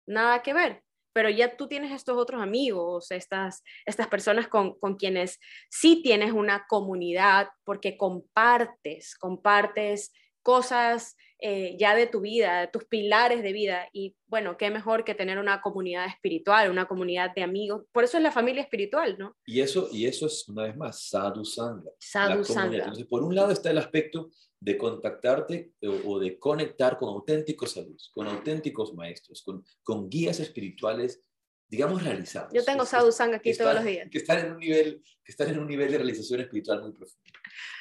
nada 0.07 0.41
que 0.41 0.53
ver 0.53 0.83
pero 1.13 1.29
ya 1.29 1.57
tú 1.57 1.67
tienes 1.67 1.91
estos 1.91 2.17
otros 2.17 2.41
amigos, 2.41 3.11
estas, 3.11 3.63
estas 3.85 4.07
personas 4.07 4.47
con, 4.47 4.77
con 4.79 4.95
quienes 4.95 5.39
sí 5.69 6.01
tienes 6.01 6.31
una 6.31 6.65
comunidad 6.67 7.49
porque 7.63 7.97
compartes, 7.97 9.15
compartes 9.17 10.13
cosas 10.41 11.15
eh, 11.43 11.75
ya 11.79 11.95
de 11.95 12.05
tu 12.05 12.21
vida, 12.21 12.61
de 12.61 12.67
tus 12.67 12.85
pilares 12.85 13.41
de 13.41 13.51
vida. 13.51 13.89
Y 13.91 14.15
bueno, 14.27 14.57
qué 14.57 14.69
mejor 14.69 15.03
que 15.03 15.15
tener 15.15 15.39
una 15.39 15.59
comunidad 15.59 16.05
espiritual, 16.05 16.69
una 16.69 16.87
comunidad 16.87 17.33
de 17.33 17.41
amigos. 17.41 17.83
Por 17.91 18.03
eso 18.03 18.17
es 18.17 18.23
la 18.23 18.31
familia 18.31 18.61
espiritual, 18.61 19.17
¿no? 19.17 19.35
Y 19.47 19.61
eso, 19.61 19.89
y 19.91 20.05
eso 20.05 20.27
es, 20.27 20.47
una 20.47 20.63
vez 20.63 20.77
más, 20.77 21.09
sadhu 21.09 21.43
sangha. 21.43 21.89
Sadhu 21.97 22.43
sangha. 22.43 22.77
Entonces, 22.77 23.07
por 23.07 23.23
un 23.23 23.33
lado 23.33 23.51
está 23.51 23.71
el 23.71 23.79
aspecto 23.79 24.29
de 24.59 24.77
contactarte 24.77 25.73
o, 26.05 26.19
de 26.19 26.37
conectar 26.37 26.99
con 26.99 27.09
auténticos 27.09 27.71
sadhus, 27.71 28.11
con 28.13 28.27
auténticos 28.27 28.93
maestros, 28.93 29.41
con, 29.41 29.65
con 29.83 30.07
guías 30.07 30.39
espirituales, 30.39 31.23
digamos, 31.71 32.03
realizados. 32.03 32.51
Yo 32.53 32.65
tengo 32.65 32.85
sadhu 32.85 33.13
sangha 33.13 33.37
aquí 33.37 33.53
todos 33.55 33.75
los 33.75 33.85
días. 33.85 34.09
Que 34.11 34.17
están, 34.17 34.45
en 34.45 34.51
un 34.51 34.59
nivel, 34.59 35.01
que 35.23 35.31
están 35.31 35.49
en 35.49 35.57
un 35.57 35.67
nivel 35.67 35.89
de 35.89 35.97
realización 35.99 36.41
espiritual 36.41 36.81
muy 36.81 36.91
profundo. 36.91 37.31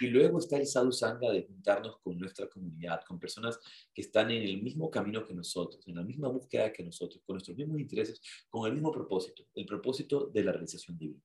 Y 0.00 0.06
luego 0.06 0.38
está 0.38 0.58
el 0.58 0.66
sadhu 0.66 0.92
sangha 0.92 1.32
de 1.32 1.42
juntarnos 1.42 1.98
con 2.00 2.16
nuestra 2.16 2.48
comunidad, 2.48 3.00
con 3.04 3.18
personas 3.18 3.58
que 3.92 4.02
están 4.02 4.30
en 4.30 4.44
el 4.44 4.62
mismo 4.62 4.88
camino 4.92 5.24
que 5.24 5.34
nosotros, 5.34 5.82
en 5.88 5.96
la 5.96 6.04
misma 6.04 6.28
búsqueda 6.28 6.72
que 6.72 6.84
nosotros, 6.84 7.20
con 7.26 7.34
nuestros 7.34 7.56
mismos 7.56 7.80
intereses, 7.80 8.20
con 8.48 8.64
el 8.68 8.74
mismo 8.74 8.92
propósito, 8.92 9.44
el 9.56 9.66
propósito 9.66 10.30
de 10.32 10.44
la 10.44 10.52
realización 10.52 10.96
divina. 10.96 11.24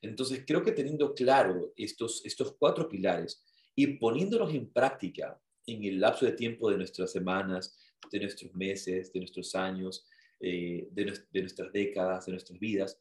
Entonces, 0.00 0.44
creo 0.46 0.62
que 0.62 0.70
teniendo 0.70 1.14
claro 1.14 1.72
estos, 1.76 2.24
estos 2.24 2.54
cuatro 2.56 2.88
pilares, 2.88 3.44
y 3.74 3.88
poniéndolos 3.98 4.54
en 4.54 4.70
práctica 4.70 5.40
en 5.66 5.82
el 5.82 5.98
lapso 5.98 6.26
de 6.26 6.32
tiempo 6.32 6.70
de 6.70 6.76
nuestras 6.76 7.10
semanas, 7.10 7.76
de 8.12 8.20
nuestros 8.20 8.54
meses, 8.54 9.12
de 9.12 9.18
nuestros 9.18 9.52
años, 9.56 10.06
eh, 10.46 10.88
de, 10.90 11.04
de, 11.32 11.40
nuestras 11.40 11.72
décadas, 11.72 12.26
de 12.26 12.32
nuestras 12.32 12.58
vidas, 12.58 13.00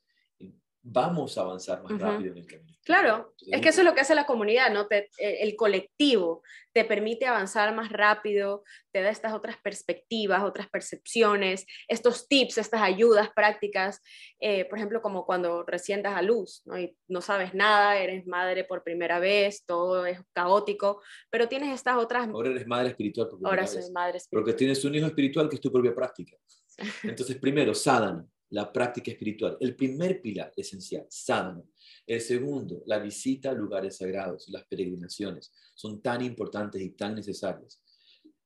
vamos 0.83 1.37
a 1.37 1.41
avanzar 1.41 1.81
más 1.81 1.97
rápido 1.97 2.33
en 2.33 2.39
el 2.39 2.45
camino. 2.45 2.77
Claro, 2.83 3.33
es 3.47 3.61
que 3.61 3.69
eso 3.69 3.79
es 3.79 3.85
lo 3.85 3.93
que 3.93 4.01
hace 4.01 4.13
la 4.13 4.25
comunidad, 4.25 4.71
¿no? 4.73 4.87
Te, 4.87 5.09
eh, 5.17 5.37
el 5.41 5.55
colectivo 5.55 6.43
te 6.73 6.83
permite 6.83 7.25
avanzar 7.25 7.73
más 7.73 7.89
rápido, 7.89 8.63
te 8.91 9.01
da 9.01 9.09
estas 9.09 9.33
otras 9.33 9.55
perspectivas, 9.63 10.43
otras 10.43 10.69
percepciones, 10.69 11.65
estos 11.87 12.27
tips, 12.27 12.57
estas 12.57 12.81
ayudas 12.81 13.29
prácticas, 13.33 14.01
eh, 14.41 14.65
por 14.65 14.77
ejemplo, 14.77 15.01
como 15.01 15.25
cuando 15.25 15.63
recién 15.63 16.03
das 16.03 16.17
a 16.17 16.21
luz, 16.21 16.61
¿no? 16.65 16.77
Y 16.77 16.93
no 17.07 17.21
sabes 17.21 17.53
nada, 17.53 17.97
eres 17.97 18.27
madre 18.27 18.65
por 18.65 18.83
primera 18.83 19.19
vez, 19.19 19.63
todo 19.65 20.05
es 20.05 20.19
caótico, 20.33 21.01
pero 21.29 21.47
tienes 21.47 21.73
estas 21.73 21.95
otras... 21.95 22.27
Ahora 22.27 22.49
eres 22.49 22.67
madre 22.67 22.89
espiritual. 22.89 23.29
Por 23.29 23.47
Ahora 23.47 23.65
soy 23.67 23.89
madre 23.93 24.17
espiritual. 24.17 24.43
Porque 24.43 24.57
tienes 24.57 24.83
un 24.83 24.95
hijo 24.95 25.07
espiritual 25.07 25.47
que 25.47 25.55
es 25.55 25.61
tu 25.61 25.71
propia 25.71 25.95
práctica. 25.95 26.35
Entonces, 27.03 27.37
primero, 27.37 27.73
sadhana 27.73 28.27
la 28.53 28.71
práctica 28.71 29.09
espiritual. 29.09 29.57
El 29.59 29.75
primer 29.75 30.21
pilar 30.21 30.53
esencial, 30.55 31.07
sadhana. 31.09 31.63
El 32.05 32.21
segundo, 32.21 32.83
la 32.85 32.99
visita 32.99 33.49
a 33.49 33.53
lugares 33.53 33.97
sagrados, 33.97 34.47
las 34.49 34.63
peregrinaciones, 34.65 35.51
son 35.73 36.03
tan 36.03 36.23
importantes 36.23 36.79
y 36.79 36.91
tan 36.91 37.15
necesarias. 37.15 37.81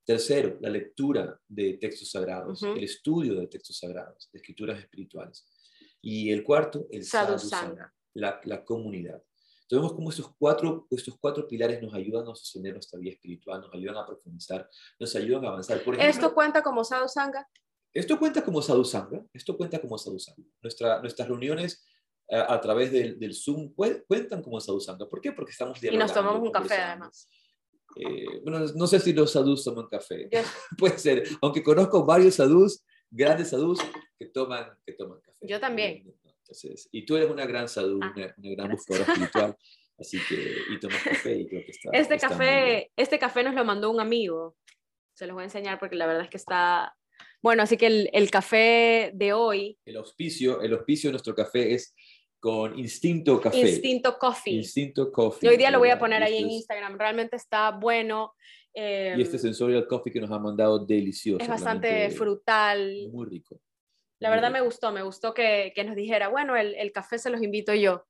Tercero, 0.05 0.57
la 0.61 0.69
lectura 0.69 1.37
de 1.45 1.73
textos 1.73 2.09
sagrados, 2.09 2.63
el 2.63 2.85
estudio 2.85 3.35
de 3.35 3.47
textos 3.47 3.79
sagrados, 3.79 4.29
de 4.31 4.39
escrituras 4.39 4.79
espirituales. 4.79 5.45
Y 6.01 6.31
el 6.31 6.41
cuarto, 6.41 6.87
el 6.89 7.03
sadhusanga, 7.03 7.93
la, 8.13 8.39
la 8.45 8.63
comunidad. 8.63 9.21
Entonces 9.63 9.83
vemos 9.83 9.93
cómo 9.93 10.09
estos 10.09 10.33
cuatro, 10.39 10.87
estos 10.89 11.17
cuatro 11.19 11.45
pilares 11.45 11.81
nos 11.81 11.93
ayudan 11.93 12.23
a 12.23 12.33
sostener 12.33 12.71
nuestra 12.71 12.97
vida 12.97 13.11
espiritual, 13.11 13.59
nos 13.59 13.73
ayudan 13.73 13.97
a 13.97 14.05
profundizar, 14.05 14.69
nos 14.97 15.13
ayudan 15.17 15.43
a 15.43 15.47
avanzar. 15.49 15.83
Por 15.83 15.99
¿Esto 15.99 16.33
cuenta 16.33 16.63
como 16.63 16.85
sadhusanga? 16.85 17.45
Esto 17.97 18.19
cuenta 18.19 18.43
como 18.43 18.61
sadhusanga, 18.61 19.25
esto 19.33 19.57
cuenta 19.57 19.79
como 19.81 19.97
sadhusanga. 19.97 20.47
Nuestra, 20.61 21.01
nuestras 21.01 21.27
reuniones 21.27 21.83
eh, 22.27 22.37
a, 22.37 22.61
través 22.61 22.91
del, 22.91 23.17
del, 23.17 23.33
Zoom 23.33 23.73
cuentan 23.73 24.43
como 24.43 24.59
sadhusanga. 24.61 25.09
¿Por 25.09 25.19
qué? 25.19 25.31
Porque 25.31 25.51
estamos 25.51 25.83
Y 25.83 25.97
nos 25.97 26.13
tomamos 26.13 26.43
un 26.43 26.51
café 26.51 26.75
además. 26.75 27.27
Eh, 27.95 28.39
bueno, 28.43 28.59
no 28.75 28.85
sé 28.85 28.99
si 28.99 29.13
los 29.13 29.31
sadhus 29.31 29.63
toman 29.63 29.87
café. 29.87 30.29
Puede 30.77 30.99
ser, 30.99 31.23
aunque 31.41 31.63
conozco 31.63 32.05
varios 32.05 32.35
sadhus, 32.35 32.85
grandes 33.09 33.49
sadhus, 33.49 33.79
que 34.19 34.27
toman, 34.27 34.77
que 34.85 34.93
toman 34.93 35.19
café. 35.21 35.39
Yo 35.41 35.59
también. 35.59 36.03
Entonces, 36.23 36.87
y 36.91 37.03
tú 37.03 37.17
eres 37.17 37.31
una 37.31 37.47
gran 37.47 37.67
sadhu, 37.67 37.99
ah, 38.03 38.13
una, 38.15 38.33
gran 38.37 38.69
buscadora 38.69 39.05
espiritual. 39.11 39.57
Así 39.97 40.19
que, 40.29 40.55
y 40.71 40.79
tomas 40.79 41.01
café 41.01 41.35
y 41.35 41.47
creo 41.47 41.65
que 41.65 41.71
está. 41.71 41.89
Este, 41.93 42.19
café, 42.19 42.91
este 42.95 43.17
café 43.17 43.43
nos 43.43 43.55
lo 43.55 43.65
mandó 43.65 43.89
un 43.89 43.99
amigo. 43.99 44.55
Se 45.15 45.25
los 45.25 45.33
voy 45.33 45.41
a 45.41 45.45
enseñar 45.45 45.79
porque 45.79 45.95
la 45.95 46.05
verdad 46.05 46.25
es 46.25 46.29
que 46.29 46.37
está 46.37 46.95
bueno, 47.41 47.63
así 47.63 47.77
que 47.77 48.09
el, 48.11 48.31
café 48.31 49.11
de 49.13 49.33
hoy. 49.33 49.77
El 49.85 49.97
auspicio, 49.97 50.61
el 50.61 50.73
auspicio 50.73 51.09
de 51.09 51.13
nuestro 51.13 51.35
café 51.35 51.73
es 51.73 51.93
con 52.39 52.77
Instinto 52.77 53.39
Café. 53.39 53.59
Instinto 53.59 54.17
Coffee. 54.17 54.53
Instinto 54.53 55.11
Coffee. 55.11 55.47
Y 55.47 55.49
hoy 55.51 55.57
día 55.57 55.71
lo 55.71 55.79
voy 55.79 55.89
a 55.89 55.99
poner 55.99 56.23
ahí 56.23 56.37
en 56.37 56.49
Instagram. 56.49 56.97
Realmente 56.97 57.35
está 57.35 57.71
bueno. 57.71 58.33
y 58.73 59.21
este 59.21 59.37
em, 59.37 59.41
sensorial 59.41 59.87
coffee 59.87 60.13
que 60.13 60.21
nos 60.21 60.31
ha 60.31 60.39
mandado 60.39 60.85
delicioso. 60.85 61.41
Es 61.41 61.49
bastante 61.49 62.09
frutal. 62.11 63.09
Muy 63.11 63.27
rico. 63.27 63.59
La 64.19 64.29
verdad 64.31 64.51
me 64.51 64.61
gustó, 64.61 64.91
me 64.91 65.03
gustó 65.03 65.33
que, 65.33 65.71
que 65.75 65.83
nos 65.83 65.95
dijera, 65.95 66.27
bueno, 66.27 66.55
el, 66.55 66.73
el, 66.75 66.91
café 66.91 67.19
se 67.19 67.29
los 67.29 67.41
invito 67.41 67.73
yo. 67.75 68.05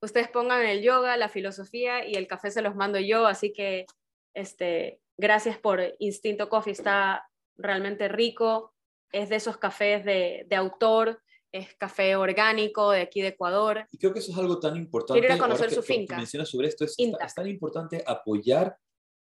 Ustedes 0.00 0.28
pongan 0.28 0.64
el 0.64 0.80
yoga, 0.80 1.16
la 1.16 1.28
filosofía 1.28 2.06
y 2.06 2.14
el 2.14 2.28
café 2.28 2.52
se 2.52 2.62
los 2.62 2.76
mando 2.76 3.00
yo. 3.00 3.26
Así 3.26 3.52
que, 3.52 3.86
este, 4.32 5.00
gracias 5.18 5.58
por 5.58 5.80
Instinto 5.98 6.48
Coffee. 6.48 6.72
Está 6.72 7.29
realmente 7.60 8.08
rico, 8.08 8.74
es 9.12 9.28
de 9.28 9.36
esos 9.36 9.56
cafés 9.56 10.04
de, 10.04 10.46
de 10.48 10.56
autor, 10.56 11.20
es 11.52 11.74
café 11.74 12.16
orgánico 12.16 12.90
de 12.92 13.02
aquí 13.02 13.22
de 13.22 13.28
Ecuador. 13.28 13.86
Y 13.90 13.98
creo 13.98 14.12
que 14.12 14.20
eso 14.20 14.32
es 14.32 14.38
algo 14.38 14.60
tan 14.60 14.76
importante. 14.76 15.20
Quiero 15.20 15.34
ir 15.34 15.40
a 15.40 15.42
conocer 15.42 15.70
su 15.70 15.82
finca. 15.82 16.16
mencionas 16.16 16.48
sobre 16.48 16.68
esto, 16.68 16.84
es, 16.84 16.94
es, 16.98 17.34
tan 17.34 17.48
importante 17.48 18.02
apoyar 18.06 18.76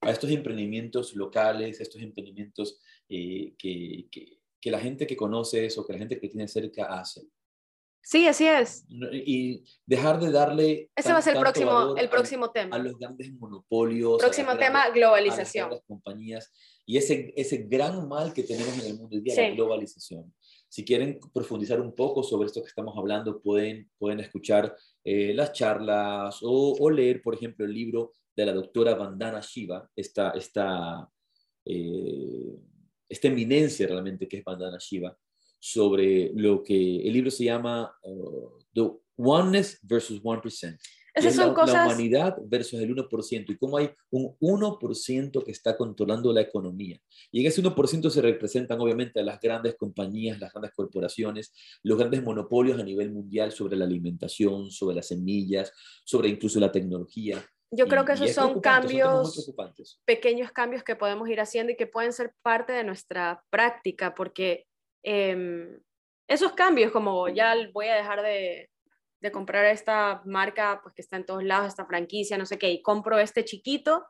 a 0.01 0.11
estos 0.11 0.30
emprendimientos 0.30 1.14
locales, 1.14 1.80
a 1.80 1.82
estos 1.82 2.01
emprendimientos 2.03 2.80
eh, 3.09 3.55
que, 3.59 4.07
que, 4.11 4.39
que, 4.61 4.70
la 4.70 4.80
gente 4.80 5.07
que 5.07 5.16
conoces 5.16 5.76
o 5.78 5.87
que 5.87 5.93
la 5.93 5.99
gente 5.99 6.18
que 6.18 6.28
tiene 6.28 6.49
cerca 6.49 6.87
hace. 6.87 7.22
Sí, 8.03 8.28
así 8.28 8.47
es. 8.47 8.85
Y 8.91 9.64
dejar 9.87 10.20
de 10.20 10.30
darle. 10.30 10.91
Ese 10.95 11.11
va 11.11 11.18
a 11.18 11.22
ser 11.22 11.37
el 11.37 11.41
próximo, 11.41 11.97
el 11.97 12.11
próximo 12.11 12.51
tema. 12.51 12.76
A 12.76 12.78
los 12.78 12.99
grandes 12.99 13.32
monopolios. 13.32 14.20
Próximo 14.20 14.59
tema, 14.59 14.91
globalización. 14.91 15.68
A 15.68 15.74
las 15.74 15.85
compañías 15.87 16.53
y 16.87 16.99
ese, 16.99 17.32
ese 17.37 17.59
gran 17.68 18.09
mal 18.09 18.32
que 18.32 18.43
tenemos 18.43 18.78
en 18.78 18.87
el 18.87 18.99
mundo 18.99 19.16
hoy 19.16 19.22
día, 19.22 19.35
la 19.37 19.55
globalización. 19.55 20.35
Si 20.68 20.85
quieren 20.85 21.18
profundizar 21.32 21.80
un 21.80 21.95
poco 21.95 22.22
sobre 22.22 22.47
esto 22.47 22.61
que 22.62 22.68
estamos 22.68 22.97
hablando, 22.99 23.41
pueden, 23.41 23.91
pueden 23.99 24.20
escuchar 24.20 24.76
eh, 25.03 25.32
las 25.35 25.53
charlas 25.53 26.41
o, 26.43 26.76
o, 26.78 26.91
leer, 26.91 27.22
por 27.22 27.35
ejemplo, 27.35 27.64
el 27.64 27.72
libro 27.72 28.12
de 28.37 28.47
la 28.47 28.53
doctora 28.53 28.95
Vandana 28.95 29.41
Shiva, 29.41 29.89
esta, 29.95 30.30
esta, 30.30 31.09
eh, 31.64 32.59
esta 33.09 33.28
eminencia 33.28 33.87
realmente 33.87 34.28
que 34.28 34.39
es 34.39 34.45
Vandana 34.45 34.78
Shiva, 34.78 35.16
sobre 35.59 36.32
lo 36.35 36.62
que 36.62 37.07
el 37.07 37.12
libro 37.12 37.30
se 37.30 37.45
llama 37.45 37.91
uh, 38.03 38.59
The 38.74 38.91
Oneness 39.16 39.78
versus 39.82 40.22
1%. 40.22 40.78
Esas 41.15 41.37
son 41.37 41.49
la, 41.49 41.55
cosas... 41.55 41.75
la 41.75 41.87
humanidad 41.87 42.37
versus 42.45 42.81
el 42.81 42.95
1%, 42.95 43.45
y 43.49 43.57
cómo 43.57 43.77
hay 43.77 43.91
un 44.11 44.37
1% 44.41 45.45
que 45.45 45.51
está 45.53 45.77
controlando 45.77 46.33
la 46.33 46.41
economía. 46.41 46.99
Y 47.31 47.41
en 47.41 47.47
ese 47.47 47.62
1% 47.62 48.11
se 48.11 48.21
representan 48.21 48.81
obviamente 48.81 49.23
las 49.23 49.41
grandes 49.41 49.77
compañías, 49.77 50.41
las 50.41 50.53
grandes 50.53 50.73
corporaciones, 50.73 51.53
los 51.85 51.97
grandes 51.97 52.23
monopolios 52.23 52.81
a 52.81 52.83
nivel 52.83 53.12
mundial 53.12 53.53
sobre 53.53 53.77
la 53.77 53.85
alimentación, 53.85 54.73
sobre 54.73 54.97
las 54.97 55.07
semillas, 55.07 55.73
sobre 56.05 56.29
incluso 56.29 56.59
la 56.59 56.73
tecnología. 56.73 57.45
Yo 57.71 57.87
creo 57.87 58.05
que 58.05 58.12
esos 58.12 58.29
es 58.29 58.35
son 58.35 58.61
cambios, 58.61 59.35
preocupantes. 59.35 60.01
pequeños 60.05 60.53
cambios 60.53 60.83
que 60.83 60.97
podemos 60.97 61.29
ir 61.29 61.41
haciendo 61.41 61.73
y 61.73 61.77
que 61.77 61.87
pueden 61.87 62.12
ser 62.12 62.33
parte 62.43 62.73
de 62.73 62.85
nuestra 62.85 63.43
práctica, 63.51 64.15
porque 64.15 64.67
em, 65.03 65.81
esos 66.29 66.53
cambios, 66.53 66.93
como 66.93 67.29
ya 67.29 67.55
voy 67.73 67.87
a 67.87 67.97
dejar 67.97 68.23
de, 68.23 68.71
de 69.25 69.33
comprar 69.33 69.64
esta 69.64 70.20
marca 70.27 70.81
pues, 70.83 70.95
que 70.95 71.01
está 71.01 71.16
en 71.16 71.25
todos 71.25 71.43
lados, 71.43 71.66
esta 71.66 71.87
franquicia, 71.87 72.37
no 72.37 72.45
sé 72.45 72.59
qué, 72.59 72.70
y 72.70 72.83
compro 72.83 73.18
este 73.18 73.43
chiquito, 73.43 74.05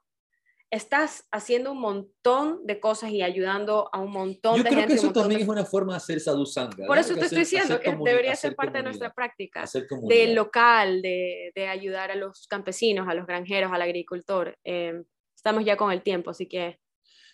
estás 0.70 1.28
haciendo 1.30 1.70
un 1.70 1.78
montón 1.80 2.66
de 2.66 2.80
cosas 2.80 3.10
y 3.10 3.22
ayudando 3.22 3.88
a 3.92 4.00
un 4.00 4.10
montón 4.10 4.56
Yo 4.56 4.64
de 4.64 4.70
creo 4.70 4.80
gente. 4.80 4.94
que 4.94 5.00
y 5.00 5.04
un 5.04 5.10
eso 5.12 5.12
también 5.20 5.38
de- 5.38 5.44
es 5.44 5.48
una 5.48 5.64
forma 5.64 5.92
de 5.92 5.98
hacer 5.98 6.18
sadhusanga. 6.18 6.84
Por 6.88 6.98
eso 6.98 7.14
te 7.14 7.20
Hacer- 7.20 7.24
estoy 7.26 7.38
diciendo 7.58 7.78
que 7.80 7.94
debería 8.04 8.34
ser 8.34 8.56
parte 8.56 8.78
de 8.78 8.82
nuestra 8.82 9.12
práctica. 9.14 9.64
del 10.08 10.34
local, 10.34 11.00
de, 11.00 11.52
de 11.54 11.68
ayudar 11.68 12.10
a 12.10 12.16
los 12.16 12.48
campesinos, 12.48 13.06
a 13.08 13.14
los 13.14 13.24
granjeros, 13.24 13.70
al 13.72 13.82
agricultor. 13.82 14.58
Eh, 14.64 15.00
estamos 15.36 15.64
ya 15.64 15.76
con 15.76 15.92
el 15.92 16.02
tiempo, 16.02 16.30
así 16.30 16.46
que 16.46 16.80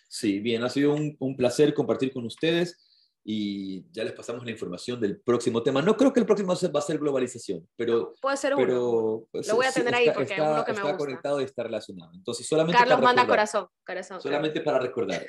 Sí, 0.07 0.39
bien, 0.39 0.61
ha 0.63 0.69
sido 0.69 0.93
un, 0.93 1.15
un 1.19 1.35
placer 1.35 1.73
compartir 1.73 2.13
con 2.13 2.25
ustedes 2.25 2.77
y 3.23 3.85
ya 3.91 4.03
les 4.03 4.13
pasamos 4.13 4.43
la 4.43 4.51
información 4.51 4.99
del 4.99 5.19
próximo 5.21 5.61
tema. 5.61 5.81
No 5.81 5.95
creo 5.95 6.11
que 6.11 6.19
el 6.19 6.25
próximo 6.25 6.53
va 6.73 6.79
a 6.79 6.83
ser 6.83 6.97
globalización, 6.97 7.67
pero... 7.75 8.13
puede 8.21 8.37
ser 8.37 8.55
uno. 8.55 8.63
pero 8.65 9.27
pues, 9.31 9.47
Lo 9.47 9.55
voy 9.55 9.65
a 9.67 9.71
sí, 9.71 9.79
tener 9.79 9.93
ahí 9.95 10.03
está- 10.07 10.13
porque 10.15 10.33
es 10.33 10.39
está- 10.39 10.51
uno 10.53 10.65
que 10.65 10.71
me 10.71 10.77
está 10.77 10.87
gusta. 10.89 10.97
conectado 10.97 11.41
y 11.41 11.43
está 11.43 11.63
relacionado. 11.63 12.11
Entonces, 12.15 12.47
solamente 12.47 12.77
Carlos 12.79 12.95
para 12.95 13.05
manda 13.05 13.21
recordar, 13.23 13.47
corazón, 13.47 13.67
corazón. 13.85 14.21
Solamente 14.21 14.61
para 14.61 14.79
recordar. 14.79 15.25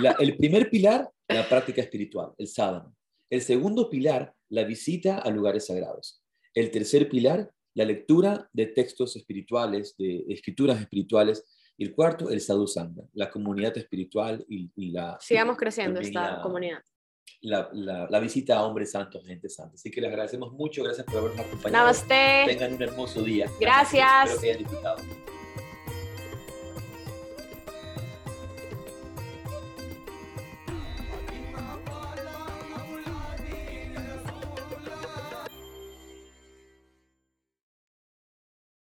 La- 0.00 0.12
el 0.18 0.36
primer 0.36 0.70
pilar, 0.70 1.10
la 1.28 1.48
práctica 1.48 1.82
espiritual, 1.82 2.32
el 2.38 2.48
sadhana. 2.48 2.90
El 3.30 3.42
segundo 3.42 3.90
pilar, 3.90 4.32
la 4.50 4.64
visita 4.64 5.18
a 5.18 5.30
lugares 5.30 5.66
sagrados. 5.66 6.22
El 6.54 6.70
tercer 6.70 7.08
pilar, 7.08 7.50
la 7.74 7.84
lectura 7.84 8.48
de 8.52 8.66
textos 8.66 9.14
espirituales, 9.16 9.94
de 9.98 10.24
escrituras 10.28 10.80
espirituales. 10.80 11.44
Y 11.78 11.84
el 11.84 11.94
cuarto, 11.94 12.30
el 12.30 12.40
sadhusanga, 12.40 13.02
la 13.12 13.30
comunidad 13.30 13.76
espiritual 13.76 14.42
y, 14.48 14.70
y 14.76 14.92
la... 14.92 15.18
Sigamos 15.20 15.58
creciendo 15.58 16.00
esta 16.00 16.36
la- 16.36 16.42
comunidad. 16.42 16.82
La, 17.42 17.68
la- 17.72 18.06
la 18.10 18.18
visita 18.18 18.56
a 18.56 18.62
hombres 18.64 18.90
santos, 18.90 19.24
gente 19.24 19.48
santa. 19.48 19.74
Así 19.74 19.90
que 19.90 20.00
les 20.00 20.10
agradecemos 20.10 20.52
mucho, 20.52 20.82
gracias 20.82 21.06
por 21.06 21.18
habernos 21.18 21.40
acompañado. 21.46 21.84
Namaste. 21.84 22.44
Tengan 22.46 22.74
un 22.74 22.82
hermoso 22.82 23.22
día. 23.22 23.48
Gracias. 23.60 24.24
Espero 24.30 24.40
que 24.40 24.46
hayan 24.50 24.58
disfrutado. 24.62 24.96